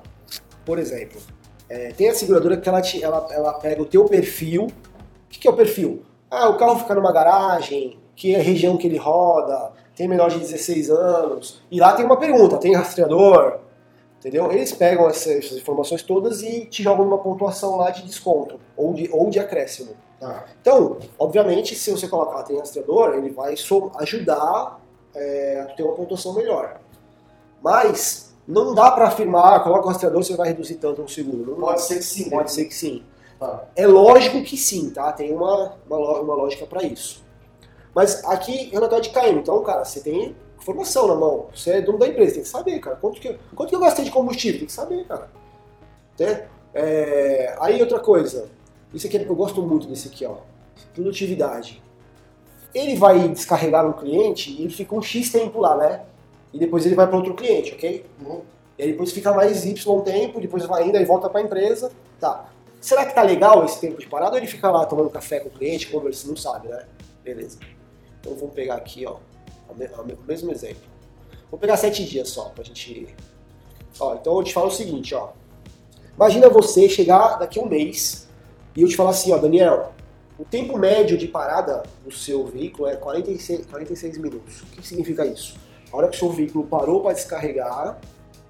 Por 0.65 0.77
exemplo, 0.77 1.21
É, 1.69 1.91
tem 1.93 2.07
a 2.09 2.15
seguradora 2.15 2.57
que 2.57 2.67
ela, 2.69 2.81
te- 2.81 3.03
ela, 3.03 3.27
ela 3.31 3.53
pega 3.53 3.81
o 3.81 3.85
teu 3.85 4.05
perfil. 4.05 4.63
O 4.63 5.29
que, 5.29 5.39
que 5.39 5.47
é 5.47 5.51
o 5.51 5.55
perfil? 5.55 6.01
Ah, 6.31 6.47
o 6.49 6.57
carro 6.57 6.79
fica 6.79 6.95
numa 6.95 7.11
garagem, 7.11 7.99
que 8.15 8.33
é 8.35 8.39
a 8.39 8.43
região 8.43 8.77
que 8.77 8.87
ele 8.87 8.97
roda, 8.97 9.71
tem 9.97 10.07
menor 10.07 10.29
de 10.29 10.37
16 10.37 10.91
anos. 10.91 11.59
E 11.71 11.79
lá 11.79 11.93
tem 11.93 12.05
uma 12.05 12.17
pergunta, 12.17 12.57
tem 12.57 12.75
rastreador? 12.75 13.57
Entendeu? 14.19 14.51
Eles 14.51 14.71
pegam 14.71 15.09
essas, 15.09 15.51
informações 15.51 16.03
todas 16.03 16.43
e 16.43 16.65
te 16.65 16.83
jogam 16.83 17.03
numa 17.03 17.17
pontuação 17.17 17.77
lá 17.77 17.89
de 17.89 18.03
desconto 18.03 18.59
ou 18.75 18.93
de, 18.93 19.09
ou 19.11 19.29
de 19.29 19.39
acréscimo. 19.39 19.91
Tá. 20.19 20.45
Então, 20.61 20.97
obviamente, 21.17 21.75
se 21.75 21.91
você 21.91 22.07
colocar 22.07 22.43
tem 22.43 22.57
rastreador, 22.57 23.15
ele 23.15 23.31
vai 23.31 23.55
ajudar 23.99 24.79
é, 25.15 25.61
a 25.61 25.73
ter 25.73 25.83
uma 25.83 25.93
pontuação 25.93 26.33
melhor. 26.33 26.79
Mas 27.61 28.35
não 28.47 28.75
dá 28.75 28.91
para 28.91 29.07
afirmar, 29.07 29.63
coloca 29.63 29.85
o 29.85 29.89
rastreador, 29.89 30.23
você 30.23 30.35
vai 30.35 30.49
reduzir 30.49 30.75
tanto 30.75 31.01
no 31.01 31.09
seguro. 31.09 31.51
Não 31.51 31.59
Pode 31.59 31.81
ser 31.81 31.95
que 31.95 32.03
sim. 32.05 32.29
Pode 32.29 32.51
ser 32.51 32.65
que 32.65 32.73
sim. 32.73 33.03
Tá. 33.39 33.65
É 33.75 33.85
lógico 33.87 34.43
que 34.43 34.57
sim, 34.57 34.89
tá? 34.91 35.11
Tem 35.11 35.33
uma, 35.33 35.75
uma, 35.87 36.19
uma 36.19 36.35
lógica 36.35 36.65
para 36.65 36.83
isso. 36.83 37.26
Mas 37.97 38.23
aqui, 38.25 38.69
relatório 38.71 39.03
de 39.03 39.09
KM. 39.09 39.39
Então, 39.39 39.63
cara, 39.63 39.83
você 39.83 39.99
tem 39.99 40.35
informação 40.61 41.07
na 41.07 41.15
mão. 41.15 41.47
Você 41.51 41.71
é 41.71 41.81
dono 41.81 41.97
da 41.97 42.07
empresa, 42.07 42.35
tem 42.35 42.43
que 42.43 42.47
saber, 42.47 42.77
cara. 42.77 42.95
Quanto 42.95 43.19
que, 43.19 43.35
quanto 43.55 43.69
que 43.69 43.75
eu 43.75 43.79
gastei 43.79 44.05
de 44.05 44.11
combustível? 44.11 44.59
Tem 44.59 44.67
que 44.67 44.71
saber, 44.71 45.03
cara. 45.07 45.27
Né? 46.19 46.45
É, 46.75 47.55
aí, 47.59 47.81
outra 47.81 47.99
coisa. 47.99 48.51
Isso 48.93 49.07
aqui, 49.07 49.17
eu 49.17 49.35
gosto 49.35 49.63
muito 49.63 49.87
desse 49.87 50.09
aqui, 50.09 50.27
ó. 50.27 50.35
Produtividade. 50.93 51.81
Ele 52.71 52.95
vai 52.95 53.29
descarregar 53.29 53.83
no 53.83 53.95
cliente 53.95 54.51
e 54.51 54.61
ele 54.61 54.73
fica 54.73 54.93
um 54.93 55.01
X 55.01 55.31
tempo 55.31 55.59
lá, 55.59 55.75
né? 55.75 56.03
E 56.53 56.59
depois 56.59 56.85
ele 56.85 56.93
vai 56.93 57.07
para 57.07 57.17
outro 57.17 57.33
cliente, 57.33 57.73
ok? 57.73 58.05
Uhum. 58.21 58.41
E 58.77 58.83
aí 58.83 58.91
depois 58.91 59.11
fica 59.11 59.33
mais 59.33 59.65
Y 59.65 60.01
tempo, 60.03 60.39
depois 60.39 60.63
vai 60.67 60.87
indo 60.87 60.99
e 60.99 61.03
volta 61.03 61.31
para 61.31 61.41
a 61.41 61.43
empresa. 61.43 61.91
Tá. 62.19 62.47
Será 62.79 63.07
que 63.07 63.15
tá 63.15 63.23
legal 63.23 63.65
esse 63.65 63.81
tempo 63.81 63.99
de 63.99 64.05
parada 64.05 64.33
ou 64.33 64.37
ele 64.37 64.45
fica 64.45 64.69
lá 64.69 64.85
tomando 64.85 65.09
café 65.09 65.39
com 65.39 65.49
o 65.49 65.51
cliente, 65.51 65.89
conversando? 65.89 66.29
Não 66.29 66.37
sabe, 66.37 66.67
né? 66.67 66.85
Beleza. 67.23 67.57
Então 68.27 68.37
vamos 68.37 68.53
pegar 68.53 68.75
aqui, 68.75 69.05
ó, 69.05 69.15
o 69.69 70.25
mesmo 70.27 70.51
exemplo. 70.51 70.83
Vou 71.49 71.57
pegar 71.57 71.77
sete 71.77 72.03
dias 72.03 72.27
só 72.27 72.49
pra 72.49 72.61
gente. 72.61 73.15
Ó, 73.97 74.15
então 74.15 74.37
eu 74.37 74.43
te 74.43 74.53
falo 74.53 74.67
o 74.67 74.71
seguinte, 74.71 75.15
ó. 75.15 75.29
Imagina 76.13 76.49
você 76.49 76.89
chegar 76.89 77.37
daqui 77.37 77.57
a 77.57 77.63
um 77.63 77.69
mês 77.69 78.27
e 78.75 78.81
eu 78.81 78.87
te 78.89 78.97
falar 78.97 79.11
assim, 79.11 79.31
ó, 79.31 79.37
Daniel, 79.37 79.93
o 80.37 80.43
tempo 80.43 80.77
médio 80.77 81.17
de 81.17 81.25
parada 81.25 81.83
do 82.03 82.11
seu 82.11 82.45
veículo 82.45 82.89
é 82.89 82.97
46, 82.97 83.65
46 83.65 84.17
minutos. 84.17 84.61
O 84.61 84.65
que 84.65 84.85
significa 84.85 85.25
isso? 85.25 85.55
A 85.89 85.95
hora 85.95 86.09
que 86.09 86.17
o 86.17 86.19
seu 86.19 86.29
veículo 86.29 86.67
parou 86.67 87.01
para 87.01 87.13
descarregar 87.13 87.97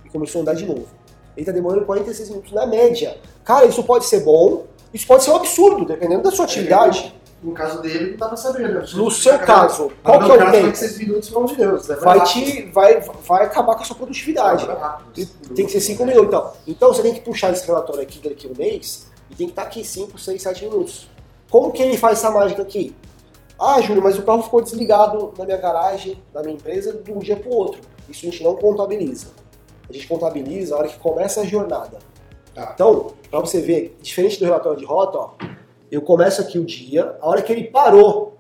e 0.03 0.09
começou 0.09 0.39
a 0.39 0.41
andar 0.41 0.55
de 0.55 0.65
novo. 0.65 0.87
Ele 1.35 1.43
está 1.43 1.51
demorando 1.51 1.85
46 1.85 2.29
minutos 2.29 2.51
na 2.51 2.65
média. 2.65 3.15
Cara, 3.43 3.67
isso 3.67 3.83
pode 3.83 4.05
ser 4.05 4.21
bom, 4.21 4.65
isso 4.91 5.05
pode 5.05 5.23
ser 5.23 5.29
um 5.29 5.35
absurdo, 5.35 5.85
dependendo 5.85 6.23
da 6.23 6.31
sua 6.31 6.45
atividade. 6.45 7.15
No 7.41 7.53
caso 7.53 7.81
dele, 7.81 8.11
não 8.11 8.17
dá 8.17 8.27
pra 8.27 8.37
saber, 8.37 8.73
né? 8.73 8.83
No 8.95 9.11
seu 9.11 9.37
caso, 9.37 9.91
Qual 10.03 10.19
que 10.19 10.31
é 10.31 10.33
o 10.33 10.37
tempo? 10.37 10.51
46 10.51 10.97
minutos, 10.97 11.29
pelo 11.29 11.41
amor 11.41 11.51
de 11.51 11.57
Deus. 11.57 11.87
né? 11.87 11.95
Vai, 11.97 12.17
rápido. 12.17 12.45
te, 12.45 12.61
vai, 12.71 12.99
vai 12.99 13.45
acabar 13.45 13.75
com 13.75 13.81
a 13.81 13.85
sua 13.85 13.95
produtividade. 13.95 14.65
Vai 14.65 14.75
rápido. 14.75 15.27
Tem 15.55 15.65
que 15.65 15.71
ser 15.71 15.81
5 15.81 16.03
minutos. 16.05 16.27
Então. 16.27 16.53
então 16.65 16.93
você 16.93 17.03
tem 17.03 17.13
que 17.13 17.21
puxar 17.21 17.51
esse 17.51 17.65
relatório 17.65 18.01
aqui 18.01 18.19
daqui 18.27 18.47
a 18.47 18.49
um 18.49 18.55
mês 18.57 19.07
e 19.29 19.35
tem 19.35 19.47
que 19.47 19.51
estar 19.51 19.63
aqui 19.63 19.83
5, 19.83 20.17
6, 20.17 20.41
7 20.41 20.65
minutos. 20.65 21.09
Como 21.49 21.71
que 21.71 21.83
ele 21.83 21.95
faz 21.97 22.17
essa 22.17 22.31
mágica 22.31 22.63
aqui? 22.63 22.95
Ah, 23.59 23.79
Júlio, 23.81 24.03
mas 24.03 24.17
o 24.17 24.23
carro 24.23 24.41
ficou 24.43 24.61
desligado 24.61 25.33
na 25.37 25.45
minha 25.45 25.57
garagem, 25.57 26.21
na 26.33 26.41
minha 26.41 26.55
empresa, 26.55 26.93
de 26.93 27.11
um 27.11 27.19
dia 27.19 27.35
para 27.35 27.49
o 27.49 27.53
outro. 27.53 27.81
Isso 28.09 28.25
a 28.25 28.29
gente 28.29 28.43
não 28.43 28.55
contabiliza. 28.55 29.27
A 29.89 29.93
gente 29.93 30.07
contabiliza 30.07 30.75
a 30.75 30.79
hora 30.79 30.87
que 30.87 30.97
começa 30.99 31.41
a 31.41 31.45
jornada. 31.45 31.99
Tá. 32.53 32.71
Então, 32.73 33.13
para 33.29 33.39
você 33.39 33.61
ver, 33.61 33.97
diferente 34.01 34.39
do 34.39 34.45
relatório 34.45 34.79
de 34.79 34.85
rota, 34.85 35.17
ó, 35.17 35.29
eu 35.91 36.01
começo 36.01 36.41
aqui 36.41 36.59
o 36.59 36.65
dia, 36.65 37.17
a 37.21 37.27
hora 37.27 37.41
que 37.41 37.51
ele 37.51 37.65
parou. 37.65 38.37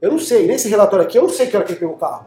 Eu 0.00 0.12
não 0.12 0.18
sei, 0.18 0.46
nesse 0.46 0.68
relatório 0.68 1.04
aqui, 1.04 1.18
eu 1.18 1.22
não 1.22 1.30
sei 1.30 1.46
que 1.46 1.56
hora 1.56 1.64
que 1.64 1.72
ele 1.72 1.80
pegou 1.80 1.94
o 1.94 1.98
carro. 1.98 2.26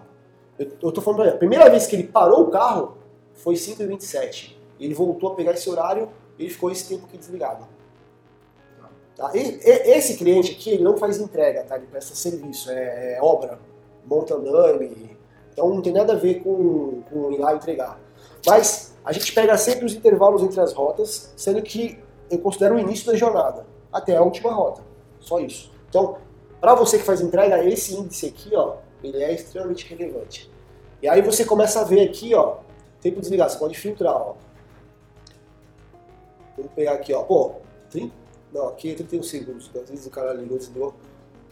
Eu, 0.58 0.71
eu 0.84 0.91
tô 0.91 1.01
falando 1.01 1.17
pra 1.17 1.27
ele, 1.27 1.36
a 1.36 1.39
primeira 1.39 1.69
vez 1.69 1.88
que 1.88 1.95
ele 1.95 2.03
parou 2.03 2.41
o 2.41 2.49
carro 2.49 2.97
foi 3.34 3.55
5h27. 3.55 4.55
Ele 4.79 4.93
voltou 4.93 5.32
a 5.32 5.36
pegar 5.36 5.53
esse 5.53 5.69
horário 5.69 6.10
ele 6.39 6.49
ficou 6.49 6.71
esse 6.71 6.88
tempo 6.88 7.05
aqui 7.05 7.17
desligado. 7.17 7.67
Tá? 9.15 9.32
E- 9.36 9.60
e- 9.62 9.91
esse 9.97 10.15
cliente 10.15 10.53
aqui, 10.53 10.71
ele 10.71 10.84
não 10.84 10.95
faz 10.95 11.19
entrega, 11.19 11.63
tá? 11.65 11.75
Ele 11.75 11.88
presta 11.88 12.15
serviço, 12.15 12.71
é, 12.71 13.17
é 13.17 13.21
obra, 13.21 13.60
monta 14.05 14.36
andame. 14.36 15.17
Então 15.51 15.69
não 15.69 15.82
tem 15.82 15.91
nada 15.91 16.13
a 16.13 16.15
ver 16.15 16.36
com, 16.41 17.01
com 17.12 17.32
ir 17.34 17.38
lá 17.38 17.53
entregar. 17.53 17.99
Mas 18.45 18.95
a 19.03 19.12
gente 19.12 19.34
pega 19.34 19.58
sempre 19.58 19.86
os 19.86 19.93
intervalos 19.93 20.41
entre 20.41 20.62
as 20.62 20.71
rotas, 20.71 21.34
sendo 21.36 21.62
que 21.62 21.99
eu 22.32 22.39
considero 22.39 22.75
o 22.75 22.79
início 22.79 23.05
da 23.08 23.17
jornada, 23.17 23.65
até 23.91 24.15
a 24.15 24.21
última 24.21 24.52
rota. 24.52 24.82
Só 25.19 25.39
isso. 25.39 25.71
Então, 25.89 26.17
para 26.60 26.75
você 26.75 26.97
que 26.97 27.04
faz 27.04 27.21
entrega, 27.21 27.63
esse 27.63 27.95
índice 27.95 28.28
aqui, 28.28 28.56
ó, 28.56 28.78
ele 29.04 29.21
é 29.23 29.34
extremamente 29.34 29.88
relevante. 29.88 30.52
E 31.02 31.08
aí 31.08 31.21
você 31.21 31.45
começa 31.45 31.82
a 31.82 31.84
ver 31.84 32.02
aqui, 32.02 32.36
ó, 32.36 32.58
tempo 33.02 33.21
desligado, 33.21 33.52
você 33.52 33.58
pode 33.58 33.78
filtrar, 33.78 34.15
ó. 34.15 34.36
Vamos 36.58 36.71
pegar 36.73 36.93
aqui, 36.93 37.13
ó, 37.13 37.23
pô, 37.23 37.54
30, 37.89 38.13
não, 38.54 38.67
aqui 38.67 38.91
é 38.91 38.95
31 38.95 39.23
segundos, 39.23 39.71
às 39.73 39.89
vezes 39.89 40.06
o 40.06 40.10
cara 40.10 40.34
ligou 40.34 40.58
desligou. 40.58 40.93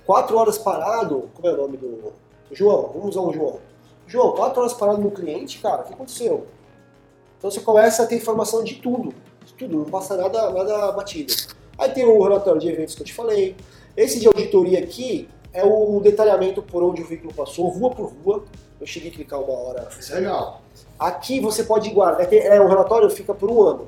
4 0.05 0.37
horas 0.37 0.57
parado, 0.57 1.29
como 1.33 1.47
é 1.47 1.53
o 1.53 1.57
nome 1.57 1.77
do... 1.77 2.13
João, 2.51 2.91
vamos 2.93 3.09
usar 3.09 3.21
o 3.21 3.33
João. 3.33 3.59
João, 4.05 4.31
4 4.33 4.61
horas 4.61 4.73
parado 4.73 5.01
no 5.01 5.11
cliente, 5.11 5.59
cara, 5.59 5.81
o 5.81 5.85
que 5.85 5.93
aconteceu? 5.93 6.47
Então 7.37 7.51
você 7.51 7.59
começa 7.59 8.03
a 8.03 8.05
ter 8.07 8.15
informação 8.15 8.63
de 8.63 8.75
tudo, 8.75 9.13
de 9.45 9.53
tudo, 9.53 9.77
não 9.77 9.85
passa 9.85 10.17
nada, 10.17 10.49
nada 10.49 10.91
batido. 10.91 11.33
Aí 11.77 11.91
tem 11.91 12.05
o 12.05 12.21
relatório 12.21 12.59
de 12.59 12.69
eventos 12.69 12.95
que 12.95 13.01
eu 13.01 13.05
te 13.05 13.13
falei. 13.13 13.55
Esse 13.95 14.19
de 14.19 14.27
auditoria 14.27 14.79
aqui 14.79 15.29
é 15.53 15.63
o 15.63 15.99
detalhamento 15.99 16.61
por 16.61 16.83
onde 16.83 17.01
o 17.01 17.05
veículo 17.05 17.33
passou, 17.33 17.67
rua 17.67 17.91
por 17.91 18.13
rua. 18.13 18.43
Eu 18.79 18.85
cheguei 18.85 19.09
a 19.09 19.13
clicar 19.13 19.41
uma 19.41 19.53
hora. 19.53 19.89
Isso 19.99 20.13
é 20.13 20.19
legal. 20.19 20.61
Aqui 20.99 21.39
você 21.39 21.63
pode 21.63 21.89
guardar, 21.89 22.31
é 22.31 22.37
é, 22.37 22.61
o 22.61 22.67
relatório 22.67 23.09
fica 23.09 23.33
por 23.33 23.49
um 23.49 23.61
ano. 23.61 23.87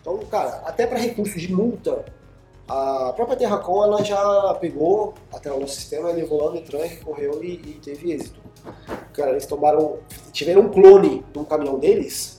Então, 0.00 0.18
cara, 0.30 0.62
até 0.64 0.86
para 0.86 0.98
recurso 0.98 1.38
de 1.38 1.52
multa, 1.52 2.04
a 2.68 3.12
própria 3.14 3.36
Terracom 3.36 3.84
ela 3.84 4.02
já 4.02 4.56
pegou 4.60 5.14
até 5.32 5.52
o 5.52 5.60
nosso 5.60 5.76
sistema, 5.76 6.10
levou 6.10 6.44
lá 6.44 6.50
no 6.50 6.56
Detran, 6.60 6.84
recorreu 6.84 7.42
e, 7.42 7.54
e 7.54 7.80
teve 7.82 8.12
êxito. 8.12 8.40
Cara, 9.12 9.30
eles 9.30 9.46
tomaram, 9.46 9.98
tiveram 10.32 10.62
um 10.62 10.68
clone 10.68 11.24
de 11.32 11.38
um 11.38 11.44
caminhão 11.44 11.78
deles, 11.78 12.35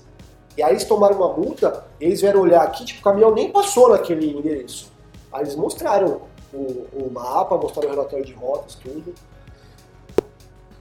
e 0.58 0.63
aí 0.63 0.72
eles 0.72 0.86
tomaram 0.86 1.15
uma 1.17 1.32
multa, 1.34 1.86
eles 2.02 2.20
vieram 2.20 2.41
olhar 2.41 2.63
aqui, 2.63 2.84
tipo, 2.84 3.00
o 3.00 3.04
caminhão 3.04 3.32
nem 3.34 3.52
passou 3.52 3.89
naquele 3.89 4.32
endereço. 4.32 4.91
Aí 5.32 5.43
eles 5.43 5.56
mostraram 5.56 6.22
o, 6.52 6.88
o 6.93 7.12
mapa, 7.12 7.56
mostraram 7.56 7.89
o 7.89 7.91
relatório 7.91 8.26
de 8.26 8.34
rotas, 8.34 8.74
tudo. 8.76 9.13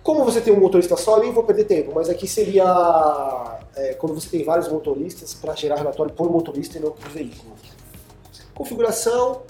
Como 0.03 0.25
você 0.25 0.41
tem 0.41 0.53
um 0.55 0.61
motorista 0.61 0.97
só, 0.97 1.17
eu 1.17 1.25
nem 1.25 1.33
vou 1.33 1.45
perder 1.45 1.65
tempo, 1.65 1.93
mas 1.95 2.09
aqui 2.09 2.27
seria 2.27 3.61
é, 3.75 3.93
quando 3.95 4.15
você 4.15 4.31
tem 4.31 4.45
vários 4.45 4.69
motoristas 4.69 5.35
para 5.35 5.55
gerar 5.55 5.77
relatório 5.77 6.13
por 6.15 6.31
motorista 6.31 6.79
e 6.79 6.81
não 6.81 6.93
por 6.93 7.09
veículo. 7.11 7.55
Configuração 8.55 9.43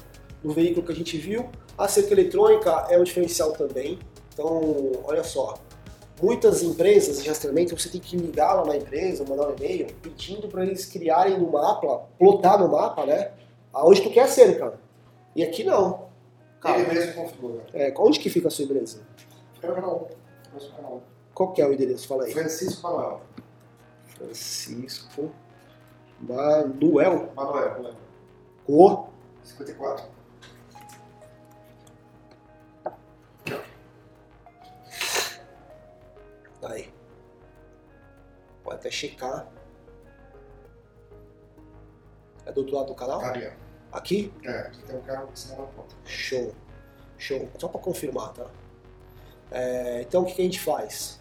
do 0.43 0.53
veículo 0.53 0.85
que 0.85 0.93
a 0.93 0.95
gente 0.95 1.17
viu. 1.17 1.49
A 1.79 1.87
cerca 1.87 2.13
eletrônica 2.13 2.71
é 2.89 2.99
um 2.99 3.05
diferencial 3.05 3.53
também. 3.53 3.99
Então, 4.33 4.93
olha 5.05 5.23
só. 5.23 5.55
Muitas 6.23 6.63
empresas 6.63 7.23
de 7.23 7.29
rastreamento 7.29 7.79
você 7.79 7.91
tem 7.91 8.01
que 8.01 8.17
ligar 8.17 8.55
lá 8.55 8.65
na 8.65 8.77
empresa, 8.77 9.25
mandar 9.29 9.49
um 9.49 9.55
e-mail 9.57 9.87
pedindo 10.03 10.49
para 10.49 10.65
eles 10.65 10.87
criarem 10.87 11.39
no 11.39 11.51
mapa, 11.53 12.07
plotar 12.19 12.59
no 12.59 12.69
mapa, 12.69 13.05
né? 13.05 13.33
Aonde 13.73 14.03
tu 14.03 14.11
quer 14.11 14.23
a 14.23 14.29
cerca. 14.29 14.79
E 15.35 15.43
aqui 15.45 15.63
não. 15.63 16.07
Cara, 16.61 16.79
Ele 16.81 16.95
mesmo 16.95 17.13
configura. 17.15 17.63
é, 17.75 17.93
onde 17.99 18.19
que 18.19 18.31
fica 18.31 18.49
a 18.49 18.51
sua 18.51 18.65
empresa? 18.65 19.03
Fica 19.55 19.69
no 19.69 19.75
canal 19.75 20.09
1. 20.51 20.55
Nosso 20.55 20.73
canal 20.75 21.03
Qual 21.35 21.53
que 21.53 21.61
é 21.61 21.67
o 21.67 21.73
endereço? 21.73 22.09
Fala 22.09 22.23
1. 22.23 22.27
aí. 22.27 22.33
Francisco 22.33 22.83
Manuel. 22.83 23.21
Francisco 24.07 25.31
Manuel 26.21 26.69
Manuel, 26.81 27.31
Manuel. 27.37 27.95
O 28.67 29.05
54. 29.45 30.16
Até 38.77 38.91
checar. 38.91 39.47
É 42.45 42.53
do 42.53 42.61
outro 42.61 42.77
lado 42.77 42.87
do 42.87 42.95
canal? 42.95 43.21
Ali, 43.21 43.47
ó. 43.47 43.97
Aqui? 43.97 44.33
É, 44.45 44.51
aqui 44.51 44.83
tem 44.83 44.97
um 44.97 45.01
carro 45.01 45.29
que 45.29 45.39
senão 45.39 45.63
na 45.63 45.67
ponta. 45.69 45.95
Show. 46.05 46.55
Show. 47.19 47.49
Só 47.59 47.69
para 47.69 47.81
confirmar, 47.81 48.33
tá? 48.33 48.47
É, 49.51 50.03
então 50.03 50.23
o 50.23 50.27
que, 50.27 50.35
que 50.35 50.43
a 50.43 50.45
gente 50.45 50.61
faz? 50.61 51.21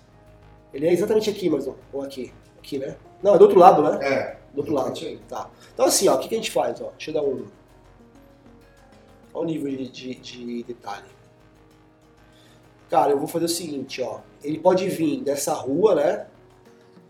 Ele 0.74 0.88
é 0.88 0.94
exatamente 0.94 1.30
aqui, 1.30 1.50
mas 1.50 1.66
não. 1.66 1.76
Ou 1.94 2.02
aqui. 2.02 2.34
Aqui, 2.58 2.78
né? 2.78 2.98
Não, 3.24 3.36
é 3.36 3.38
do 3.38 3.44
outro 3.44 3.60
lado, 3.60 3.82
né? 3.82 4.06
É. 4.06 4.38
Do 4.54 4.60
outro 4.60 4.74
lado. 4.74 4.98
aí. 5.00 5.18
Tá. 5.28 5.50
Então 5.74 5.86
assim, 5.86 6.08
ó, 6.08 6.16
o 6.16 6.20
que, 6.20 6.28
que 6.28 6.36
a 6.36 6.38
gente 6.38 6.52
faz? 6.52 6.82
Ó? 6.82 6.92
Deixa 6.92 7.12
eu 7.12 7.14
dar 7.14 7.24
um. 7.24 7.48
Olha 9.34 9.44
o 9.44 9.46
nível 9.46 9.70
de, 9.70 9.90
de, 9.90 10.16
de 10.16 10.64
detalhe. 10.64 11.16
Cara, 12.90 13.12
eu 13.12 13.18
vou 13.18 13.28
fazer 13.28 13.46
o 13.46 13.50
seguinte, 13.50 14.02
ó. 14.02 14.20
Ele 14.44 14.60
pode 14.60 14.88
vir 14.90 15.22
dessa 15.24 15.54
rua, 15.54 15.96
né? 15.96 16.28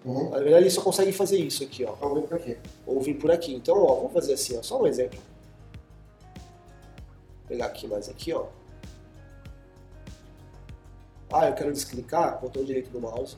Uhum. 0.06 0.30
Na 0.30 0.38
verdade, 0.38 0.64
ele 0.64 0.70
só 0.70 0.82
consegue 0.82 1.12
fazer 1.12 1.38
isso 1.38 1.64
aqui, 1.64 1.84
ó. 1.84 1.95
Ouvindo 1.99 2.28
por 2.28 2.38
aqui. 2.38 2.58
Ou 2.86 3.01
vir 3.01 3.16
por 3.16 3.32
aqui. 3.32 3.56
Então, 3.56 3.76
ó, 3.84 3.95
vamos 3.95 4.14
fazer 4.14 4.34
assim, 4.34 4.58
ó. 4.58 4.62
Só 4.62 4.80
um 4.82 4.86
exemplo. 4.86 5.20
Vou 6.36 7.47
pegar 7.47 7.66
aqui 7.66 7.88
mais 7.88 8.08
aqui, 8.08 8.32
ó. 8.32 8.45
Ah, 11.34 11.47
eu 11.47 11.53
quero 11.53 11.74
desclicar, 11.74 12.39
botão 12.39 12.64
direito 12.64 12.89
do 12.91 13.01
mouse. 13.01 13.36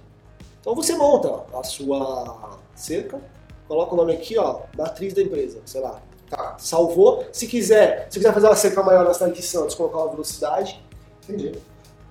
Então 0.60 0.76
você 0.76 0.96
monta 0.96 1.46
a 1.58 1.64
sua 1.64 2.60
cerca, 2.76 3.20
coloca 3.68 3.94
o 3.94 3.98
nome 3.98 4.14
aqui, 4.14 4.38
ó, 4.38 4.64
matriz 4.78 5.14
da 5.14 5.22
empresa, 5.22 5.62
sei 5.66 5.80
lá. 5.80 6.02
Tá, 6.30 6.58
Salvou. 6.60 7.26
Se 7.32 7.48
quiser, 7.48 8.08
se 8.10 8.20
quiser 8.20 8.34
fazer 8.34 8.48
uma 8.48 8.56
cerca 8.56 8.84
maior 8.84 9.06
na 9.06 9.14
cidade 9.14 9.34
de 9.34 9.42
Santos, 9.42 9.74
colocar 9.74 10.00
uma 10.00 10.10
velocidade. 10.10 10.84
entendi. 11.24 11.58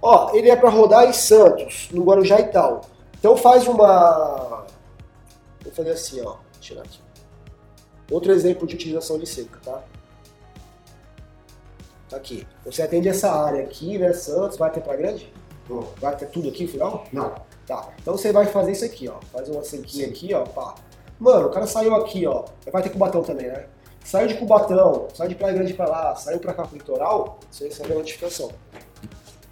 Ó, 0.00 0.34
ele 0.34 0.48
é 0.48 0.56
para 0.56 0.70
rodar 0.70 1.06
em 1.06 1.12
Santos, 1.12 1.88
no 1.92 2.02
Guarujá 2.02 2.40
e 2.40 2.48
tal. 2.48 2.80
Então 3.26 3.36
faz 3.36 3.66
uma. 3.66 4.64
Vou 5.60 5.72
fazer 5.72 5.90
assim, 5.90 6.20
ó. 6.20 6.34
Vou 6.34 6.40
tirar 6.60 6.82
aqui. 6.82 7.00
Outro 8.08 8.30
exemplo 8.30 8.68
de 8.68 8.76
utilização 8.76 9.18
de 9.18 9.26
cerca, 9.26 9.58
tá? 9.64 9.82
Tá 12.08 12.18
aqui. 12.18 12.46
Você 12.64 12.82
atende 12.82 13.08
essa 13.08 13.28
área 13.28 13.64
aqui, 13.64 13.98
né, 13.98 14.12
Santos, 14.12 14.56
vai 14.56 14.70
ter 14.70 14.80
pra 14.80 14.94
grande? 14.94 15.32
Vou. 15.66 15.92
Vai 16.00 16.14
ter 16.14 16.26
tudo 16.26 16.50
aqui 16.50 16.66
no 16.66 16.68
final? 16.70 17.04
Não. 17.12 17.34
Tá. 17.66 17.88
Então 18.00 18.16
você 18.16 18.30
vai 18.30 18.46
fazer 18.46 18.70
isso 18.70 18.84
aqui, 18.84 19.08
ó. 19.08 19.18
Faz 19.32 19.48
uma 19.48 19.64
cerquinha 19.64 20.06
aqui, 20.06 20.32
ó, 20.32 20.44
pá. 20.44 20.76
Mano, 21.18 21.48
o 21.48 21.50
cara 21.50 21.66
saiu 21.66 21.96
aqui, 21.96 22.24
ó. 22.28 22.44
Vai 22.70 22.80
ter 22.80 22.90
Cubatão 22.90 23.24
também, 23.24 23.48
né? 23.48 23.66
Saiu 24.04 24.28
de 24.28 24.34
Cubatão, 24.34 25.08
saiu 25.12 25.30
de 25.30 25.34
Praia 25.34 25.52
Grande 25.52 25.74
pra 25.74 25.88
lá, 25.88 26.14
saiu 26.14 26.38
pra 26.38 26.54
cá 26.54 26.62
pro 26.62 26.78
litoral, 26.78 27.40
você 27.50 27.64
recebe 27.64 27.92
a 27.92 27.96
notificação. 27.96 28.52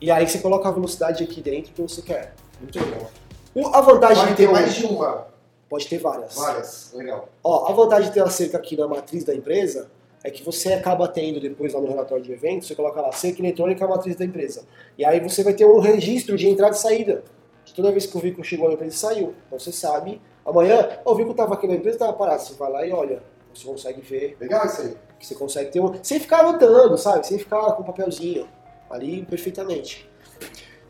E 0.00 0.12
aí 0.12 0.28
você 0.28 0.38
coloca 0.38 0.68
a 0.68 0.70
velocidade 0.70 1.24
aqui 1.24 1.40
dentro 1.40 1.72
que 1.72 1.82
você 1.82 2.00
quer. 2.02 2.36
Muito 2.60 2.78
legal. 2.78 3.10
O- 3.54 3.68
A 3.68 3.80
vantagem 3.80 4.16
Pode 4.24 4.30
de 4.30 4.36
ter 4.36 4.46
ter 4.46 4.52
mais 4.52 4.74
de 4.74 4.86
uma. 4.86 5.26
Pode 5.68 5.86
ter 5.88 5.98
várias. 5.98 6.34
Várias. 6.34 6.92
Legal. 6.92 7.28
Ó, 7.42 7.68
a 7.68 7.72
vantagem 7.72 8.08
de 8.08 8.14
ter 8.14 8.22
a 8.22 8.28
cerca 8.28 8.58
aqui 8.58 8.76
na 8.76 8.86
matriz 8.86 9.24
da 9.24 9.34
empresa 9.34 9.90
é 10.22 10.30
que 10.30 10.42
você 10.42 10.72
acaba 10.72 11.06
tendo 11.08 11.38
depois 11.40 11.72
lá 11.74 11.80
no 11.80 11.86
relatório 11.88 12.22
de 12.24 12.32
evento, 12.32 12.64
você 12.64 12.74
coloca 12.74 13.00
lá 13.00 13.12
cerca 13.12 13.40
eletrônica 13.42 13.86
matriz 13.86 14.16
da 14.16 14.24
empresa. 14.24 14.64
E 14.96 15.04
aí 15.04 15.20
você 15.20 15.42
vai 15.42 15.52
ter 15.52 15.66
um 15.66 15.78
registro 15.80 16.36
de 16.36 16.48
entrada 16.48 16.74
e 16.74 16.78
saída. 16.78 17.24
De 17.64 17.72
toda 17.74 17.90
vez 17.90 18.06
que 18.06 18.16
o 18.16 18.20
veículo 18.20 18.44
chegou 18.44 18.68
na 18.68 18.74
empresa 18.74 18.94
e 18.94 18.98
saiu. 18.98 19.34
Então 19.46 19.58
você 19.58 19.72
sabe, 19.72 20.20
amanhã, 20.44 20.98
ó, 21.04 21.12
o 21.12 21.14
veículo 21.14 21.32
estava 21.32 21.54
aqui 21.54 21.66
na 21.66 21.74
empresa 21.74 21.96
estava 21.96 22.12
parado. 22.12 22.42
Você 22.42 22.54
vai 22.54 22.70
lá 22.70 22.86
e 22.86 22.92
olha. 22.92 23.22
Você 23.54 23.64
consegue 23.66 24.00
ver, 24.00 24.36
Legal 24.40 24.66
isso 24.66 24.82
aí. 24.82 24.96
que 25.18 25.26
você 25.26 25.34
consegue 25.34 25.70
ter 25.70 25.80
um. 25.80 25.92
Sem 26.02 26.18
ficar 26.18 26.40
anotando, 26.40 26.98
sabe? 26.98 27.26
Sem 27.26 27.38
ficar 27.38 27.72
com 27.72 27.82
papelzinho. 27.84 28.48
Ali 28.90 29.24
perfeitamente. 29.24 30.08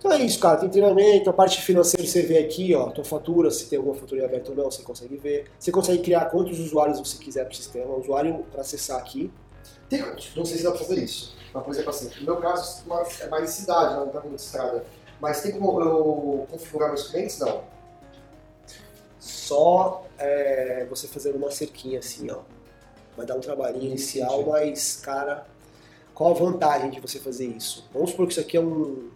Então 0.05 0.19
é 0.19 0.23
isso, 0.23 0.39
cara. 0.39 0.59
Tem 0.59 0.69
treinamento, 0.69 1.31
a 1.31 1.33
parte 1.33 1.63
financeira 1.63 2.07
você 2.07 2.21
vê 2.21 2.37
aqui, 2.37 2.75
ó, 2.75 2.91
tua 2.91 3.05
fatura, 3.05 3.51
se 3.51 3.71
tem 3.71 3.79
alguma 3.79 3.97
fatura 3.97 4.27
aberta 4.27 4.51
ou 4.51 4.57
não, 4.57 4.71
você 4.71 4.83
consegue 4.83 5.17
ver. 5.17 5.51
Você 5.59 5.73
consegue 5.73 6.03
criar 6.03 6.27
quantos 6.27 6.59
usuários 6.61 6.99
você 6.99 7.17
quiser 7.17 7.47
pro 7.47 7.57
sistema, 7.57 7.95
usuário 7.95 8.45
para 8.53 8.61
acessar 8.61 8.99
aqui. 8.99 9.33
Tem, 9.89 10.03
não 10.37 10.45
sei 10.45 10.59
se 10.59 10.63
dá 10.63 10.73
pra 10.73 10.81
fazer 10.81 11.03
isso. 11.03 11.35
Mas, 11.55 11.65
por 11.65 11.73
exemplo, 11.73 11.89
assim, 11.89 12.11
no 12.21 12.25
meu 12.27 12.37
caso 12.37 12.85
é 13.23 13.29
mais 13.29 13.49
cidade, 13.49 13.95
não 13.95 14.09
tá 14.09 14.21
muito 14.21 14.39
estrada. 14.39 14.85
Mas 15.19 15.41
tem 15.41 15.53
como 15.53 15.81
eu 15.81 16.47
configurar 16.51 16.91
meus 16.91 17.09
clientes? 17.09 17.39
Não. 17.39 17.63
Só 19.19 20.05
é, 20.19 20.85
você 20.91 21.09
fazendo 21.09 21.37
uma 21.37 21.51
cerquinha 21.51 22.01
assim, 22.01 22.31
ó. 22.31 22.41
Vai 23.17 23.25
dar 23.25 23.37
um 23.37 23.41
trabalhinho 23.41 23.87
inicial, 23.87 24.43
Entendi. 24.43 24.51
mas, 24.51 24.97
cara, 24.97 25.47
qual 26.13 26.33
a 26.33 26.35
vantagem 26.35 26.91
de 26.91 27.01
você 27.01 27.19
fazer 27.19 27.47
isso? 27.47 27.89
Vamos 27.91 28.11
supor 28.11 28.27
que 28.27 28.33
isso 28.33 28.41
aqui 28.41 28.59
é 28.59 28.61
um. 28.61 29.09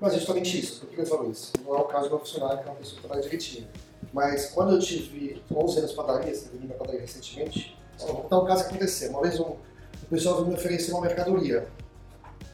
Mas 0.00 0.14
é 0.14 0.16
justamente 0.16 0.58
isso. 0.58 0.80
Por 0.80 0.88
que 0.88 1.00
eu 1.00 1.06
falo 1.06 1.30
isso? 1.30 1.52
Não 1.64 1.74
é 1.74 1.78
o 1.78 1.84
caso 1.84 2.04
do 2.04 2.10
meu 2.10 2.18
funcionário, 2.20 2.62
que 2.62 2.68
é 2.68 2.70
uma 2.70 2.78
pessoa 2.78 2.96
que 2.96 3.00
trabalha 3.00 3.22
direitinho. 3.22 3.68
Mas 4.12 4.46
quando 4.46 4.74
eu 4.74 4.78
tive 4.78 5.42
11 5.54 5.78
anos 5.78 5.90
de 5.90 5.96
padaria, 5.96 6.34
você 6.34 6.48
vendi 6.48 6.64
minha 6.64 6.78
padaria 6.78 7.00
recentemente, 7.00 7.76
só 7.96 8.06
vou 8.06 8.22
contar 8.22 8.38
um 8.40 8.46
caso 8.46 8.62
que 8.64 8.70
aconteceu. 8.70 9.10
Uma 9.10 9.22
vez 9.22 9.38
um, 9.38 9.44
o 9.44 10.06
pessoal 10.08 10.36
veio 10.36 10.48
me 10.48 10.54
oferecer 10.54 10.92
uma 10.92 11.02
mercadoria. 11.02 11.68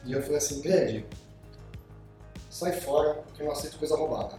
E 0.05 0.11
eu 0.11 0.21
falei 0.21 0.37
assim, 0.37 0.61
grande, 0.61 1.05
sai 2.49 2.73
fora, 2.73 3.13
porque 3.13 3.41
eu 3.41 3.45
não 3.45 3.53
aceito 3.53 3.79
coisa 3.79 3.95
roubada. 3.95 4.35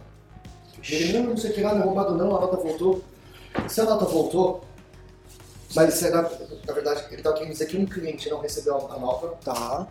E 0.87 0.95
ele, 0.95 1.19
não, 1.19 1.31
não 1.31 1.37
sei 1.37 1.51
que 1.51 1.61
lá, 1.61 1.73
não 1.73 1.81
é 1.81 1.85
roubado 1.85 2.15
não, 2.15 2.35
a 2.35 2.41
nota 2.41 2.57
voltou. 2.57 3.03
Se 3.67 3.81
a 3.81 3.85
nota 3.85 4.05
voltou, 4.05 4.63
mas 5.75 5.95
isso 5.95 6.07
é, 6.07 6.09
na, 6.09 6.21
na 6.21 6.73
verdade, 6.73 7.05
ele 7.07 7.17
estava 7.17 7.35
querendo 7.35 7.51
dizer 7.51 7.65
que 7.67 7.77
um 7.77 7.85
cliente 7.85 8.29
não 8.29 8.39
recebeu 8.39 8.77
a 8.91 8.97
nota 8.97 9.27
Tá. 9.43 9.87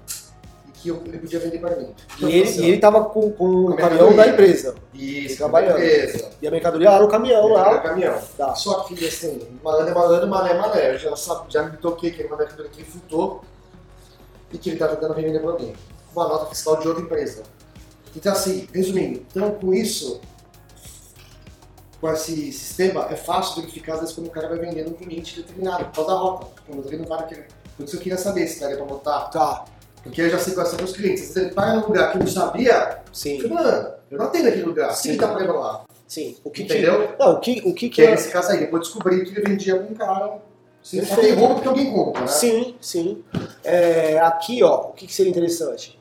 Que 0.83 0.89
eu, 0.89 1.03
ele 1.05 1.19
podia 1.19 1.39
vender 1.41 1.59
para 1.59 1.77
mim. 1.77 1.95
E 2.21 2.25
ele, 2.25 2.51
e 2.51 2.65
ele 2.67 2.79
tava 2.79 3.05
com, 3.05 3.31
com 3.33 3.67
o 3.67 3.77
caminhão 3.77 4.15
da 4.15 4.29
empresa. 4.29 4.75
Isso, 4.95 5.37
trabalhando. 5.37 5.77
beleza. 5.77 6.31
E 6.41 6.47
a 6.47 6.51
mercadoria 6.51 6.91
lá 6.91 7.01
no 7.01 7.09
caminhão 7.09 7.51
Era 7.51 7.71
lá. 7.71 7.79
caminhão. 7.81 8.21
Tá. 8.37 8.55
Só 8.55 8.81
que, 8.85 9.07
assim, 9.07 9.41
malandro 9.63 9.91
é 9.91 9.95
malandro, 9.95 10.29
mané 10.29 10.51
é 10.51 10.59
mané. 10.59 10.95
Eu 10.95 10.99
já, 10.99 11.17
sabe, 11.17 11.53
já 11.53 11.63
me 11.65 11.77
toquei 11.77 12.11
que 12.11 12.23
era 12.23 12.29
uma 12.29 12.39
mercadoria 12.39 12.71
que 12.71 12.81
ele 12.81 12.91
furtou 12.91 13.43
e 14.53 14.59
que 14.59 14.69
ele 14.71 14.77
estava 14.77 14.95
tentando 14.95 15.15
revender 15.15 15.43
para 15.43 15.55
mim. 15.59 15.75
Uma 16.15 16.29
nota 16.29 16.47
fiscal 16.47 16.79
de 16.79 16.89
outra 16.89 17.03
empresa. 17.03 17.43
Então, 18.17 18.33
assim, 18.33 18.69
resumindo, 18.73 19.25
então 19.31 19.51
com 19.53 19.73
isso, 19.75 20.21
com 22.01 22.11
esse 22.11 22.53
sistema, 22.53 23.07
é 23.11 23.17
fácil 23.17 23.61
verificar 23.61 23.95
às 23.95 24.01
vezes 24.01 24.15
quando 24.15 24.29
o 24.29 24.31
cara 24.31 24.49
vai 24.49 24.59
vender 24.59 24.87
um 24.87 24.95
cliente 24.95 25.37
determinado, 25.41 25.85
por 25.87 25.95
causa 25.95 26.11
da 26.11 26.17
rota. 26.19 26.47
Não 26.69 26.83
vai 27.05 27.19
naquele. 27.19 27.45
Por 27.77 27.85
isso 27.85 27.97
eu 27.97 28.01
queria 28.01 28.19
saber 28.19 28.47
se 28.47 28.61
daria 28.61 28.77
para 28.77 28.87
botar. 28.87 29.21
Tá. 29.29 29.65
Porque 30.09 30.23
eu 30.23 30.31
já 30.31 30.39
sei 30.39 30.55
quais 30.55 30.69
são 30.69 30.83
os 30.83 30.93
clientes. 30.93 31.21
Vezes 31.21 31.37
ele 31.37 31.51
paga 31.51 31.75
num 31.75 31.87
lugar 31.87 32.13
que 32.13 32.19
não 32.19 32.27
sabia, 32.27 33.03
eu 33.07 33.15
Sim. 33.15 33.41
falei, 33.41 33.53
mano, 33.53 33.95
eu 34.11 34.19
não 34.19 34.27
atendo 34.27 34.49
aquele 34.49 34.65
lugar. 34.65 34.91
Sim. 34.93 35.13
Que 35.13 35.17
tá 35.19 35.29
problema 35.29 35.53
lá? 35.53 35.85
Sim. 36.07 36.37
O 36.43 36.51
que 36.51 36.63
Entendeu? 36.63 37.09
Que, 37.09 37.19
não, 37.19 37.33
o 37.33 37.41
que, 37.41 37.63
o 37.67 37.75
que, 37.75 37.89
que 37.91 38.03
é 38.03 38.11
nesse 38.11 38.31
caso 38.31 38.51
aí, 38.51 38.61
depois 38.61 38.85
descobri 38.85 39.25
que 39.25 39.39
ele 39.39 39.49
vendia 39.49 39.79
com 39.79 39.93
um 39.93 39.95
cara. 39.95 40.39
Sim, 40.83 41.03
tem 41.03 41.35
roubo 41.35 41.55
porque 41.55 41.69
alguém 41.69 41.93
compra, 41.93 42.23
né? 42.23 42.29
Sim, 42.29 42.75
sim. 42.81 43.23
É, 43.63 44.19
aqui, 44.21 44.63
ó, 44.63 44.89
o 44.89 44.93
que, 44.93 45.07
que 45.07 45.15
seria 45.15 45.31
interessante? 45.31 45.99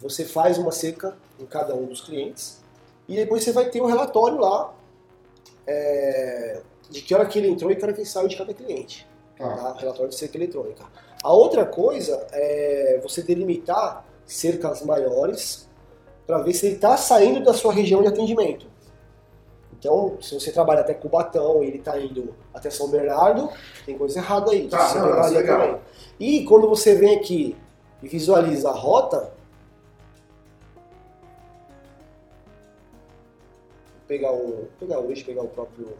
Você 0.00 0.24
faz 0.24 0.58
uma 0.58 0.70
cerca 0.70 1.16
em 1.40 1.46
cada 1.46 1.74
um 1.74 1.86
dos 1.86 2.02
clientes 2.02 2.60
e 3.08 3.16
depois 3.16 3.42
você 3.42 3.52
vai 3.52 3.70
ter 3.70 3.80
um 3.80 3.86
relatório 3.86 4.38
lá 4.38 4.74
é, 5.66 6.60
de 6.90 7.00
que 7.00 7.14
hora 7.14 7.24
que 7.24 7.38
ele 7.38 7.48
entrou 7.48 7.70
e 7.70 7.76
que 7.76 7.82
hora 7.82 7.94
que 7.94 8.00
ele 8.00 8.08
saiu 8.08 8.28
de 8.28 8.36
cada 8.36 8.52
cliente. 8.52 9.06
Tá. 9.38 9.48
tá? 9.48 9.76
Relatório 9.78 10.08
de 10.08 10.16
cerca 10.16 10.36
eletrônica. 10.36 10.84
A 11.22 11.32
outra 11.32 11.64
coisa 11.64 12.26
é 12.32 13.00
você 13.02 13.22
delimitar 13.22 14.04
cercas 14.24 14.82
maiores 14.82 15.68
para 16.26 16.38
ver 16.38 16.52
se 16.52 16.66
ele 16.66 16.74
está 16.76 16.96
saindo 16.96 17.42
da 17.42 17.54
sua 17.54 17.72
região 17.72 18.02
de 18.02 18.08
atendimento. 18.08 18.66
Então, 19.78 20.16
se 20.20 20.34
você 20.34 20.50
trabalha 20.50 20.80
até 20.80 20.94
Cubatão 20.94 21.62
e 21.62 21.68
ele 21.68 21.78
está 21.78 21.98
indo 22.00 22.34
até 22.52 22.70
São 22.70 22.88
Bernardo, 22.88 23.48
tem 23.84 23.96
coisa 23.96 24.18
errada 24.18 24.50
aí. 24.50 24.68
Tá, 24.68 24.94
não, 24.94 25.24
é 25.24 25.28
legal. 25.28 25.60
também. 25.60 25.80
E 26.18 26.44
quando 26.44 26.68
você 26.68 26.94
vem 26.94 27.16
aqui 27.16 27.56
e 28.02 28.08
visualiza 28.08 28.70
a 28.70 28.72
rota, 28.72 29.32
vou 33.94 34.02
pegar 34.08 34.32
o, 34.32 34.68
pegar 34.80 34.98
hoje, 34.98 35.22
pegar 35.22 35.42
o 35.42 35.48
próprio, 35.48 35.96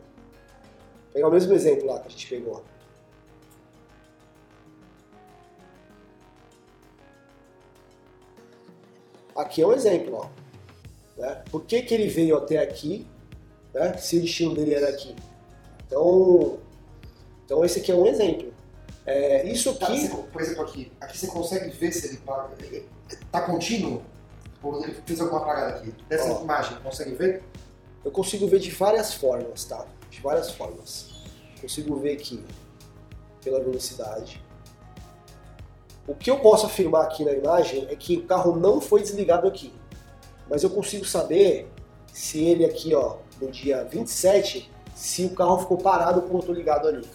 pegar 1.13 1.29
o 1.29 1.33
mesmo 1.33 1.53
exemplo 1.53 1.87
lá 1.87 2.01
que 2.01 2.09
a 2.09 2.11
gente 2.11 2.29
pegou. 2.29 2.65
Aqui 9.37 9.63
é 9.63 9.67
um 9.67 9.73
exemplo, 9.73 10.15
ó. 10.17 11.21
Né? 11.21 11.43
Por 11.51 11.63
que, 11.65 11.83
que 11.83 11.95
ele 11.95 12.09
veio 12.09 12.37
até 12.37 12.59
aqui, 12.59 13.07
né? 13.75 13.97
se 13.99 14.17
o 14.19 14.21
destino 14.21 14.55
dele 14.55 14.75
era 14.75 14.89
aqui? 14.89 15.15
Então, 15.87 16.59
então 17.45 17.65
esse 17.65 17.79
aqui 17.81 17.93
é 17.93 17.95
um 17.95 18.07
exemplo. 18.07 18.53
É, 19.05 19.47
isso 19.49 19.75
Tá, 19.77 19.87
aqui, 19.87 20.09
você- 20.09 20.17
por 20.33 20.43
exemplo, 20.43 20.63
aqui, 20.65 20.93
aqui 21.01 21.17
você 21.19 21.27
consegue 21.29 21.71
ver 21.71 21.93
se 21.93 22.09
ele 22.09 22.17
paga. 22.19 22.55
ele 22.61 22.85
Tá 23.31 23.41
contínuo? 23.43 24.03
Ou 24.63 24.83
ele 24.83 24.95
fez 25.07 25.21
alguma 25.21 25.45
parada 25.45 25.77
aqui? 25.77 25.95
Dessa 26.09 26.33
Ó. 26.33 26.43
imagem, 26.43 26.77
consegue 26.83 27.15
ver? 27.15 27.43
eu 28.05 28.11
consigo 28.13 28.47
ver 28.47 28.61
de 28.61 28.71
várias 28.71 29.15
formas, 29.15 29.65
tá? 29.65 29.85
De 30.11 30.21
várias 30.21 30.51
formas. 30.53 31.11
Consigo 31.61 31.97
ver 31.97 32.13
aqui 32.13 32.43
pela 33.43 33.59
velocidade. 33.61 34.41
O 36.07 36.15
que 36.15 36.31
eu 36.31 36.39
posso 36.39 36.67
afirmar 36.67 37.03
aqui 37.03 37.25
na 37.25 37.33
imagem 37.33 37.87
é 37.91 37.97
que 37.97 38.17
o 38.19 38.23
carro 38.23 38.57
não 38.57 38.81
foi 38.81 39.03
desligado 39.03 39.47
aqui. 39.49 39.73
Mas 40.49 40.63
eu 40.63 40.71
consigo 40.71 41.05
saber 41.05 41.69
se 42.13 42.45
ele 42.45 42.65
aqui, 42.65 42.95
ó, 42.95 43.17
no 43.41 43.51
dia 43.51 43.85
27, 43.85 44.71
se 44.95 45.27
o 45.27 45.31
carro 45.31 45.59
ficou 45.59 45.77
parado 45.77 46.23
com 46.23 46.29
o 46.29 46.33
motor 46.35 46.55
ligado 46.55 46.87
ali. 46.89 47.07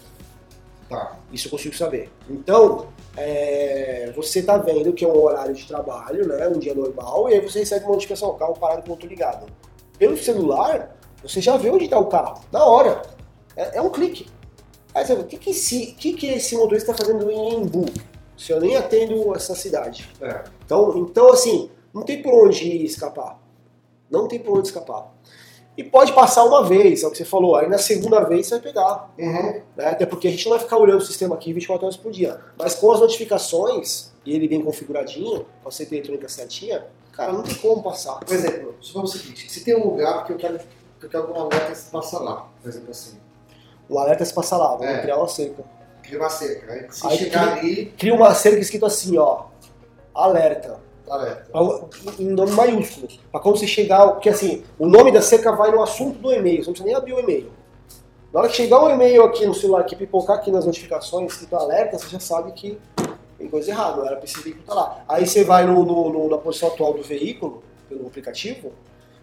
Tá. 0.88 1.16
Isso 1.32 1.46
eu 1.46 1.50
consigo 1.50 1.74
saber. 1.74 2.10
Então, 2.28 2.88
é, 3.16 4.12
você 4.14 4.40
está 4.40 4.58
vendo 4.58 4.92
que 4.92 5.04
é 5.04 5.08
um 5.08 5.22
horário 5.22 5.54
de 5.54 5.66
trabalho, 5.66 6.28
né? 6.28 6.46
Um 6.48 6.58
dia 6.58 6.74
normal, 6.74 7.30
e 7.30 7.34
aí 7.34 7.40
você 7.40 7.60
recebe 7.60 7.86
uma 7.86 7.92
notificação, 7.92 8.28
o 8.30 8.34
carro 8.34 8.54
parado 8.54 8.82
com 8.82 8.88
o 8.88 8.90
motor 8.90 9.08
ligado. 9.08 9.46
Pelo 9.98 10.16
celular, 10.18 10.94
você 11.22 11.40
já 11.40 11.56
vê 11.56 11.70
onde 11.70 11.84
está 11.84 11.98
o 11.98 12.06
carro, 12.06 12.44
na 12.52 12.64
hora. 12.64 13.02
É, 13.56 13.78
é 13.78 13.82
um 13.82 13.90
clique. 13.90 14.28
Aí 14.94 15.06
você 15.06 15.14
o 15.14 15.24
que, 15.24 15.38
que, 15.38 15.50
esse, 15.50 15.86
que, 15.92 16.12
que 16.12 16.26
esse 16.26 16.54
motorista 16.56 16.92
está 16.92 17.04
fazendo 17.04 17.30
em 17.30 17.54
Embu? 17.54 17.86
Se 18.42 18.52
eu 18.52 18.60
nem 18.60 18.76
atendo 18.76 19.34
essa 19.36 19.54
cidade. 19.54 20.08
É. 20.20 20.42
Então, 20.64 20.96
então, 20.98 21.30
assim, 21.30 21.70
não 21.94 22.02
tem 22.02 22.20
por 22.20 22.46
onde 22.46 22.84
escapar. 22.84 23.38
Não 24.10 24.26
tem 24.26 24.40
por 24.40 24.58
onde 24.58 24.66
escapar. 24.66 25.12
E 25.76 25.84
pode 25.84 26.12
passar 26.12 26.44
uma 26.44 26.64
vez, 26.64 27.02
é 27.02 27.06
o 27.06 27.10
que 27.10 27.16
você 27.18 27.24
falou, 27.24 27.56
aí 27.56 27.66
na 27.68 27.78
segunda 27.78 28.20
vez 28.24 28.46
você 28.46 28.56
vai 28.56 28.62
pegar. 28.62 29.10
Uhum. 29.16 29.62
Né? 29.76 29.86
Até 29.86 30.04
porque 30.04 30.28
a 30.28 30.30
gente 30.30 30.44
não 30.44 30.50
vai 30.50 30.60
ficar 30.60 30.76
olhando 30.76 31.00
o 31.00 31.04
sistema 31.04 31.34
aqui 31.34 31.52
24 31.52 31.86
horas 31.86 31.96
por 31.96 32.10
dia. 32.12 32.40
Mas 32.58 32.74
com 32.74 32.90
as 32.92 33.00
notificações, 33.00 34.12
e 34.26 34.34
ele 34.34 34.48
bem 34.48 34.60
configuradinho, 34.60 35.46
com 35.62 35.68
a 35.68 35.72
CP 35.72 35.94
eletrônica 35.96 36.28
certinha, 36.28 36.84
cara, 37.12 37.32
não 37.32 37.42
tem 37.42 37.54
como 37.54 37.82
passar. 37.82 38.18
Por 38.20 38.34
exemplo, 38.34 38.74
supomos 38.80 39.14
o 39.14 39.18
seguinte, 39.18 39.50
se 39.50 39.64
tem 39.64 39.76
um 39.76 39.86
lugar 39.90 40.26
que 40.26 40.32
eu 40.32 40.36
quero 40.36 40.58
que 40.58 41.06
eu 41.06 41.08
quero 41.10 41.26
que 41.26 41.32
uma 41.32 41.44
alerta 41.44 41.74
se 41.74 41.90
passa 41.90 42.18
lá, 42.18 42.48
por 42.60 42.68
exemplo 42.68 42.90
assim, 42.90 43.16
O 43.88 43.98
alerta 43.98 44.24
se 44.24 44.34
passa 44.34 44.56
lá, 44.56 44.76
vamos 44.76 44.86
É. 44.86 45.00
criar 45.00 45.16
uma 45.16 45.28
cerca. 45.28 45.64
Cria 46.02 46.18
uma 46.18 46.28
cerca, 46.30 46.72
aí 46.72 46.86
se 46.90 47.06
Aí 47.06 47.16
chegar 47.18 47.56
cria- 47.58 47.60
ali, 47.62 47.86
Cria 47.98 48.14
uma 48.14 48.34
cerca 48.34 48.58
escrito 48.58 48.86
assim, 48.86 49.16
ó, 49.18 49.44
alerta. 50.14 50.80
alerta. 51.08 51.50
em 52.18 52.28
nome 52.30 52.52
maiúsculo. 52.52 53.08
Pra 53.30 53.40
quando 53.40 53.58
você 53.58 53.66
chegar, 53.66 54.06
porque 54.12 54.28
assim, 54.28 54.64
o 54.78 54.86
nome 54.86 55.12
da 55.12 55.20
cerca 55.22 55.52
vai 55.52 55.70
no 55.70 55.82
assunto 55.82 56.18
do 56.18 56.32
e-mail, 56.32 56.58
você 56.62 56.66
não 56.68 56.72
precisa 56.72 56.86
nem 56.86 56.94
abrir 56.94 57.12
o 57.14 57.20
e-mail. 57.20 57.52
Na 58.32 58.40
hora 58.40 58.48
que 58.48 58.56
chegar 58.56 58.82
um 58.82 58.88
e-mail 58.88 59.24
aqui 59.24 59.44
no 59.46 59.54
celular, 59.54 59.84
que 59.84 59.94
pipocar 59.94 60.36
aqui 60.38 60.50
nas 60.50 60.64
notificações, 60.64 61.32
escrito 61.32 61.54
alerta, 61.54 61.98
você 61.98 62.08
já 62.08 62.18
sabe 62.20 62.52
que 62.52 62.78
tem 63.36 63.46
coisa 63.48 63.70
errada, 63.70 63.96
não 63.98 64.06
era 64.06 64.16
pra 64.16 64.24
esse 64.24 64.40
veículo 64.40 64.62
estar 64.62 64.74
lá. 64.74 65.04
Aí 65.08 65.26
você 65.26 65.44
vai 65.44 65.66
no, 65.66 65.84
no- 65.84 66.10
no- 66.10 66.28
na 66.30 66.38
posição 66.38 66.68
atual 66.68 66.94
do 66.94 67.02
veículo, 67.02 67.62
pelo 67.88 68.06
aplicativo, 68.06 68.72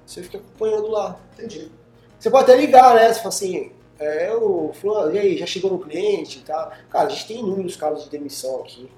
você 0.06 0.22
fica 0.22 0.38
acompanhando 0.38 0.90
lá. 0.92 1.18
Entendi. 1.34 1.72
Você 2.20 2.30
pode 2.30 2.44
até 2.52 2.56
ligar, 2.62 2.94
né? 2.96 3.08
Você 3.12 3.16
fala 3.20 3.30
assim, 3.30 3.72
é, 4.00 4.34
o 4.34 4.72
fulano, 4.74 5.14
e 5.14 5.20
aí, 5.20 5.38
já 5.38 5.46
chegou 5.46 5.72
no 5.72 5.80
cliente 5.80 6.40
e 6.40 6.42
tal. 6.42 6.72
Cara, 6.90 7.08
a 7.08 7.10
gente 7.10 7.28
tem 7.28 7.40
inúmeros 7.40 7.76
casos 7.76 8.06
de 8.06 8.10
demissão 8.10 8.62
aqui, 8.62 8.90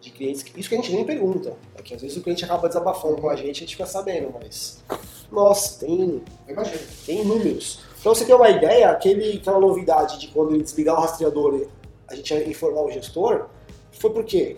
de 0.00 0.10
clientes, 0.10 0.44
isso 0.56 0.68
que 0.68 0.74
a 0.74 0.78
gente 0.78 0.92
nem 0.92 1.04
pergunta. 1.04 1.54
É 1.76 1.82
que 1.82 1.94
às 1.94 2.00
vezes 2.00 2.16
o 2.16 2.22
cliente 2.22 2.44
acaba 2.44 2.66
desabafando 2.66 3.20
com 3.20 3.28
a 3.28 3.36
gente, 3.36 3.50
a 3.50 3.60
gente 3.60 3.76
fica 3.76 3.86
sabendo, 3.86 4.34
mas... 4.40 4.82
Nossa, 5.30 5.86
tem, 5.86 6.22
Eu 6.48 6.52
imagino. 6.54 6.80
tem 7.06 7.20
inúmeros. 7.20 7.80
Pra 8.02 8.14
você 8.14 8.24
ter 8.24 8.34
uma 8.34 8.48
ideia, 8.48 8.90
aquele, 8.90 9.36
aquela 9.36 9.60
novidade 9.60 10.18
de 10.18 10.28
quando 10.28 10.54
ele 10.54 10.62
desligar 10.64 10.96
o 10.96 11.00
rastreador, 11.02 11.66
a 12.08 12.16
gente 12.16 12.34
informar 12.34 12.82
o 12.82 12.90
gestor, 12.90 13.46
foi 13.92 14.10
por 14.10 14.24
quê? 14.24 14.56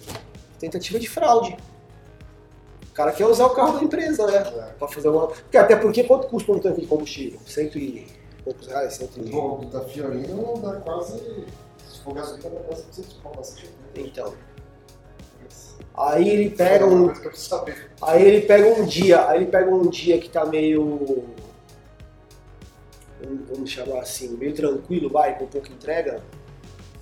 Tentativa 0.59 0.99
de 0.99 1.09
fraude. 1.09 1.57
O 2.89 2.95
cara 2.95 3.11
quer 3.12 3.26
usar 3.26 3.47
o 3.47 3.51
carro 3.51 3.78
da 3.78 3.85
empresa, 3.85 4.26
né? 4.26 4.39
É. 4.39 4.72
Pra 4.78 4.87
fazer 4.87 5.09
uma. 5.09 5.26
Porque, 5.26 5.57
até 5.57 5.74
porque 5.74 6.05
quanto 6.05 6.28
custa 6.28 6.53
um 6.53 6.59
tanque 6.59 6.83
de 6.83 6.87
combustível? 6.87 7.41
Cento 7.45 7.78
e 7.78 8.07
poucos 8.45 8.66
reais? 8.66 8.95
Cento 8.95 9.18
e... 9.18 9.34
O 9.34 9.57
do 9.57 9.66
da 9.66 9.80
Fiorino 9.82 10.59
dá 10.61 10.80
quase. 10.80 11.18
Se 11.88 12.01
for 12.03 12.14
gasolina, 12.14 12.51
dá 12.51 12.61
quase 12.61 12.84
200 12.86 13.12
pau. 13.14 13.43
Então. 13.95 14.34
Aí 15.95 16.28
ele 16.28 16.51
pega 16.51 16.86
um. 16.86 17.09
preciso 17.09 17.49
saber. 17.49 17.90
Aí 18.01 18.22
ele 18.22 18.47
pega 18.47 18.66
um 18.66 18.84
dia, 18.86 19.28
aí 19.28 19.43
ele 19.43 19.51
pega 19.51 19.70
um 19.70 19.88
dia 19.88 20.18
que 20.18 20.28
tá 20.28 20.45
meio. 20.47 21.24
vamos- 23.49 23.70
chamar 23.70 24.01
assim, 24.01 24.28
meio 24.36 24.55
tranquilo, 24.55 25.09
vai, 25.11 25.38
com 25.38 25.47
pouca 25.47 25.70
entrega. 25.70 26.22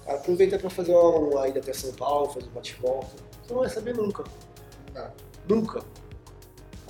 Aproveita 0.07 0.59
pra 0.59 0.69
fazer 0.69 0.93
uma, 0.93 1.19
uma 1.19 1.49
ida 1.49 1.61
até 1.61 1.73
São 1.73 1.93
Paulo, 1.93 2.31
fazer 2.31 2.47
um 2.47 2.51
bate-volta. 2.53 3.07
Você 3.45 3.53
não 3.55 3.61
vai 3.61 3.71
saber 3.71 3.95
nunca. 3.95 4.25
Não. 4.93 5.07
Nunca. 5.49 5.83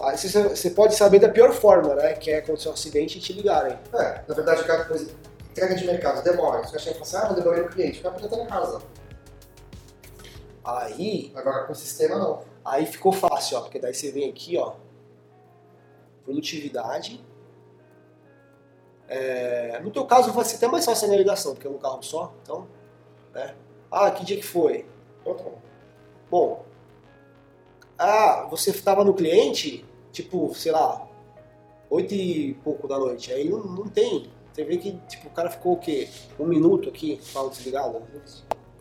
Você, 0.01 0.71
pode 0.71 0.95
saber 0.95 1.19
da 1.19 1.29
pior 1.29 1.53
forma, 1.53 1.95
né? 1.95 2.15
Que 2.15 2.31
é 2.31 2.39
acontecer 2.39 2.71
um 2.71 2.73
acidente 2.73 3.19
e 3.19 3.21
te 3.21 3.35
ligarem. 3.35 3.79
É, 3.93 4.23
na 4.27 4.35
verdade, 4.35 4.63
o 4.63 4.67
cara, 4.67 4.85
por 4.87 4.97
exemplo, 4.97 5.15
entrega 5.51 5.75
de 5.75 5.87
mercado, 5.87 6.25
demora. 6.25 6.63
Você 6.63 6.71
vai 6.71 6.81
chegar 6.81 6.97
e 6.97 6.99
falar 6.99 7.21
assim, 7.23 7.29
ah, 7.29 7.31
eu 7.31 7.43
demorei 7.43 7.63
no 7.63 7.69
cliente. 7.69 8.01
O 8.01 8.03
cara 8.03 8.15
podia 8.15 8.29
estar 8.29 8.39
na 8.39 8.47
casa. 8.47 8.83
Aí 10.65 11.33
Agora 11.35 11.65
com 11.65 11.73
o 11.73 11.77
sistema, 11.77 12.19
não. 12.19 12.43
Aí 12.65 12.87
ficou 12.87 13.13
fácil, 13.13 13.59
ó, 13.59 13.61
porque 13.63 13.79
daí 13.79 13.93
você 13.93 14.11
vem 14.11 14.29
aqui, 14.31 14.57
ó, 14.57 14.75
produtividade. 16.25 17.23
É, 19.09 19.81
no 19.83 19.91
teu 19.91 20.07
caso 20.07 20.33
vai 20.33 20.45
ser 20.45 20.57
até 20.57 20.69
mais 20.69 20.85
fácil 20.85 21.09
a 21.09 21.11
navegação, 21.11 21.53
porque 21.53 21.67
é 21.67 21.71
um 21.71 21.79
carro 21.79 22.03
só, 22.03 22.33
então, 22.43 22.69
né? 23.35 23.55
Ah, 23.91 24.11
que 24.11 24.25
dia 24.25 24.37
que 24.37 24.47
foi? 24.47 24.87
Bom, 26.31 26.65
ah, 27.99 28.47
você 28.49 28.71
estava 28.71 29.05
no 29.05 29.13
cliente, 29.13 29.85
tipo, 30.13 30.53
sei 30.55 30.73
lá, 30.73 31.09
oito 31.89 32.15
e 32.15 32.55
pouco 32.63 32.87
da 32.87 32.99
noite, 32.99 33.33
aí 33.33 33.49
não, 33.49 33.59
não 33.65 33.89
tem. 33.89 34.31
Você 34.53 34.65
vê 34.65 34.77
que, 34.77 34.93
tipo, 35.09 35.29
o 35.29 35.31
cara 35.31 35.51
ficou 35.51 35.75
o 35.75 35.77
quê? 35.77 36.09
Um 36.39 36.47
minuto 36.47 36.89
aqui, 36.89 37.19
fala 37.23 37.51
desligado. 37.51 38.03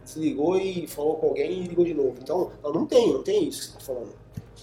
Desligou 0.03 0.57
e 0.57 0.87
falou 0.87 1.17
com 1.17 1.27
alguém 1.27 1.51
e 1.51 1.67
ligou 1.67 1.85
de 1.85 1.93
novo. 1.93 2.15
Então, 2.19 2.51
não, 2.63 2.85
tem, 2.85 3.13
não 3.13 3.23
tem 3.23 3.47
isso 3.47 3.77
que 3.77 3.83
você 3.83 3.91
tá 3.91 3.93
falando. 3.93 4.13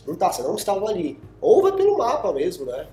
Não 0.07 0.15
tá, 0.15 0.33
você 0.33 0.43
não 0.43 0.57
estava 0.57 0.89
ali. 0.89 1.21
Ou 1.41 1.63
vai 1.63 1.73
pelo 1.73 1.99
mapa 1.99 2.33
mesmo, 2.33 2.67
né? 2.67 2.89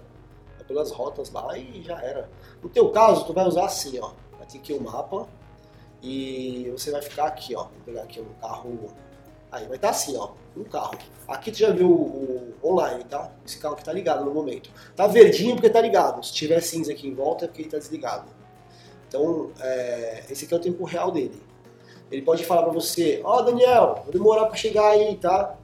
Vai 0.57 0.65
pelas 0.67 0.91
rotas 0.91 1.31
lá 1.31 1.57
e 1.57 1.81
já 1.81 1.99
era. 2.01 2.29
No 2.61 2.69
teu 2.69 2.89
caso, 2.91 3.25
tu 3.25 3.33
vai 3.33 3.47
usar 3.47 3.65
assim, 3.65 3.99
ó. 3.99 4.11
Vai 4.37 4.47
ter 4.47 4.59
aqui 4.59 4.73
o 4.73 4.81
mapa 4.81 5.27
e 6.01 6.69
você 6.71 6.91
vai 6.91 7.01
ficar 7.01 7.25
aqui, 7.25 7.55
ó. 7.55 7.63
Vou 7.63 7.81
pegar 7.85 8.03
aqui 8.03 8.21
um 8.21 8.33
carro. 8.41 8.93
Aí 9.53 9.67
vai 9.67 9.75
estar 9.75 9.89
assim, 9.91 10.17
ó, 10.17 10.29
no 10.55 10.65
carro. 10.65 10.97
Aqui 11.27 11.51
tu 11.51 11.59
já 11.59 11.69
viu 11.69 11.87
o, 11.87 12.53
o 12.61 12.71
online, 12.73 13.03
tá? 13.03 13.31
Esse 13.45 13.59
carro 13.59 13.75
que 13.75 13.85
tá 13.85 13.93
ligado 13.93 14.25
no 14.25 14.33
momento. 14.33 14.71
Tá 14.95 15.05
verdinho 15.05 15.53
porque 15.55 15.69
tá 15.69 15.79
ligado. 15.79 16.25
Se 16.25 16.33
tiver 16.33 16.59
cinza 16.59 16.91
aqui 16.91 17.07
em 17.07 17.13
volta 17.13 17.45
é 17.45 17.47
porque 17.47 17.61
ele 17.61 17.69
tá 17.69 17.77
desligado. 17.77 18.25
Então, 19.07 19.51
é, 19.59 20.23
esse 20.27 20.45
aqui 20.45 20.53
é 20.55 20.57
o 20.57 20.59
tempo 20.59 20.83
real 20.85 21.11
dele. 21.11 21.39
Ele 22.11 22.23
pode 22.23 22.43
falar 22.43 22.63
pra 22.63 22.71
você, 22.71 23.21
ó 23.23 23.43
Daniel, 23.43 24.01
vou 24.05 24.11
demorar 24.11 24.47
pra 24.47 24.55
chegar 24.55 24.89
aí, 24.89 25.15
tá? 25.17 25.55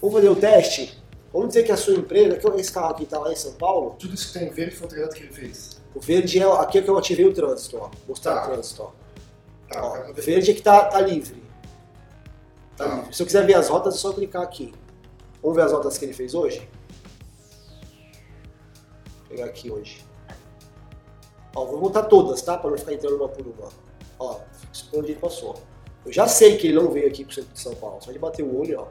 Vamos 0.00 0.16
fazer 0.16 0.28
o 0.28 0.34
teste? 0.36 1.00
Vamos 1.32 1.48
dizer 1.48 1.62
que 1.62 1.70
a 1.72 1.76
sua 1.76 1.94
empresa, 1.94 2.36
que 2.36 2.60
esse 2.60 2.72
carro 2.72 2.90
aqui 2.90 3.06
tá 3.06 3.18
lá 3.18 3.32
em 3.32 3.36
São 3.36 3.52
Paulo, 3.52 3.94
Tudo 3.98 4.12
isso 4.14 4.32
que 4.32 4.38
tem 4.40 4.50
verde 4.50 4.74
foi 4.74 4.86
o 4.86 4.90
treinamento 4.90 5.16
que 5.18 5.22
ele 5.24 5.32
fez. 5.32 5.80
o 5.94 6.00
verde 6.00 6.40
é 6.40 6.44
aqui 6.60 6.78
é 6.78 6.82
que 6.82 6.90
eu 6.90 6.98
ativei 6.98 7.26
o 7.26 7.32
trânsito, 7.32 7.78
ó. 7.78 7.90
Mostrar 8.08 8.34
Tá. 8.34 8.42
o 8.48 8.50
trânsito, 8.52 8.82
ó. 8.82 8.90
Tá, 9.72 9.82
Ó, 9.84 10.12
verde 10.14 10.50
é 10.50 10.54
que 10.54 10.60
tá, 10.62 10.84
tá 10.86 11.00
livre. 11.00 11.41
Tá. 12.76 13.12
Se 13.12 13.22
eu 13.22 13.26
quiser 13.26 13.46
ver 13.46 13.54
as 13.54 13.68
rotas, 13.68 13.94
é 13.94 13.98
só 13.98 14.12
clicar 14.12 14.42
aqui. 14.42 14.74
Vamos 15.42 15.56
ver 15.56 15.62
as 15.62 15.72
rotas 15.72 15.98
que 15.98 16.04
ele 16.04 16.12
fez 16.12 16.34
hoje? 16.34 16.68
Vou 19.18 19.28
pegar 19.28 19.46
aqui 19.46 19.70
hoje. 19.70 20.04
Ó, 21.54 21.66
vou 21.66 21.80
botar 21.80 22.04
todas, 22.04 22.40
tá? 22.42 22.56
Pra 22.56 22.70
não 22.70 22.78
ficar 22.78 22.94
entrando 22.94 23.16
uma 23.16 23.28
por 23.28 23.46
uma. 23.46 23.68
Ó, 24.18 24.40
onde 24.94 25.12
ele 25.12 25.20
passou. 25.20 25.60
Eu 26.04 26.12
já 26.12 26.26
sei 26.26 26.56
que 26.56 26.66
ele 26.68 26.76
não 26.76 26.90
veio 26.90 27.06
aqui 27.06 27.24
pro 27.24 27.34
centro 27.34 27.52
de 27.52 27.60
São 27.60 27.74
Paulo. 27.74 28.00
Só 28.00 28.10
de 28.10 28.18
bater 28.18 28.42
o 28.42 28.58
olho, 28.58 28.80
ó. 28.80 28.86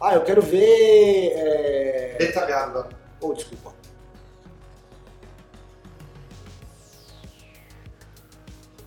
Ah, 0.00 0.14
eu 0.14 0.24
quero 0.24 0.42
ver. 0.42 1.32
É... 1.34 2.16
Detalhado, 2.18 2.84
né? 2.84 2.88
Oh, 3.20 3.32
desculpa. 3.32 3.72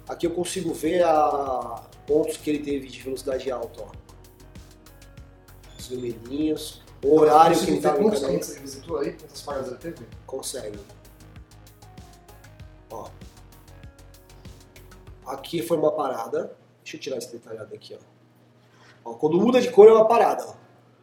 Aqui 0.07 0.27
eu 0.27 0.31
consigo 0.31 0.73
ver 0.73 1.03
a 1.03 1.86
pontos 2.07 2.37
que 2.37 2.49
ele 2.49 2.59
teve 2.59 2.87
de 2.87 2.99
velocidade 3.01 3.51
alta, 3.51 3.83
ó. 3.83 3.91
Os 5.77 5.87
vermelhinhos, 5.87 6.81
o 7.03 7.19
horário 7.19 7.59
que 7.59 7.69
ele 7.69 7.77
estava 7.77 8.01
em 8.01 8.09
clientes 8.09 8.49
ele 8.49 8.61
visitou 8.61 8.97
aí? 8.97 9.13
Quantas 9.13 9.41
paradas 9.41 9.67
ele 9.67 9.77
teve? 9.77 10.07
Consegue. 10.25 10.79
Ó. 12.89 13.09
Aqui 15.25 15.61
foi 15.61 15.77
uma 15.77 15.91
parada. 15.91 16.57
Deixa 16.81 16.97
eu 16.97 17.01
tirar 17.01 17.17
esse 17.17 17.31
detalhado 17.31 17.75
aqui, 17.75 17.95
ó. 17.95 19.09
ó. 19.11 19.13
Quando 19.13 19.39
muda 19.39 19.61
de 19.61 19.69
cor 19.69 19.87
é 19.87 19.91
uma 19.91 20.07
parada, 20.07 20.45
ó. 20.47 20.55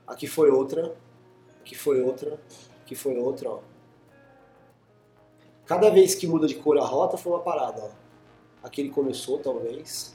Aqui 0.06 0.26
foi 0.26 0.50
outra. 0.50 0.96
Aqui 1.60 1.74
foi 1.74 2.02
outra. 2.02 2.40
Aqui 2.82 2.94
foi 2.94 3.16
outra, 3.16 3.50
ó. 3.50 3.60
Cada 5.66 5.90
vez 5.90 6.14
que 6.14 6.26
muda 6.26 6.46
de 6.46 6.56
cor 6.56 6.76
a 6.78 6.84
rota 6.84 7.16
foi 7.16 7.32
uma 7.32 7.40
parada, 7.40 7.82
ó. 7.82 7.90
Aqui 8.66 8.80
ele 8.80 8.90
começou, 8.90 9.38
talvez. 9.38 10.13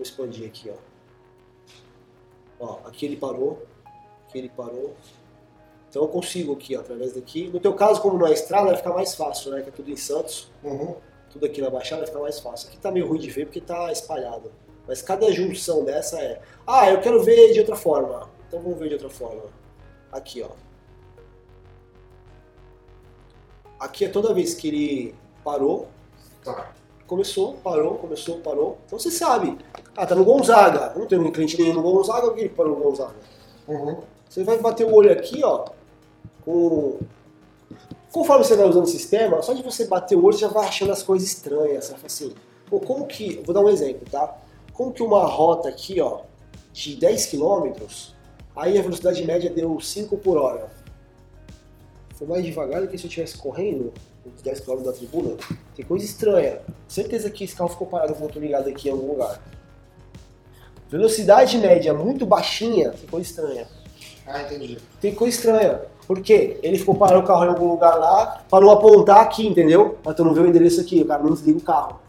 Vou 0.00 0.02
expandir 0.02 0.46
aqui, 0.46 0.70
ó. 0.70 0.76
Ó, 2.58 2.88
aqui 2.88 3.04
ele 3.04 3.16
parou. 3.18 3.66
Aqui 4.26 4.38
ele 4.38 4.48
parou. 4.48 4.96
Então 5.90 6.00
eu 6.00 6.08
consigo 6.08 6.54
aqui, 6.54 6.74
ó, 6.74 6.80
através 6.80 7.12
daqui. 7.12 7.48
No 7.48 7.60
teu 7.60 7.74
caso, 7.74 8.00
como 8.00 8.16
não 8.16 8.26
é 8.26 8.32
estrada, 8.32 8.68
vai 8.68 8.78
ficar 8.78 8.94
mais 8.94 9.14
fácil, 9.14 9.50
né? 9.50 9.60
Que 9.60 9.68
é 9.68 9.72
tudo 9.72 9.90
em 9.90 9.96
Santos. 9.96 10.50
Uhum. 10.64 10.96
Tudo 11.30 11.44
aqui 11.44 11.60
na 11.60 11.68
Baixada 11.68 11.98
vai 11.98 12.06
ficar 12.06 12.20
mais 12.20 12.40
fácil. 12.40 12.68
Aqui 12.68 12.78
tá 12.78 12.90
meio 12.90 13.06
ruim 13.06 13.18
de 13.18 13.28
ver 13.28 13.44
porque 13.44 13.60
tá 13.60 13.92
espalhado. 13.92 14.50
Mas 14.88 15.02
cada 15.02 15.30
junção 15.32 15.84
dessa 15.84 16.18
é. 16.18 16.40
Ah, 16.66 16.90
eu 16.90 17.02
quero 17.02 17.22
ver 17.22 17.52
de 17.52 17.60
outra 17.60 17.76
forma. 17.76 18.30
Então 18.48 18.58
vamos 18.62 18.78
ver 18.78 18.88
de 18.88 18.94
outra 18.94 19.10
forma. 19.10 19.42
Aqui, 20.10 20.40
ó. 20.42 20.48
Aqui 23.78 24.06
é 24.06 24.08
toda 24.08 24.32
vez 24.32 24.54
que 24.54 24.66
ele 24.66 25.14
parou, 25.44 25.88
Tá. 26.42 26.72
Começou, 27.10 27.54
parou, 27.54 27.96
começou, 27.96 28.36
parou. 28.36 28.78
Então 28.86 28.96
você 28.96 29.10
sabe. 29.10 29.58
Ah, 29.96 30.06
tá 30.06 30.14
no 30.14 30.24
Gonzaga. 30.24 30.92
Não 30.96 31.06
tem 31.06 31.18
um 31.18 31.32
cliente 31.32 31.60
nenhum 31.60 31.74
no 31.74 31.82
Gonzaga, 31.82 32.28
por 32.28 32.34
que 32.36 32.42
ele 32.42 32.48
parou 32.50 32.76
no 32.78 32.84
Gonzaga? 32.84 33.16
Uhum. 33.66 33.96
Você 34.28 34.44
vai 34.44 34.58
bater 34.58 34.86
o 34.86 34.94
olho 34.94 35.10
aqui, 35.10 35.42
ó, 35.42 35.64
com... 36.44 36.98
Conforme 38.12 38.44
você 38.44 38.54
vai 38.54 38.68
usando 38.68 38.84
o 38.84 38.88
sistema, 38.88 39.42
só 39.42 39.52
de 39.52 39.62
você 39.62 39.86
bater 39.86 40.16
o 40.16 40.24
olho, 40.24 40.34
você 40.34 40.42
já 40.42 40.48
vai 40.48 40.68
achando 40.68 40.92
as 40.92 41.02
coisas 41.02 41.28
estranhas. 41.28 41.86
Você 41.86 41.90
vai 41.90 42.00
falar 42.00 42.06
assim, 42.06 42.32
pô, 42.68 42.78
como 42.78 43.04
que... 43.08 43.42
Vou 43.44 43.52
dar 43.52 43.60
um 43.60 43.68
exemplo, 43.68 44.08
tá? 44.08 44.38
Como 44.72 44.92
que 44.92 45.02
uma 45.02 45.26
rota 45.26 45.68
aqui, 45.68 46.00
ó, 46.00 46.20
de 46.72 46.94
10 46.94 47.26
km, 47.26 47.72
aí 48.54 48.78
a 48.78 48.82
velocidade 48.82 49.24
média 49.24 49.50
deu 49.50 49.80
5 49.80 50.16
por 50.18 50.38
hora. 50.38 50.70
Foi 52.14 52.26
mais 52.28 52.44
devagar 52.44 52.82
do 52.82 52.86
que 52.86 52.96
se 52.96 53.04
eu 53.04 53.08
estivesse 53.08 53.36
correndo? 53.36 53.92
Uns 54.26 54.42
10 54.42 54.60
km 54.60 54.82
da 54.82 54.92
tribuna, 54.92 55.36
tem 55.74 55.84
coisa 55.84 56.04
estranha. 56.04 56.60
Certeza 56.86 57.30
que 57.30 57.44
esse 57.44 57.54
carro 57.54 57.70
ficou 57.70 57.86
parado 57.86 58.14
com 58.14 58.20
o 58.20 58.22
motor 58.22 58.42
ligado 58.42 58.68
aqui 58.68 58.88
em 58.88 58.92
algum 58.92 59.12
lugar. 59.12 59.40
Velocidade 60.88 61.56
média 61.58 61.94
muito 61.94 62.26
baixinha, 62.26 62.90
tem 62.90 63.08
coisa 63.08 63.28
estranha. 63.28 63.66
Ah, 64.26 64.42
entendi. 64.42 64.78
Tem 65.00 65.14
coisa 65.14 65.36
estranha. 65.36 65.80
Por 66.06 66.20
quê? 66.20 66.58
Ele 66.62 66.76
ficou 66.76 66.94
parando 66.96 67.24
o 67.24 67.26
carro 67.26 67.44
em 67.44 67.48
algum 67.48 67.68
lugar 67.68 67.94
lá, 67.96 68.42
parou 68.50 68.70
apontar 68.70 69.20
aqui, 69.20 69.46
entendeu? 69.46 69.98
Mas 70.04 70.16
tu 70.16 70.24
não 70.24 70.34
vê 70.34 70.40
o 70.40 70.46
endereço 70.46 70.80
aqui, 70.80 71.02
o 71.02 71.06
cara 71.06 71.22
não 71.22 71.32
desliga 71.32 71.58
o 71.58 71.62
carro. 71.62 72.00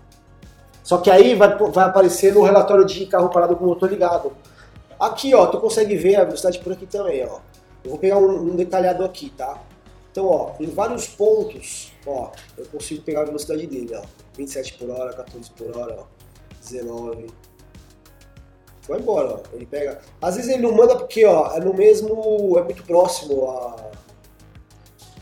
Só 0.83 0.97
que 0.97 1.11
aí 1.11 1.35
vai, 1.35 1.55
vai 1.55 1.85
aparecer 1.85 2.33
no 2.33 2.41
relatório 2.41 2.83
de 2.85 3.05
carro 3.05 3.29
parado 3.29 3.55
com 3.55 3.65
o 3.65 3.67
motor 3.67 3.89
ligado. 3.89 4.31
Aqui, 4.99 5.33
ó, 5.33 5.45
tu 5.45 5.59
consegue 5.59 5.95
ver 5.95 6.15
a 6.15 6.23
velocidade 6.23 6.59
por 6.59 6.73
aqui 6.73 6.85
também, 6.85 7.23
ó. 7.23 7.39
Eu 7.83 7.91
vou 7.91 7.99
pegar 7.99 8.17
um, 8.17 8.51
um 8.51 8.55
detalhado 8.55 9.03
aqui, 9.03 9.29
tá? 9.29 9.59
Então, 10.11 10.25
ó, 10.25 10.51
em 10.59 10.67
vários 10.67 11.07
pontos, 11.07 11.90
ó, 12.05 12.31
eu 12.57 12.65
consigo 12.65 13.01
pegar 13.03 13.21
a 13.21 13.25
velocidade 13.25 13.67
dele, 13.67 13.95
ó. 13.95 14.03
27 14.35 14.73
por 14.73 14.89
hora, 14.89 15.13
14 15.13 15.51
por 15.51 15.77
hora, 15.77 15.97
ó. 15.99 16.05
19. 16.61 17.27
Vai 18.87 18.99
embora, 18.99 19.35
ó. 19.35 19.39
Ele 19.53 19.65
pega. 19.65 20.01
Às 20.21 20.35
vezes 20.35 20.51
ele 20.51 20.63
não 20.63 20.71
manda 20.71 20.95
porque, 20.97 21.25
ó, 21.25 21.53
é 21.55 21.59
no 21.59 21.73
mesmo. 21.73 22.57
é 22.57 22.63
muito 22.63 22.83
próximo 22.83 23.49
a, 23.49 23.91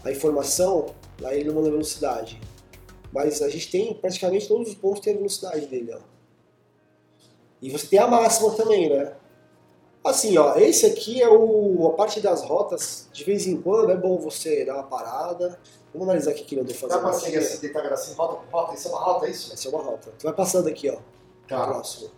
a 0.04 0.12
informação, 0.12 0.94
lá 1.20 1.34
ele 1.34 1.46
não 1.46 1.56
manda 1.56 1.70
velocidade. 1.70 2.40
Mas 3.12 3.42
a 3.42 3.50
gente 3.50 3.70
tem 3.70 3.94
praticamente 3.94 4.48
todos 4.48 4.70
os 4.70 4.76
pontos 4.76 5.02
tem 5.02 5.14
a 5.14 5.18
velocidade 5.18 5.66
dele, 5.66 5.94
ó. 5.94 6.00
E 7.62 7.70
você 7.70 7.88
tem 7.88 8.00
a 8.00 8.08
máxima 8.08 8.52
também, 8.52 8.90
né? 8.90 9.14
Assim, 10.04 10.38
ó, 10.38 10.56
esse 10.56 10.86
aqui 10.86 11.22
é 11.22 11.28
o, 11.28 11.88
a 11.88 11.94
parte 11.94 12.22
das 12.22 12.44
rotas. 12.44 13.10
De 13.12 13.24
vez 13.24 13.46
em 13.46 13.62
quando 13.62 13.92
é 13.92 13.98
bom 13.98 14.18
você 14.18 14.64
dar 14.64 14.76
uma 14.76 14.84
parada. 14.84 15.60
Vamos 15.94 16.08
analisar 16.08 16.32
aqui 16.32 16.44
o 16.44 16.46
que 16.46 16.56
eu 16.56 16.66
tô 16.66 16.74
fazendo. 16.74 16.90
Dá 16.90 17.00
pra 17.00 17.14
seguir 17.14 17.38
assim, 17.38 17.60
detalhar 17.60 17.94
assim, 17.94 18.14
rota 18.14 18.36
por 18.36 18.52
rota? 18.52 18.74
Isso 18.76 18.88
é 18.88 18.92
uma 18.92 19.00
rota, 19.00 19.26
é 19.26 19.30
isso? 19.32 19.54
Essa 19.54 19.68
é 19.68 19.72
uma 19.72 19.84
rota. 19.84 20.12
Tu 20.20 20.24
vai 20.24 20.34
passando 20.34 20.68
aqui, 20.68 20.90
ó. 20.90 20.98
Tá. 21.48 21.66
Próximo. 21.68 22.12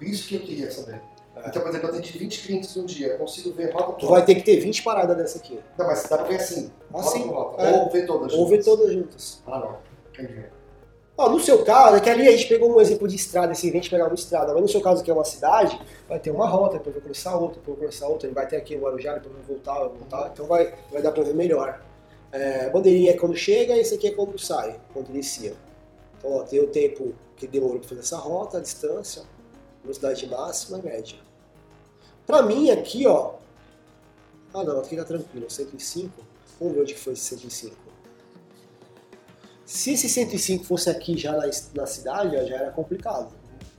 Isso 0.00 0.28
que 0.28 0.34
eu 0.36 0.40
queria 0.40 0.70
saber. 0.70 1.00
É. 1.36 1.48
Então, 1.48 1.62
por 1.62 1.68
exemplo, 1.70 1.88
eu 1.88 1.92
tenho 2.00 2.04
20 2.18 2.42
clientes 2.42 2.74
no 2.76 2.84
dia, 2.84 3.06
eu 3.08 3.18
consigo 3.18 3.52
ver 3.52 3.72
rota 3.72 3.84
por 3.92 3.94
Tu 3.96 4.06
rota. 4.06 4.18
vai 4.18 4.24
ter 4.26 4.34
que 4.34 4.42
ter 4.42 4.58
20 4.60 4.82
paradas 4.82 5.16
dessa 5.16 5.38
aqui. 5.38 5.58
Não, 5.78 5.86
mas 5.86 6.02
dá 6.08 6.18
pra 6.18 6.26
ver 6.26 6.36
assim, 6.36 6.70
Assim, 6.92 7.26
rota. 7.28 7.62
é. 7.62 7.80
Ou 7.80 7.90
ver 7.90 8.06
todas 8.06 8.32
Ou 8.32 8.46
ver 8.48 8.56
juntas. 8.62 8.64
todas 8.66 8.92
juntas. 8.92 9.42
Ah, 9.46 9.58
não. 9.60 9.78
Entendi. 10.12 10.44
Ó, 11.16 11.28
no 11.28 11.38
seu 11.38 11.62
caso, 11.64 11.96
é 11.96 12.00
que 12.00 12.10
ali 12.10 12.26
a 12.26 12.32
gente 12.32 12.48
pegou 12.48 12.74
um 12.74 12.80
exemplo 12.80 13.06
de 13.06 13.14
estrada, 13.16 13.52
esse 13.52 13.68
evento 13.68 13.88
pegar 13.88 14.06
uma 14.06 14.14
estrada, 14.14 14.52
mas 14.52 14.62
no 14.62 14.68
seu 14.68 14.80
caso 14.80 15.04
que 15.04 15.10
é 15.10 15.14
uma 15.14 15.24
cidade, 15.24 15.80
vai 16.08 16.18
ter 16.18 16.30
uma 16.30 16.48
rota, 16.48 16.78
depois 16.78 16.94
vai 16.96 17.02
começar 17.02 17.36
outra, 17.36 17.60
depois 17.60 17.78
vai 17.78 17.86
começar 17.86 18.08
outra, 18.08 18.26
ele 18.26 18.34
vai 18.34 18.46
ter 18.46 18.56
aqui 18.56 18.74
o 18.76 18.80
Guarujá, 18.80 19.14
depois 19.14 19.34
vai 19.36 19.44
voltar, 19.44 19.74
vai 19.74 19.88
voltar, 19.88 20.30
então 20.32 20.46
vai, 20.46 20.74
vai 20.90 21.02
dar 21.02 21.12
pra 21.12 21.22
ver 21.22 21.34
melhor. 21.34 21.80
É, 22.32 22.70
bandeirinha 22.70 23.10
é 23.10 23.16
quando 23.16 23.36
chega, 23.36 23.76
esse 23.76 23.94
aqui 23.94 24.08
é 24.08 24.10
quando 24.10 24.38
sai, 24.38 24.80
quando 24.92 25.10
inicia. 25.10 25.54
Então, 26.18 26.32
ó, 26.32 26.42
tem 26.42 26.60
o 26.60 26.68
tempo 26.68 27.14
que 27.36 27.46
demorou 27.46 27.78
pra 27.78 27.88
fazer 27.88 28.00
essa 28.00 28.16
rota, 28.16 28.56
a 28.56 28.60
distância, 28.60 29.22
velocidade 29.82 30.26
máxima 30.26 30.78
e 30.78 30.82
média. 30.82 31.18
Pra 32.26 32.40
mim, 32.42 32.70
aqui, 32.70 33.06
ó, 33.06 33.34
ah 34.54 34.64
não, 34.64 34.80
aqui 34.80 34.96
tá 34.96 35.04
tranquilo, 35.04 35.50
105, 35.50 36.10
vamos 36.58 36.74
ver 36.74 36.80
onde 36.80 36.94
foi 36.94 37.12
esse 37.12 37.36
105. 37.36 37.76
Se 39.66 39.92
esse 39.92 40.08
105 40.08 40.64
fosse 40.64 40.88
aqui 40.88 41.16
já 41.16 41.32
na, 41.32 41.50
na 41.74 41.86
cidade, 41.86 42.36
ó, 42.36 42.44
já 42.44 42.56
era 42.56 42.70
complicado. 42.70 43.34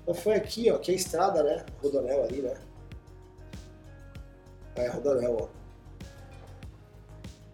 Mas 0.05 0.19
foi 0.19 0.35
aqui, 0.35 0.69
ó, 0.69 0.77
que 0.77 0.91
é 0.91 0.93
a 0.93 0.97
estrada, 0.97 1.41
né? 1.43 1.65
Rodonel 1.81 2.23
ali, 2.23 2.41
né? 2.41 2.53
É, 4.75 4.87
Rodonel, 4.89 5.37
ó. 5.39 5.62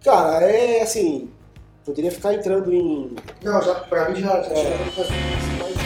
Cara, 0.09 0.43
é 0.45 0.81
assim. 0.81 1.29
Poderia 1.85 2.11
ficar 2.11 2.33
entrando 2.33 2.73
em. 2.73 3.15
Não, 3.43 3.61
já, 3.61 3.75
pra 3.75 4.09
mim 4.09 4.19
já, 4.19 4.41
já 4.41 4.49
É. 4.55 4.75
fazer. 4.95 5.78